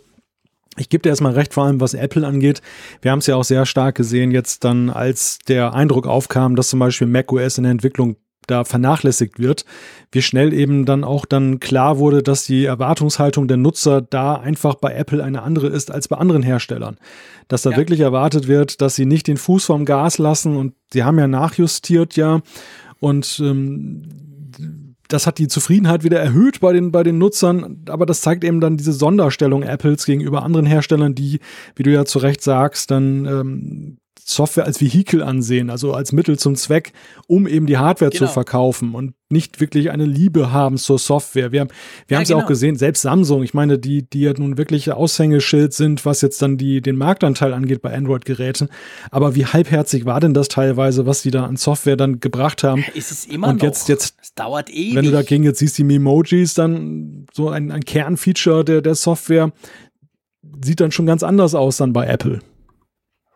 [0.77, 2.63] ich gebe dir erstmal recht, vor allem was Apple angeht.
[3.03, 6.69] Wir haben es ja auch sehr stark gesehen, jetzt dann, als der Eindruck aufkam, dass
[6.69, 8.17] zum Beispiel macOS in der Entwicklung
[8.51, 9.65] da vernachlässigt wird,
[10.13, 14.75] wie schnell eben dann auch dann klar wurde, dass die Erwartungshaltung der Nutzer da einfach
[14.75, 16.97] bei Apple eine andere ist als bei anderen Herstellern.
[17.49, 17.77] Dass da ja.
[17.77, 21.27] wirklich erwartet wird, dass sie nicht den Fuß vom Gas lassen und sie haben ja
[21.27, 22.41] nachjustiert ja
[22.99, 24.03] und ähm,
[25.09, 28.61] das hat die Zufriedenheit wieder erhöht bei den, bei den Nutzern, aber das zeigt eben
[28.61, 31.41] dann diese Sonderstellung Apples gegenüber anderen Herstellern, die,
[31.75, 33.99] wie du ja zu Recht sagst, dann ähm,
[34.31, 36.93] Software als Vehikel ansehen, also als Mittel zum Zweck,
[37.27, 38.27] um eben die Hardware genau.
[38.27, 41.53] zu verkaufen und nicht wirklich eine Liebe haben zur Software.
[41.53, 41.71] Wir haben
[42.07, 42.39] wir ja, haben es genau.
[42.41, 46.21] ja auch gesehen, selbst Samsung, ich meine, die die ja nun wirklich Aushängeschild sind, was
[46.21, 48.69] jetzt dann die den Marktanteil angeht bei Android Geräten,
[49.11, 52.85] aber wie halbherzig war denn das teilweise, was die da an Software dann gebracht haben?
[52.95, 53.63] Ist es immer und noch.
[53.63, 54.95] jetzt jetzt es dauert ewig.
[54.95, 59.53] Wenn du dagegen jetzt siehst, die Memojis dann so ein, ein Kernfeature der der Software
[60.65, 62.41] sieht dann schon ganz anders aus dann bei Apple.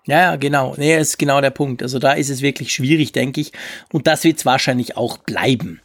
[0.06, 0.74] Ja, ja, genau.
[0.76, 1.82] Nee, ist genau der Punkt.
[1.82, 3.52] Also da ist es wirklich schwierig, denke ich.
[3.92, 5.80] Und das wird es wahrscheinlich auch bleiben.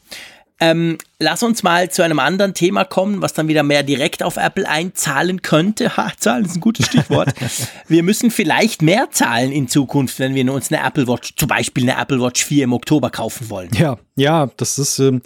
[0.61, 4.35] Ähm, lass uns mal zu einem anderen Thema kommen, was dann wieder mehr direkt auf
[4.35, 5.95] Apple einzahlen könnte.
[5.95, 7.33] Ha, zahlen ist ein gutes Stichwort.
[7.87, 11.89] wir müssen vielleicht mehr zahlen in Zukunft, wenn wir uns eine Apple Watch, zum Beispiel
[11.89, 13.69] eine Apple Watch 4 im Oktober kaufen wollen.
[13.73, 15.21] Ja, ja, das ist, ähm,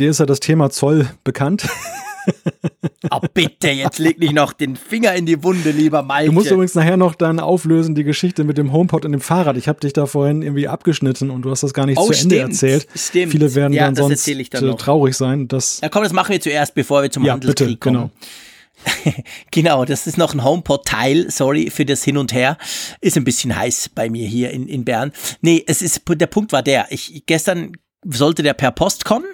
[0.00, 1.68] dir ist ja das Thema Zoll bekannt.
[3.12, 6.26] Oh, bitte, jetzt leg nicht noch den Finger in die Wunde, lieber Malte.
[6.26, 9.56] Du musst übrigens nachher noch dann auflösen, die Geschichte mit dem HomePod und dem Fahrrad.
[9.56, 12.12] Ich habe dich da vorhin irgendwie abgeschnitten und du hast das gar nicht oh, zu
[12.12, 12.86] stimmt, Ende erzählt.
[12.94, 13.32] Stimmt.
[13.32, 15.48] Viele werden ja, dann sonst dann äh, traurig sein.
[15.48, 18.10] Dass ja, komm, das machen wir zuerst, bevor wir zum ja, Handelskrieg bitte, kommen.
[19.04, 19.12] Genau.
[19.50, 22.58] genau, das ist noch ein HomePod-Teil, sorry für das Hin und Her.
[23.00, 25.12] Ist ein bisschen heiß bei mir hier in, in Bern.
[25.40, 27.72] Nee, es ist, der Punkt war der, ich, gestern
[28.04, 29.26] sollte der per Post kommen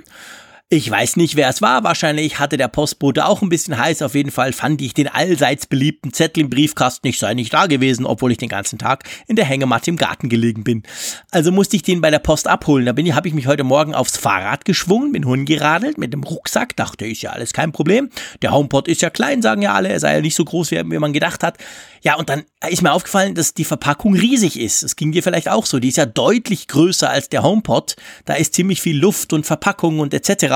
[0.68, 1.84] ich weiß nicht, wer es war.
[1.84, 4.02] Wahrscheinlich hatte der Postbote auch ein bisschen heiß.
[4.02, 7.06] Auf jeden Fall fand ich den allseits beliebten Zettel im Briefkasten.
[7.06, 10.28] Ich sei nicht da gewesen, obwohl ich den ganzen Tag in der Hängematte im Garten
[10.28, 10.82] gelegen bin.
[11.30, 12.84] Also musste ich den bei der Post abholen.
[12.84, 16.24] Da bin ich, habe ich mich heute Morgen aufs Fahrrad geschwungen, bin hingeradelt mit dem
[16.24, 16.74] Rucksack.
[16.74, 18.10] Dachte, ist ja alles kein Problem.
[18.42, 19.90] Der HomePod ist ja klein, sagen ja alle.
[19.90, 21.58] Er sei ja nicht so groß, wie, wie man gedacht hat.
[22.02, 24.82] Ja, und dann ist mir aufgefallen, dass die Verpackung riesig ist.
[24.82, 25.78] Das ging dir vielleicht auch so.
[25.78, 27.94] Die ist ja deutlich größer als der HomePod.
[28.24, 30.55] Da ist ziemlich viel Luft und Verpackung und etc.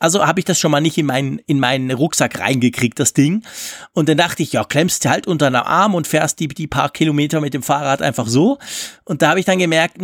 [0.00, 3.44] Also habe ich das schon mal nicht in meinen, in meinen Rucksack reingekriegt, das Ding.
[3.92, 6.88] Und dann dachte ich, ja, klemmst halt unter einem Arm und fährst die, die paar
[6.90, 8.58] Kilometer mit dem Fahrrad einfach so.
[9.04, 9.98] Und da habe ich dann gemerkt,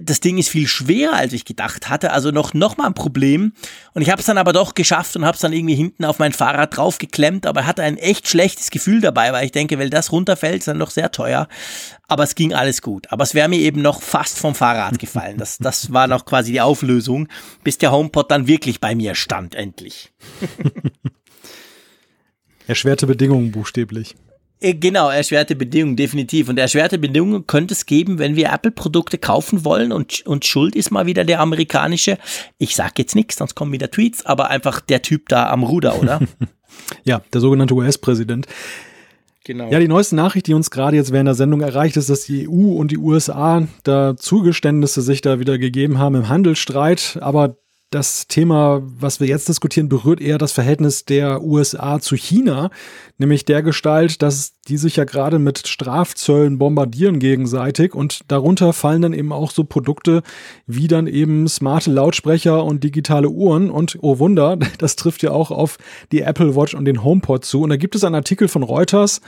[0.00, 2.12] das Ding ist viel schwerer, als ich gedacht hatte.
[2.12, 3.52] Also noch, noch mal ein Problem.
[3.94, 6.20] Und ich habe es dann aber doch geschafft und habe es dann irgendwie hinten auf
[6.20, 7.44] mein Fahrrad draufgeklemmt.
[7.44, 10.78] Aber hatte ein echt schlechtes Gefühl dabei, weil ich denke, weil das runterfällt, ist dann
[10.78, 11.48] doch sehr teuer
[12.12, 13.10] aber es ging alles gut.
[13.10, 15.38] Aber es wäre mir eben noch fast vom Fahrrad gefallen.
[15.38, 17.26] Das, das war noch quasi die Auflösung,
[17.64, 20.12] bis der HomePod dann wirklich bei mir stand, endlich.
[22.66, 24.14] Erschwerte Bedingungen buchstäblich.
[24.60, 26.48] Äh, genau, erschwerte Bedingungen, definitiv.
[26.48, 30.90] Und erschwerte Bedingungen könnte es geben, wenn wir Apple-Produkte kaufen wollen und, und Schuld ist
[30.90, 32.18] mal wieder der amerikanische.
[32.58, 36.00] Ich sag jetzt nichts, sonst kommen wieder Tweets, aber einfach der Typ da am Ruder,
[36.00, 36.20] oder?
[37.04, 38.46] ja, der sogenannte US-Präsident.
[39.44, 39.68] Genau.
[39.70, 42.48] Ja, die neueste Nachricht, die uns gerade jetzt während der Sendung erreicht, ist, dass die
[42.48, 47.18] EU und die USA da Zugeständnisse sich da wieder gegeben haben im Handelsstreit.
[47.20, 47.56] Aber
[47.92, 52.70] das Thema, was wir jetzt diskutieren, berührt eher das Verhältnis der USA zu China,
[53.18, 59.02] nämlich der Gestalt, dass die sich ja gerade mit Strafzöllen bombardieren gegenseitig und darunter fallen
[59.02, 60.22] dann eben auch so Produkte
[60.66, 65.50] wie dann eben smarte Lautsprecher und digitale Uhren und oh Wunder, das trifft ja auch
[65.50, 65.76] auf
[66.12, 67.62] die Apple Watch und den HomePod zu.
[67.62, 69.20] Und da gibt es einen Artikel von Reuters,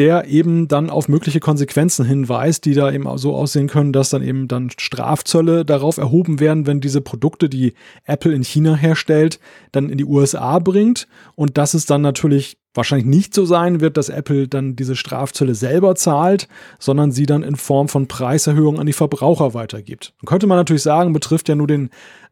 [0.00, 4.22] der eben dann auf mögliche Konsequenzen hinweist, die da eben so aussehen können, dass dann
[4.22, 7.74] eben dann Strafzölle darauf erhoben werden, wenn diese Produkte, die
[8.06, 9.38] Apple in China herstellt,
[9.72, 13.98] dann in die USA bringt und dass es dann natürlich wahrscheinlich nicht so sein wird,
[13.98, 16.48] dass Apple dann diese Strafzölle selber zahlt,
[16.78, 20.14] sondern sie dann in Form von Preiserhöhungen an die Verbraucher weitergibt.
[20.20, 21.90] Dann könnte man natürlich sagen, betrifft ja nur den,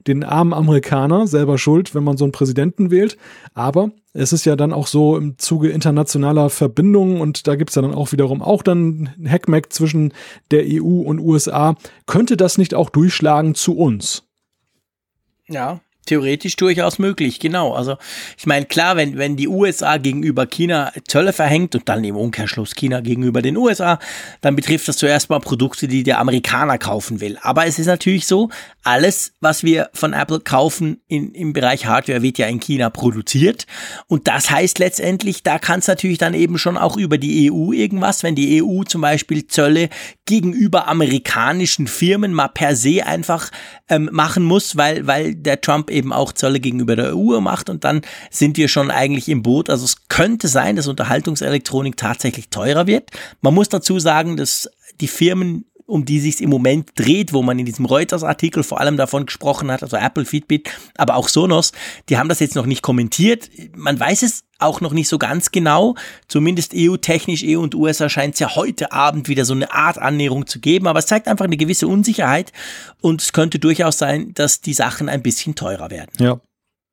[0.08, 3.16] den armen Amerikaner selber schuld, wenn man so einen Präsidenten wählt.
[3.54, 7.82] Aber es ist ja dann auch so im Zuge internationaler Verbindungen und da gibt's ja
[7.82, 10.12] dann auch wiederum auch dann Hackmack zwischen
[10.50, 11.76] der EU und USA.
[12.06, 14.24] Könnte das nicht auch durchschlagen zu uns?
[15.48, 17.74] Ja, Theoretisch durchaus möglich, genau.
[17.74, 17.98] Also
[18.38, 22.74] ich meine, klar, wenn, wenn die USA gegenüber China Zölle verhängt und dann im Umkehrschluss
[22.74, 23.98] China gegenüber den USA,
[24.40, 27.36] dann betrifft das zuerst mal Produkte, die der Amerikaner kaufen will.
[27.42, 28.48] Aber es ist natürlich so,
[28.88, 33.66] alles, was wir von Apple kaufen in, im Bereich Hardware, wird ja in China produziert.
[34.06, 37.72] Und das heißt letztendlich, da kann es natürlich dann eben schon auch über die EU
[37.72, 39.90] irgendwas, wenn die EU zum Beispiel Zölle
[40.24, 43.50] gegenüber amerikanischen Firmen mal per se einfach
[43.90, 47.84] ähm, machen muss, weil, weil der Trump eben auch Zölle gegenüber der EU macht und
[47.84, 48.00] dann
[48.30, 49.68] sind wir schon eigentlich im Boot.
[49.68, 53.10] Also es könnte sein, dass Unterhaltungselektronik tatsächlich teurer wird.
[53.42, 54.70] Man muss dazu sagen, dass
[55.00, 58.98] die Firmen um die sich im Moment dreht, wo man in diesem Reuters-Artikel vor allem
[58.98, 61.72] davon gesprochen hat, also Apple, Fitbit, aber auch Sonos,
[62.10, 63.48] die haben das jetzt noch nicht kommentiert.
[63.74, 65.94] Man weiß es auch noch nicht so ganz genau.
[66.28, 70.46] Zumindest EU-technisch, EU und USA scheint es ja heute Abend wieder so eine Art Annäherung
[70.46, 72.52] zu geben, aber es zeigt einfach eine gewisse Unsicherheit
[73.00, 76.12] und es könnte durchaus sein, dass die Sachen ein bisschen teurer werden.
[76.18, 76.40] Ja.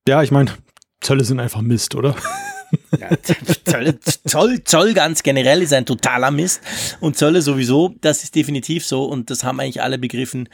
[0.08, 0.52] Ja, ich meine,
[1.02, 2.16] Zölle sind einfach Mist, oder?
[3.00, 3.10] Ja,
[3.66, 6.62] Zoll, Zoll, Zoll ganz generell ist ein totaler Mist
[7.00, 10.50] und Zölle sowieso, das ist definitiv so und das haben eigentlich alle begriffen.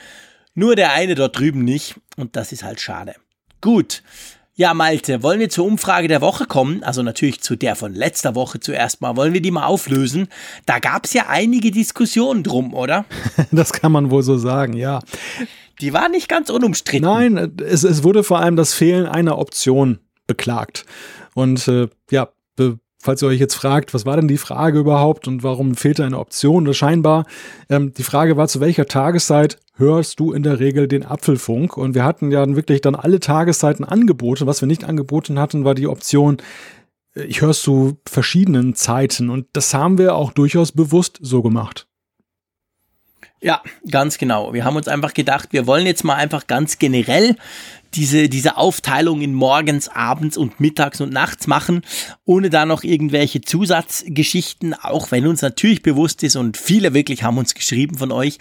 [0.54, 3.16] Nur der eine dort drüben nicht und das ist halt schade.
[3.62, 4.04] Gut.
[4.54, 6.84] Ja, Malte, wollen wir zur Umfrage der Woche kommen?
[6.84, 9.16] Also natürlich zu der von letzter Woche zuerst mal.
[9.16, 10.28] Wollen wir die mal auflösen?
[10.66, 13.06] Da gab es ja einige Diskussionen drum, oder?
[13.52, 15.00] Das kann man wohl so sagen, ja.
[15.80, 17.08] Die war nicht ganz unumstritten.
[17.08, 20.86] Nein, es, es wurde vor allem das Fehlen einer Option beklagt.
[21.34, 22.30] Und äh, ja,
[23.02, 26.20] falls ihr euch jetzt fragt, was war denn die Frage überhaupt und warum fehlte eine
[26.20, 26.66] Option?
[26.66, 27.26] Das scheinbar,
[27.70, 31.78] ähm, die Frage war, zu welcher Tageszeit hörst du in der Regel den Apfelfunk?
[31.78, 34.48] Und wir hatten ja wirklich dann alle Tageszeiten angeboten.
[34.48, 36.38] Was wir nicht angeboten hatten, war die Option,
[37.16, 39.30] äh, ich hörst zu verschiedenen Zeiten.
[39.30, 41.88] Und das haben wir auch durchaus bewusst so gemacht.
[43.44, 44.54] Ja, ganz genau.
[44.54, 47.36] Wir haben uns einfach gedacht, wir wollen jetzt mal einfach ganz generell
[47.94, 51.82] diese, diese Aufteilung in morgens, abends und mittags und nachts machen,
[52.26, 57.38] ohne da noch irgendwelche Zusatzgeschichten, auch wenn uns natürlich bewusst ist und viele wirklich haben
[57.38, 58.38] uns geschrieben von euch,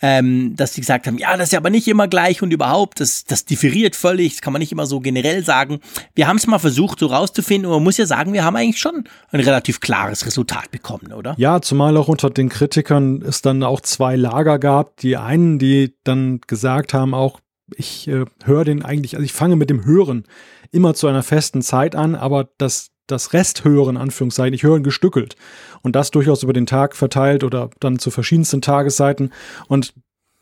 [0.00, 3.00] ähm, dass sie gesagt haben, ja, das ist ja aber nicht immer gleich und überhaupt,
[3.00, 5.80] das, das differiert völlig, das kann man nicht immer so generell sagen.
[6.14, 8.80] Wir haben es mal versucht so rauszufinden und man muss ja sagen, wir haben eigentlich
[8.80, 11.34] schon ein relativ klares Resultat bekommen, oder?
[11.38, 14.96] Ja, zumal auch unter den Kritikern es dann auch zwei Lager gab.
[14.98, 17.40] Die einen, die dann gesagt haben, auch
[17.76, 20.24] ich äh, höre den eigentlich, also ich fange mit dem Hören
[20.70, 25.36] immer zu einer festen Zeit an, aber das, das Resthören, Anführungszeichen, ich höre ihn gestückelt.
[25.82, 29.32] Und das durchaus über den Tag verteilt oder dann zu verschiedensten Tageszeiten.
[29.68, 29.94] Und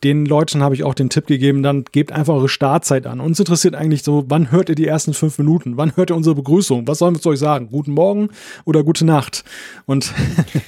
[0.03, 3.19] den Leuten habe ich auch den Tipp gegeben, dann gebt einfach eure Startzeit an.
[3.19, 5.77] Uns interessiert eigentlich so, wann hört ihr die ersten fünf Minuten?
[5.77, 6.87] Wann hört ihr unsere Begrüßung?
[6.87, 7.69] Was sollen wir zu euch sagen?
[7.69, 8.29] Guten Morgen
[8.65, 9.43] oder gute Nacht?
[9.85, 10.11] Und,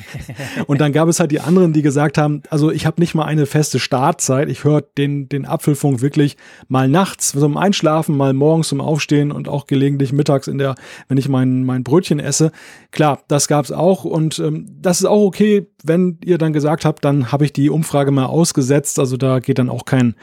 [0.67, 3.25] und dann gab es halt die anderen, die gesagt haben, also ich habe nicht mal
[3.25, 4.49] eine feste Startzeit.
[4.49, 6.37] Ich höre den, den Apfelfunk wirklich
[6.67, 10.75] mal nachts zum Einschlafen, mal morgens zum Aufstehen und auch gelegentlich mittags in der,
[11.07, 12.51] wenn ich mein, mein Brötchen esse.
[12.91, 16.85] Klar, das gab es auch und ähm, das ist auch okay, wenn ihr dann gesagt
[16.85, 18.99] habt, dann habe ich die Umfrage mal ausgesetzt.
[18.99, 20.15] Also da geht dann auch kein,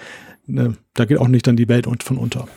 [0.46, 2.48] ne, da geht auch nicht dann die Welt von unter.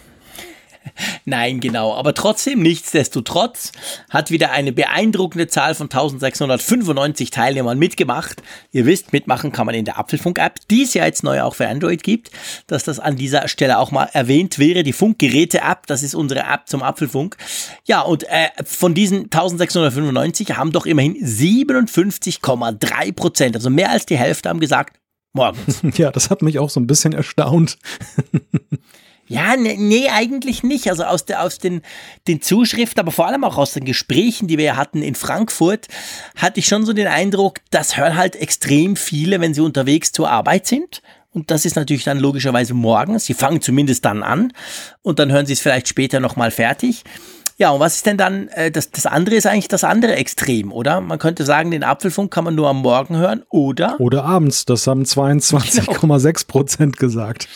[1.26, 1.94] Nein, genau.
[1.96, 3.72] Aber trotzdem, nichtsdestotrotz,
[4.10, 8.42] hat wieder eine beeindruckende Zahl von 1695 Teilnehmern mitgemacht.
[8.72, 11.68] Ihr wisst, mitmachen kann man in der Apfelfunk-App, die es ja jetzt neu auch für
[11.68, 12.32] Android gibt,
[12.68, 14.84] dass das an dieser Stelle auch mal erwähnt wäre.
[14.84, 17.38] Die Funkgeräte-App, das ist unsere App zum Apfelfunk.
[17.86, 24.18] Ja, und äh, von diesen 1695 haben doch immerhin 57,3 Prozent, also mehr als die
[24.18, 25.00] Hälfte, haben gesagt,
[25.34, 25.82] morgens.
[25.98, 27.78] Ja, das hat mich auch so ein bisschen erstaunt.
[29.28, 30.90] Ja, nee, nee, eigentlich nicht.
[30.90, 31.82] Also aus, der, aus den,
[32.28, 35.88] den Zuschriften, aber vor allem auch aus den Gesprächen, die wir hatten in Frankfurt,
[36.36, 40.30] hatte ich schon so den Eindruck, das hören halt extrem viele, wenn sie unterwegs zur
[40.30, 41.02] Arbeit sind.
[41.32, 43.26] Und das ist natürlich dann logischerweise morgens.
[43.26, 44.54] Sie fangen zumindest dann an
[45.02, 47.04] und dann hören sie es vielleicht später nochmal fertig.
[47.58, 50.72] Ja, und was ist denn dann, äh, das, das andere ist eigentlich das andere Extrem,
[50.72, 51.02] oder?
[51.02, 54.00] Man könnte sagen, den Apfelfunk kann man nur am Morgen hören, oder?
[54.00, 57.48] Oder abends, das haben 22,6 Prozent gesagt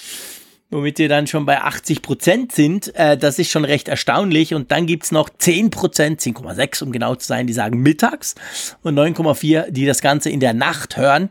[0.69, 2.93] womit wir dann schon bei 80 Prozent sind.
[2.95, 4.53] Äh, das ist schon recht erstaunlich.
[4.53, 8.35] Und dann gibt's noch 10 Prozent, 10,6 um genau zu sein, die sagen mittags
[8.83, 11.29] und 9,4, die das Ganze in der Nacht hören.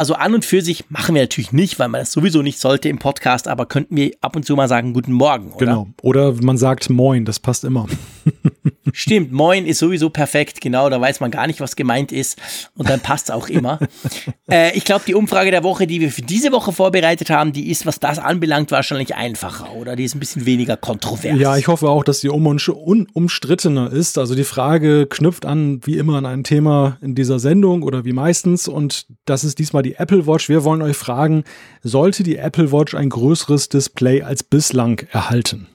[0.00, 2.88] Also an und für sich machen wir natürlich nicht, weil man das sowieso nicht sollte
[2.88, 5.66] im Podcast, aber könnten wir ab und zu mal sagen, guten Morgen, oder?
[5.66, 5.88] Genau.
[6.00, 7.86] Oder man sagt Moin, das passt immer.
[8.94, 12.38] Stimmt, Moin ist sowieso perfekt, genau, da weiß man gar nicht, was gemeint ist
[12.74, 13.78] und dann passt es auch immer.
[14.50, 17.70] äh, ich glaube, die Umfrage der Woche, die wir für diese Woche vorbereitet haben, die
[17.70, 19.96] ist, was das anbelangt, wahrscheinlich einfacher, oder?
[19.96, 21.38] Die ist ein bisschen weniger kontrovers.
[21.38, 24.16] Ja, ich hoffe auch, dass die um unumstrittener ist.
[24.16, 28.14] Also die Frage knüpft an, wie immer, an ein Thema in dieser Sendung oder wie
[28.14, 30.48] meistens und das ist diesmal die die Apple Watch.
[30.48, 31.44] Wir wollen euch fragen,
[31.82, 35.66] sollte die Apple Watch ein größeres Display als bislang erhalten?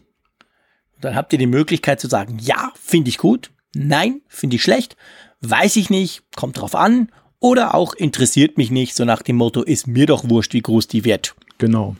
[1.01, 4.95] Dann habt ihr die Möglichkeit zu sagen, ja, finde ich gut, nein, finde ich schlecht,
[5.41, 7.09] weiß ich nicht, kommt drauf an
[7.39, 10.87] oder auch interessiert mich nicht, so nach dem Motto, ist mir doch wurscht, wie groß
[10.87, 11.35] die wird.
[11.57, 11.97] Genau.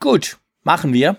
[0.00, 1.16] Gut, machen wir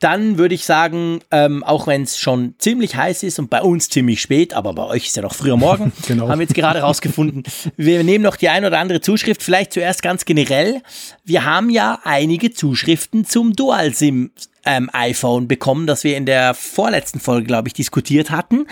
[0.00, 3.90] dann würde ich sagen, ähm, auch wenn es schon ziemlich heiß ist und bei uns
[3.90, 6.28] ziemlich spät, aber bei euch ist ja noch früher Morgen, genau.
[6.28, 7.44] haben wir jetzt gerade rausgefunden.
[7.76, 10.82] Wir nehmen noch die ein oder andere Zuschrift, vielleicht zuerst ganz generell.
[11.24, 14.30] Wir haben ja einige Zuschriften zum Dual-SIM
[14.64, 18.66] ähm, iPhone bekommen, das wir in der vorletzten Folge, glaube ich, diskutiert hatten.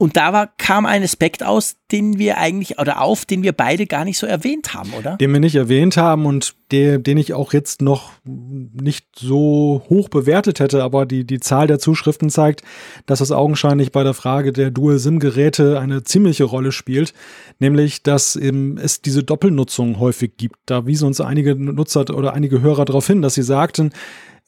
[0.00, 3.84] Und da war, kam ein Aspekt aus, den wir eigentlich, oder auf, den wir beide
[3.84, 5.18] gar nicht so erwähnt haben, oder?
[5.18, 10.08] Den wir nicht erwähnt haben und der, den ich auch jetzt noch nicht so hoch
[10.08, 12.62] bewertet hätte, aber die, die Zahl der Zuschriften zeigt,
[13.04, 17.12] dass es augenscheinlich bei der Frage der Dual-SIM-Geräte eine ziemliche Rolle spielt,
[17.58, 20.56] nämlich, dass eben es diese Doppelnutzung häufig gibt.
[20.64, 23.92] Da wiesen uns einige Nutzer oder einige Hörer darauf hin, dass sie sagten,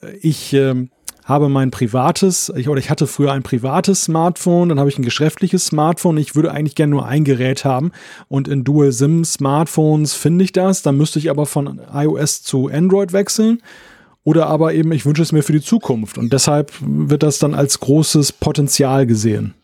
[0.01, 0.89] äh, ich, äh,
[1.25, 5.05] habe mein privates, ich, oder ich hatte früher ein privates Smartphone, dann habe ich ein
[5.05, 6.17] geschäftliches Smartphone.
[6.17, 7.93] Ich würde eigentlich gerne nur ein Gerät haben.
[8.29, 10.83] Und in Dual SIM Smartphones finde ich das.
[10.83, 13.63] Dann müsste ich aber von iOS zu Android wechseln.
[14.25, 16.19] Oder aber eben, ich wünsche es mir für die Zukunft.
[16.19, 19.55] Und deshalb wird das dann als großes Potenzial gesehen.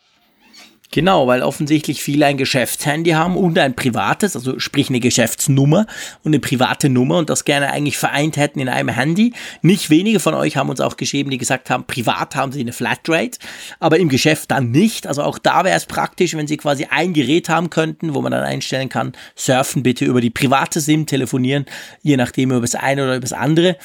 [0.91, 5.87] Genau, weil offensichtlich viele ein Geschäftshandy haben und ein privates, also sprich eine Geschäftsnummer
[6.25, 9.35] und eine private Nummer und das gerne eigentlich vereint hätten in einem Handy.
[9.61, 12.73] Nicht wenige von euch haben uns auch geschrieben, die gesagt haben, privat haben sie eine
[12.73, 13.39] Flatrate,
[13.81, 15.07] aber im Geschäft dann nicht.
[15.07, 18.33] Also auch da wäre es praktisch, wenn sie quasi ein Gerät haben könnten, wo man
[18.33, 21.67] dann einstellen kann, surfen bitte über die private SIM, telefonieren,
[22.03, 23.77] je nachdem über das eine oder über das andere.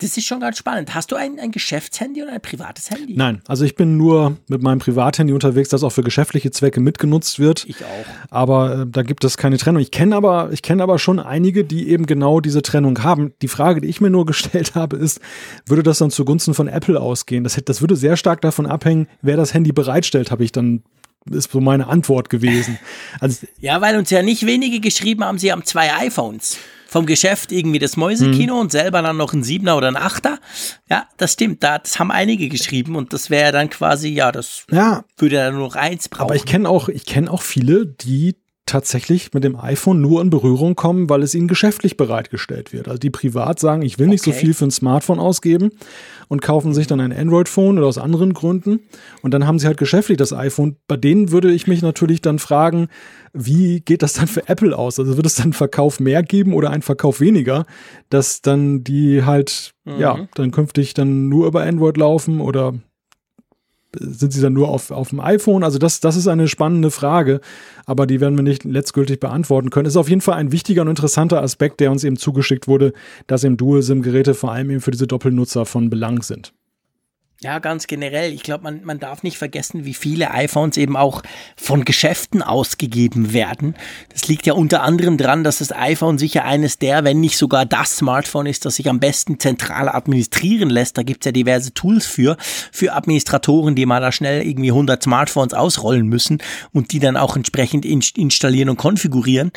[0.00, 0.94] Das ist schon ganz spannend.
[0.94, 3.14] Hast du ein, ein Geschäftshandy oder ein privates Handy?
[3.16, 7.40] Nein, also ich bin nur mit meinem Privathandy unterwegs, das auch für geschäftliche Zwecke mitgenutzt
[7.40, 7.64] wird.
[7.66, 8.30] Ich auch.
[8.30, 9.82] Aber äh, da gibt es keine Trennung.
[9.82, 13.32] Ich kenne aber, ich kenne aber schon einige, die eben genau diese Trennung haben.
[13.42, 15.20] Die Frage, die ich mir nur gestellt habe, ist,
[15.66, 17.42] würde das dann zugunsten von Apple ausgehen?
[17.42, 20.84] Das, das würde sehr stark davon abhängen, wer das Handy bereitstellt, habe ich dann
[21.28, 22.78] ist so meine Antwort gewesen.
[23.20, 26.58] Also, ja, weil uns ja nicht wenige geschrieben haben, sie haben zwei iPhones
[26.88, 28.60] vom Geschäft irgendwie das Mäusekino mhm.
[28.60, 30.38] und selber dann noch ein Siebener oder ein Achter.
[30.88, 31.62] Ja, das stimmt.
[31.62, 35.68] das haben einige geschrieben und das wäre dann quasi, ja, das ja, würde dann nur
[35.68, 36.22] noch eins brauchen.
[36.22, 38.36] Aber ich kenne auch, ich kenne auch viele, die
[38.68, 42.86] tatsächlich mit dem iPhone nur in Berührung kommen, weil es ihnen geschäftlich bereitgestellt wird.
[42.86, 44.32] Also die privat sagen, ich will nicht okay.
[44.32, 45.70] so viel für ein Smartphone ausgeben
[46.28, 48.80] und kaufen sich dann ein Android-Phone oder aus anderen Gründen.
[49.22, 50.76] Und dann haben sie halt geschäftlich das iPhone.
[50.86, 52.88] Bei denen würde ich mich natürlich dann fragen,
[53.32, 54.98] wie geht das dann für Apple aus?
[54.98, 57.64] Also wird es dann einen Verkauf mehr geben oder einen Verkauf weniger,
[58.10, 59.98] dass dann die halt, mhm.
[59.98, 62.74] ja, dann künftig dann nur über Android laufen oder
[63.98, 65.64] sind sie dann nur auf, auf dem iPhone?
[65.64, 67.40] Also das, das ist eine spannende Frage,
[67.86, 69.86] aber die werden wir nicht letztgültig beantworten können.
[69.86, 72.92] Ist auf jeden Fall ein wichtiger und interessanter Aspekt, der uns eben zugeschickt wurde,
[73.26, 76.52] dass eben Dual-SIM-Geräte vor allem eben für diese Doppelnutzer von Belang sind.
[77.40, 78.32] Ja, ganz generell.
[78.32, 81.22] Ich glaube, man, man darf nicht vergessen, wie viele iPhones eben auch
[81.56, 83.76] von Geschäften ausgegeben werden.
[84.08, 87.64] Das liegt ja unter anderem dran, dass das iPhone sicher eines der, wenn nicht sogar
[87.64, 90.98] das Smartphone ist, das sich am besten zentral administrieren lässt.
[90.98, 92.36] Da gibt's ja diverse Tools für,
[92.72, 96.38] für Administratoren, die mal da schnell irgendwie 100 Smartphones ausrollen müssen
[96.72, 99.52] und die dann auch entsprechend installieren und konfigurieren.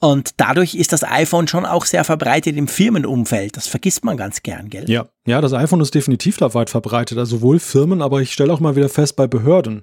[0.00, 3.58] Und dadurch ist das iPhone schon auch sehr verbreitet im Firmenumfeld.
[3.58, 4.88] Das vergisst man ganz gern, gell?
[4.88, 7.18] Ja, ja, das iPhone ist definitiv da weit verbreitet.
[7.18, 9.82] Also sowohl Firmen, aber ich stelle auch mal wieder fest bei Behörden.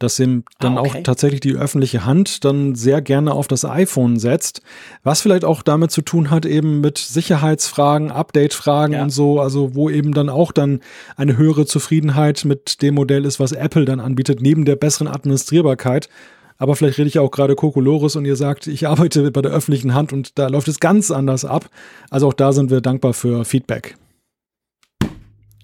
[0.00, 0.98] dass eben dann Ah, okay.
[1.00, 4.62] auch tatsächlich die öffentliche Hand dann sehr gerne auf das iPhone setzt,
[5.02, 9.02] was vielleicht auch damit zu tun hat eben mit Sicherheitsfragen, Update-Fragen Ja.
[9.02, 10.78] und so, also wo eben dann auch dann
[11.16, 16.08] eine höhere Zufriedenheit mit dem Modell ist, was Apple dann anbietet, neben der besseren Administrierbarkeit.
[16.58, 19.94] Aber vielleicht rede ich auch gerade Kokolores und ihr sagt, ich arbeite bei der öffentlichen
[19.94, 21.68] Hand und da läuft es ganz anders ab.
[22.08, 23.96] Also auch da sind wir dankbar für Feedback.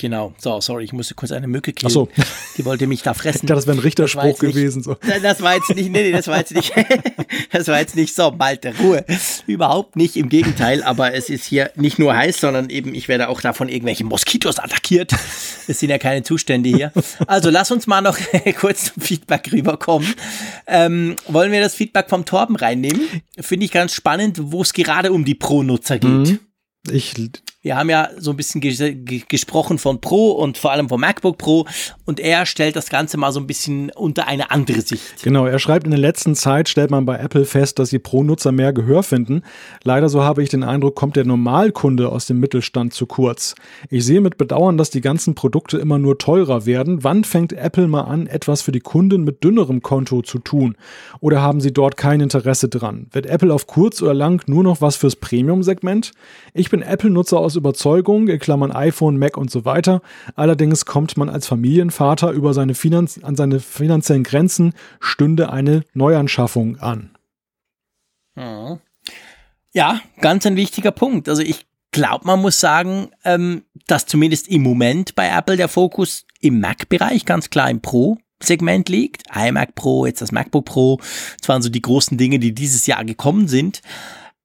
[0.04, 0.34] Genau.
[0.36, 1.88] So, sorry, ich musste kurz eine Mücke killen.
[1.88, 2.08] Ach so.
[2.58, 3.46] Die wollte mich da Ich fressen.
[3.46, 4.82] dachte, das wäre ein Richterspruch nicht- gewesen.
[4.82, 4.98] So.
[5.22, 6.74] Das war jetzt nicht, nee, nee, das war jetzt nicht,
[7.52, 9.02] das war jetzt nicht so, Malte, Ruhe.
[9.46, 13.30] Überhaupt nicht, im Gegenteil, aber es ist hier nicht nur heiß, sondern eben, ich werde
[13.30, 15.12] auch da von irgendwelchen Moskitos attackiert.
[15.68, 16.92] Es sind ja keine Zustände hier.
[17.26, 18.18] Also lass uns mal noch
[18.60, 20.14] kurz zum Feedback rüberkommen.
[20.66, 23.00] Ähm, wollen wir das Feedback vom Torben reinnehmen?
[23.40, 26.10] Finde ich ganz spannend, wo es gerade um die Pro-Nutzer geht.
[26.10, 26.38] Mhm.
[26.90, 27.14] Ich
[27.64, 31.00] Wir haben ja so ein bisschen ges ge gesprochen von Pro und vor allem vom
[31.00, 31.64] MacBook Pro
[32.04, 35.22] und er stellt das Ganze mal so ein bisschen unter eine andere Sicht.
[35.22, 38.52] Genau, er schreibt, in der letzten Zeit stellt man bei Apple fest, dass die Pro-Nutzer
[38.52, 39.40] mehr Gehör finden.
[39.82, 43.54] Leider, so habe ich den Eindruck, kommt der Normalkunde aus dem Mittelstand zu kurz.
[43.88, 47.02] Ich sehe mit Bedauern, dass die ganzen Produkte immer nur teurer werden.
[47.02, 50.76] Wann fängt Apple mal an, etwas für die Kunden mit dünnerem Konto zu tun?
[51.20, 53.06] Oder haben sie dort kein Interesse dran?
[53.12, 56.12] Wird Apple auf kurz oder lang nur noch was fürs Premium-Segment?
[56.52, 60.02] Ich bin Apple-Nutzer aus Überzeugung, in Klammern iPhone, Mac und so weiter.
[60.34, 66.78] Allerdings kommt man als Familienvater über seine Finanz an seine finanziellen Grenzen, stünde eine Neuanschaffung
[66.78, 67.10] an.
[68.34, 68.80] Mhm.
[69.72, 71.28] Ja, ganz ein wichtiger Punkt.
[71.28, 76.26] Also ich glaube, man muss sagen, ähm, dass zumindest im Moment bei Apple der Fokus
[76.40, 79.22] im Mac-Bereich ganz klar im Pro-Segment liegt.
[79.34, 81.00] iMac Pro, jetzt das MacBook Pro.
[81.38, 83.80] Das waren so die großen Dinge, die dieses Jahr gekommen sind.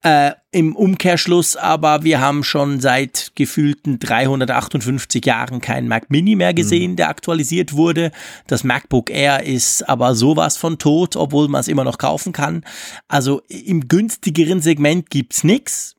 [0.02, 6.54] Äh, Im Umkehrschluss aber, wir haben schon seit gefühlten 358 Jahren keinen Mac Mini mehr
[6.54, 8.12] gesehen, der aktualisiert wurde.
[8.48, 12.64] Das MacBook Air ist aber sowas von tot, obwohl man es immer noch kaufen kann.
[13.10, 15.98] Also im günstigeren Segment gibt's nix.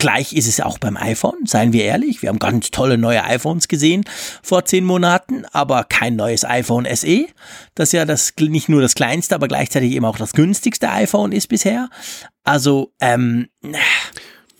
[0.00, 2.22] Gleich ist es auch beim iPhone, seien wir ehrlich.
[2.22, 4.04] Wir haben ganz tolle neue iPhones gesehen
[4.44, 7.26] vor zehn Monaten, aber kein neues iPhone SE.
[7.74, 11.48] Das ja das nicht nur das kleinste, aber gleichzeitig eben auch das günstigste iPhone ist
[11.48, 11.90] bisher.
[12.48, 13.48] Also, ähm,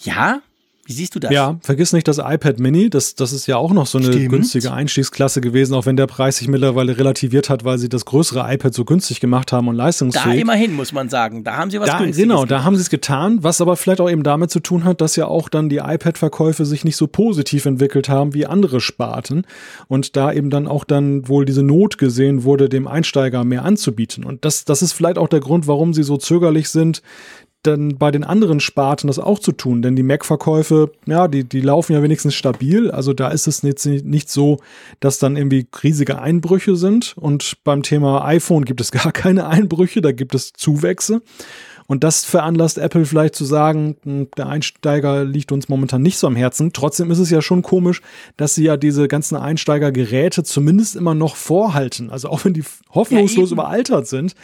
[0.00, 0.40] ja,
[0.84, 1.30] wie siehst du das?
[1.30, 4.30] Ja, vergiss nicht das iPad Mini, das, das ist ja auch noch so eine Stimmt.
[4.30, 8.50] günstige Einstiegsklasse gewesen, auch wenn der Preis sich mittlerweile relativiert hat, weil sie das größere
[8.54, 10.40] iPad so günstig gemacht haben und Da leistungsfähig.
[10.40, 11.44] immerhin, muss man sagen.
[11.44, 14.00] Da haben sie was Da, Günstiges genau, da haben sie es getan, was aber vielleicht
[14.00, 17.06] auch eben damit zu tun hat, dass ja auch dann die iPad-Verkäufe sich nicht so
[17.06, 19.42] positiv entwickelt haben wie andere Sparten
[19.88, 24.24] und da eben dann auch dann wohl diese Not gesehen wurde, dem Einsteiger mehr anzubieten.
[24.24, 27.02] Und das, das ist vielleicht auch der Grund, warum sie so zögerlich sind,
[27.62, 29.82] dann bei den anderen Sparten das auch zu tun.
[29.82, 32.90] Denn die Mac-Verkäufe, ja, die, die laufen ja wenigstens stabil.
[32.90, 34.58] Also da ist es jetzt nicht, nicht so,
[35.00, 37.16] dass dann irgendwie riesige Einbrüche sind.
[37.16, 41.22] Und beim Thema iPhone gibt es gar keine Einbrüche, da gibt es Zuwächse.
[41.90, 46.26] Und das veranlasst Apple vielleicht zu sagen, hm, der Einsteiger liegt uns momentan nicht so
[46.26, 46.74] am Herzen.
[46.74, 48.02] Trotzdem ist es ja schon komisch,
[48.36, 52.10] dass sie ja diese ganzen Einsteigergeräte zumindest immer noch vorhalten.
[52.10, 54.34] Also auch wenn die hoffnungslos Ja, überaltert sind.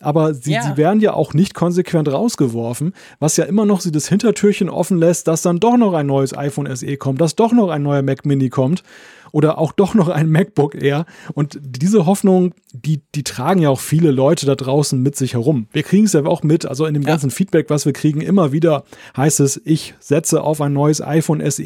[0.00, 0.62] Aber sie, Ja.
[0.62, 4.96] sie werden ja auch nicht konsequent rausgeworfen, was ja immer noch sie das Hintertürchen offen
[4.98, 8.02] lässt, dass dann doch noch ein neues iPhone SE kommt, dass doch noch ein neuer
[8.02, 8.84] Mac Mini kommt
[9.32, 11.06] oder auch doch noch ein MacBook Air.
[11.34, 15.66] Und diese Hoffnung, die, die tragen ja auch viele Leute da draußen mit sich herum.
[15.72, 18.52] Wir kriegen es ja auch mit, also in dem ganzen Feedback, was wir kriegen, immer
[18.52, 18.84] wieder
[19.16, 21.62] heißt es, ich setze auf ein neues iPhone SE.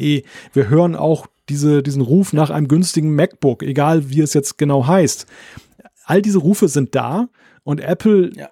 [0.53, 4.87] Wir hören auch diese, diesen Ruf nach einem günstigen MacBook, egal wie es jetzt genau
[4.87, 5.27] heißt.
[6.05, 7.27] All diese Rufe sind da
[7.63, 8.49] und Apple Ja.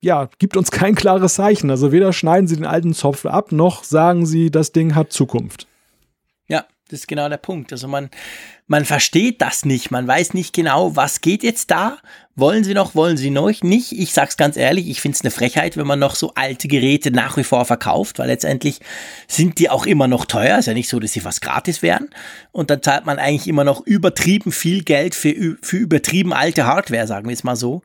[0.00, 1.70] ja, gibt uns kein klares Zeichen.
[1.70, 5.66] Also weder schneiden sie den alten Zopf ab, noch sagen sie, das Ding hat Zukunft.
[6.48, 7.72] Ja, das ist genau der Punkt.
[7.72, 8.10] Also man,
[8.66, 9.90] man versteht das nicht.
[9.90, 11.96] Man weiß nicht genau, was geht jetzt da.
[12.36, 13.92] Wollen sie noch, wollen sie noch nicht?
[13.92, 17.36] Ich sag's ganz ehrlich, ich find's eine Frechheit, wenn man noch so alte Geräte nach
[17.36, 18.80] wie vor verkauft, weil letztendlich
[19.26, 20.58] sind die auch immer noch teuer.
[20.58, 22.10] Ist ja nicht so, dass sie fast gratis wären.
[22.52, 27.06] Und dann zahlt man eigentlich immer noch übertrieben viel Geld für, für übertrieben alte Hardware,
[27.06, 27.82] sagen wir es mal so.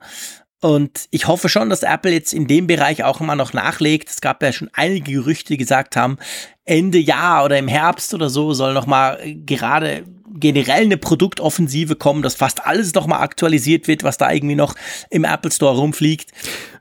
[0.60, 4.08] Und ich hoffe schon, dass Apple jetzt in dem Bereich auch immer noch nachlegt.
[4.10, 6.18] Es gab ja schon einige Gerüchte, die gesagt haben,
[6.64, 10.04] Ende Jahr oder im Herbst oder so soll noch mal gerade
[10.40, 14.74] generell eine Produktoffensive kommen, dass fast alles noch mal aktualisiert wird, was da irgendwie noch
[15.10, 16.30] im Apple Store rumfliegt.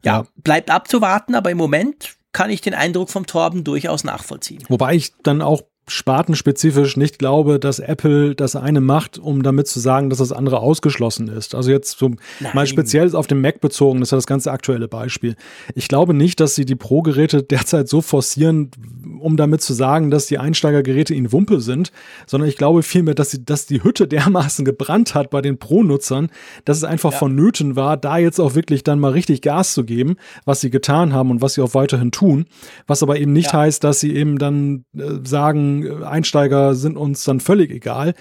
[0.04, 0.28] Ja, Ja.
[0.36, 4.64] bleibt abzuwarten, aber im Moment kann ich den Eindruck vom Torben durchaus nachvollziehen.
[4.70, 9.80] Wobei ich dann auch spartenspezifisch nicht glaube, dass Apple das eine macht, um damit zu
[9.80, 11.56] sagen, dass das andere ausgeschlossen ist.
[11.56, 12.12] Also jetzt so
[12.54, 15.36] mal speziell auf den Mac bezogen, das ist ja das ganze aktuelle Beispiel.
[15.76, 18.72] Ich glaube nicht, dass sie die Pro-Geräte derzeit so forcieren,
[19.20, 21.92] um damit zu sagen, dass die Einsteigergeräte ihnen Wumpe sind,
[22.26, 26.30] sondern ich glaube vielmehr, dass, sie, dass die Hütte dermaßen gebrannt hat bei den Pro-Nutzern,
[26.66, 27.18] dass es einfach ja.
[27.18, 31.14] vonnöten war, da jetzt auch wirklich dann mal richtig Gas zu geben, was sie getan
[31.14, 32.46] haben und was sie auch weiterhin tun.
[32.88, 33.60] Was aber eben nicht ja.
[33.60, 38.14] heißt, dass sie eben dann äh, sagen, Einsteiger sind uns dann völlig egal.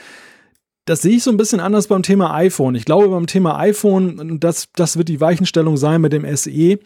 [0.85, 2.75] Das sehe ich so ein bisschen anders beim Thema iPhone.
[2.77, 6.79] Ich glaube, beim Thema iPhone, das, das wird die Weichenstellung sein mit dem SE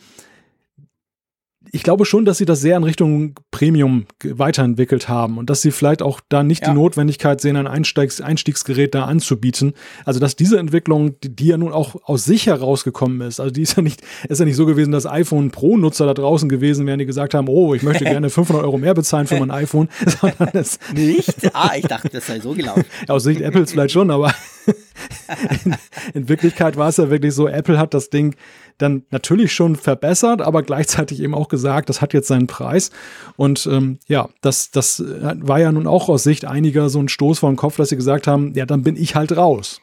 [1.72, 5.70] ich glaube schon, dass sie das sehr in Richtung Premium weiterentwickelt haben und dass sie
[5.70, 6.70] vielleicht auch da nicht ja.
[6.70, 9.74] die Notwendigkeit sehen, ein Einstiegs Einstiegsgerät da anzubieten.
[10.05, 13.62] Also dass diese Entwicklung, die, die, ja nun auch aus sich herausgekommen ist, also die
[13.62, 16.98] ist ja nicht, ist ja nicht so gewesen, dass iPhone Pro-Nutzer da draußen gewesen wären,
[16.98, 19.88] die gesagt haben, oh, ich möchte gerne 500 Euro mehr bezahlen für mein iPhone,
[20.20, 21.55] sondern das nicht.
[21.55, 22.84] Ah, ich dachte, das sei so gelaufen.
[23.09, 24.34] aus Sicht Apples vielleicht schon, aber
[25.65, 25.77] in,
[26.15, 28.37] in Wirklichkeit war es ja wirklich so, Apple hat das Ding
[28.78, 32.91] dann natürlich schon verbessert, aber gleichzeitig eben auch gesagt, das hat jetzt seinen Preis.
[33.37, 37.41] Und ähm, ja, das, das war ja nun auch aus Sicht einiger so ein Stoß
[37.41, 39.81] vor den Kopf, dass sie gesagt haben, ja, dann bin ich halt raus.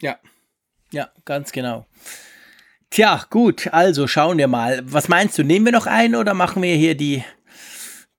[0.00, 0.16] Ja,
[0.92, 1.86] ja, ganz genau.
[2.90, 4.80] Tja, gut, also schauen wir mal.
[4.84, 7.22] Was meinst du, nehmen wir noch einen oder machen wir hier die,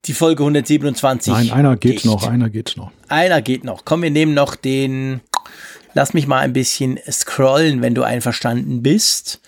[0.04, 1.32] die Folge 127?
[1.32, 2.04] Nein, einer geht dicht?
[2.04, 2.92] noch, einer geht noch.
[3.08, 3.84] Einer geht noch.
[3.84, 5.20] Komm, wir nehmen noch den
[5.94, 9.40] Lass mich mal ein bisschen scrollen, wenn du einverstanden bist.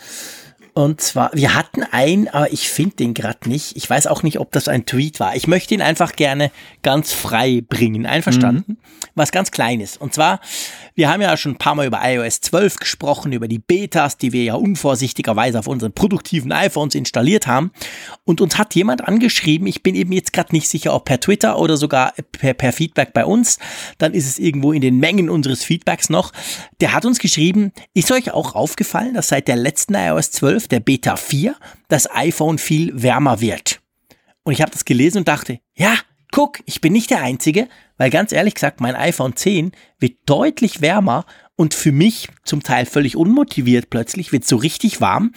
[0.75, 3.77] Und zwar, wir hatten einen, aber ich finde den gerade nicht.
[3.77, 5.37] Ich weiß auch nicht, ob das ein Tweet war.
[5.37, 6.51] Ich möchte ihn einfach gerne
[6.83, 8.07] ganz frei bringen.
[8.07, 8.65] Einverstanden?
[8.67, 8.77] Mhm.
[9.15, 9.99] Was ganz Kleines.
[9.99, 10.41] Und zwar
[10.95, 14.33] wir haben ja schon ein paar Mal über iOS 12 gesprochen, über die Betas, die
[14.33, 17.71] wir ja unvorsichtigerweise auf unseren produktiven iPhones installiert haben.
[18.25, 21.59] Und uns hat jemand angeschrieben, ich bin eben jetzt gerade nicht sicher, ob per Twitter
[21.59, 23.59] oder sogar per, per Feedback bei uns,
[23.97, 26.33] dann ist es irgendwo in den Mengen unseres Feedbacks noch.
[26.81, 30.81] Der hat uns geschrieben, ist euch auch aufgefallen, dass seit der letzten iOS 12, der
[30.81, 31.57] Beta 4,
[31.89, 33.81] das iPhone viel wärmer wird?
[34.43, 35.97] Und ich habe das gelesen und dachte, ja,
[36.33, 40.81] guck, ich bin nicht der Einzige, weil ganz ehrlich gesagt, mein iPhone 10 wird deutlich
[40.81, 41.25] wärmer
[41.57, 45.33] und für mich zum Teil völlig unmotiviert plötzlich wird so richtig warm,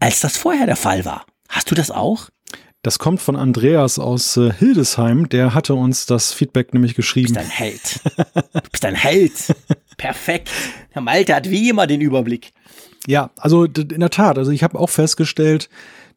[0.00, 1.26] als das vorher der Fall war.
[1.48, 2.30] Hast du das auch?
[2.82, 7.34] Das kommt von Andreas aus äh, Hildesheim, der hatte uns das Feedback nämlich geschrieben.
[7.34, 8.00] Du bist ein Held.
[8.52, 9.32] Du bist ein Held.
[9.96, 10.50] Perfekt.
[10.90, 12.52] Herr Malte hat wie immer den Überblick.
[13.08, 15.70] Ja, also in der Tat, also ich habe auch festgestellt,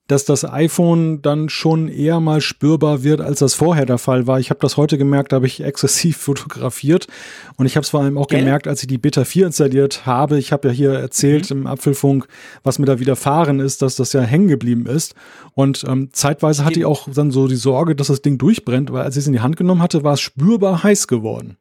[0.07, 4.41] dass das iPhone dann schon eher mal spürbar wird, als das vorher der Fall war.
[4.41, 7.07] Ich habe das heute gemerkt, da habe ich exzessiv fotografiert
[7.55, 8.39] und ich habe es vor allem auch Gell?
[8.39, 10.37] gemerkt, als ich die Beta 4 installiert habe.
[10.37, 11.61] Ich habe ja hier erzählt mhm.
[11.61, 12.27] im Apfelfunk,
[12.61, 15.15] was mir da widerfahren ist, dass das ja hängen geblieben ist.
[15.53, 19.03] Und ähm, zeitweise hatte ich auch dann so die Sorge, dass das Ding durchbrennt, weil
[19.03, 21.55] als ich es in die Hand genommen hatte, war es spürbar heiß geworden.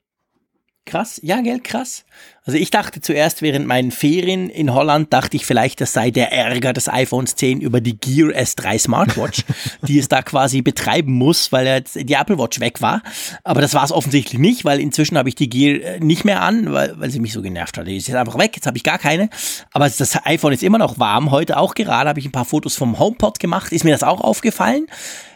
[0.90, 2.04] Krass, ja, gell, krass.
[2.44, 6.32] Also ich dachte zuerst während meinen Ferien in Holland, dachte ich vielleicht, das sei der
[6.32, 9.44] Ärger des iPhones 10 über die Gear S3 Smartwatch,
[9.82, 13.02] die es da quasi betreiben muss, weil jetzt die Apple Watch weg war.
[13.44, 16.42] Aber das war es offensichtlich nicht, weil inzwischen habe ich die Gear äh, nicht mehr
[16.42, 17.86] an, weil, weil sie mich so genervt hat.
[17.86, 19.30] Die ist jetzt einfach weg, jetzt habe ich gar keine.
[19.70, 21.30] Aber das iPhone ist immer noch warm.
[21.30, 23.70] Heute auch gerade habe ich ein paar Fotos vom HomePod gemacht.
[23.70, 24.88] Ist mir das auch aufgefallen?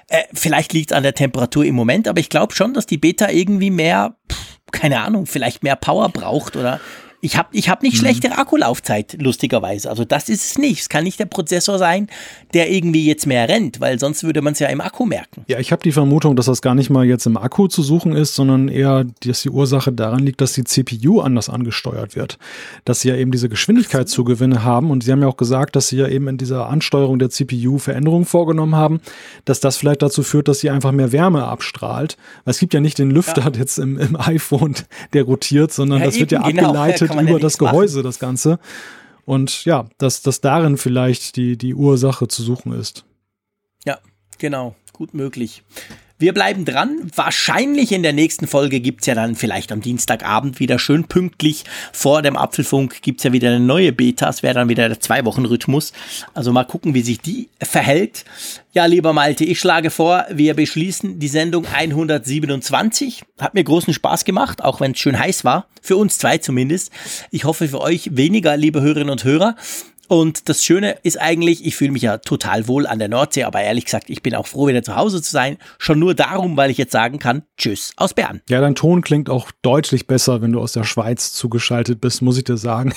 [0.09, 2.99] Äh, vielleicht liegt es an der Temperatur im Moment, aber ich glaube schon, dass die
[2.99, 4.17] Beta irgendwie mehr...
[4.29, 4.44] Pff,
[4.75, 6.81] keine Ahnung, vielleicht mehr Power braucht oder
[7.25, 7.99] ich habe ich hab nicht mhm.
[8.01, 9.89] schlechte Akkulaufzeit, lustigerweise.
[9.89, 10.83] Also das ist es nicht.
[10.83, 12.09] Es kann nicht der Prozessor sein,
[12.53, 15.43] der irgendwie jetzt mehr rennt, weil sonst würde man es ja im Akku merken.
[15.47, 18.15] Ja, ich habe die Vermutung, dass das gar nicht mal jetzt im Akku zu suchen
[18.15, 22.39] ist, sondern eher, dass die Ursache daran liegt, dass die CPU anders angesteuert wird.
[22.85, 25.97] Dass sie ja eben diese Geschwindigkeitszugewinne haben und sie haben ja auch gesagt, dass sie
[25.97, 29.01] ja eben in dieser Ansteuerung der CPU Veränderungen vorgenommen haben,
[29.47, 32.19] dass das vielleicht dazu führt, dass sie einfach mehr Wärme abstrahlt.
[32.45, 33.59] Weil es gibt ja nicht den Lüfter ja.
[33.59, 34.75] jetzt im, im iPhone,
[35.15, 36.69] der rotiert, sondern ja, das wird ja genau.
[36.69, 38.05] abgeleitet über das Gehäuse, machen.
[38.05, 38.59] das Ganze.
[39.25, 43.05] Und ja, dass, dass darin vielleicht die, die Ursache zu suchen ist.
[43.85, 43.99] Ja,
[44.39, 44.75] genau.
[44.93, 45.63] Gut möglich.
[46.17, 47.11] Wir bleiben dran.
[47.17, 52.23] Wahrscheinlich in der nächsten Folge gibt's ja dann vielleicht am Dienstagabend wieder schön pünktlich vor
[52.23, 54.29] dem Apfelfunk gibt's ja wieder eine neue Beta.
[54.29, 55.93] Es wäre dann wieder der Zwei-Wochen-Rhythmus.
[56.33, 58.25] Also mal gucken, wie sich die verhält.
[58.73, 63.25] Ja, lieber Malte, ich schlage vor, wir beschließen die Sendung 127.
[63.41, 65.67] Hat mir großen Spaß gemacht, auch wenn es schön heiß war.
[65.83, 66.93] Für uns zwei zumindest.
[67.33, 69.57] Ich hoffe für euch weniger, liebe Hörerinnen und Hörer.
[70.09, 73.61] Und das Schöne ist eigentlich, ich fühle mich ja total wohl an der Nordsee, aber
[73.61, 75.59] ehrlich gesagt, ich bin auch froh, wieder zu Hause zu sein.
[75.79, 78.41] Schon nur darum, weil ich jetzt sagen kann, tschüss aus Bern.
[78.49, 82.39] Ja, dein Ton klingt auch deutlich besser, wenn du aus der Schweiz zugeschaltet bist, muss
[82.39, 82.95] ich dir sagen.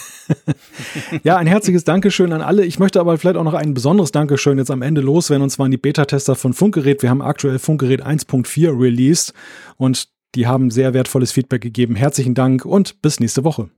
[1.23, 2.65] ja, ein herzliches Dankeschön an alle.
[2.65, 5.65] Ich möchte aber vielleicht auch noch ein besonderes Dankeschön jetzt am Ende loswerden, und zwar
[5.65, 7.01] an die Beta-Tester von Funkgerät.
[7.01, 9.33] Wir haben aktuell Funkgerät 1.4 released
[9.77, 11.95] und Die haben sehr wertvolles Feedback gegeben.
[11.95, 13.69] Herzlichen Dank und bis nächste Woche.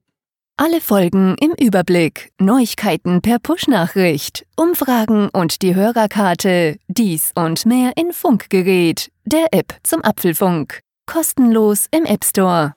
[0.61, 8.11] Alle Folgen im Überblick, Neuigkeiten per Push-Nachricht, Umfragen und die Hörerkarte, dies und mehr in
[8.11, 10.81] Funkgerät, der App zum Apfelfunk.
[11.05, 12.73] Kostenlos im App Store.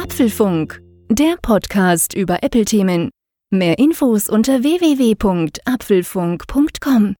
[0.00, 3.10] Apfelfunk, der Podcast über Apple-Themen.
[3.50, 7.16] Mehr Infos unter www.apfelfunk.com.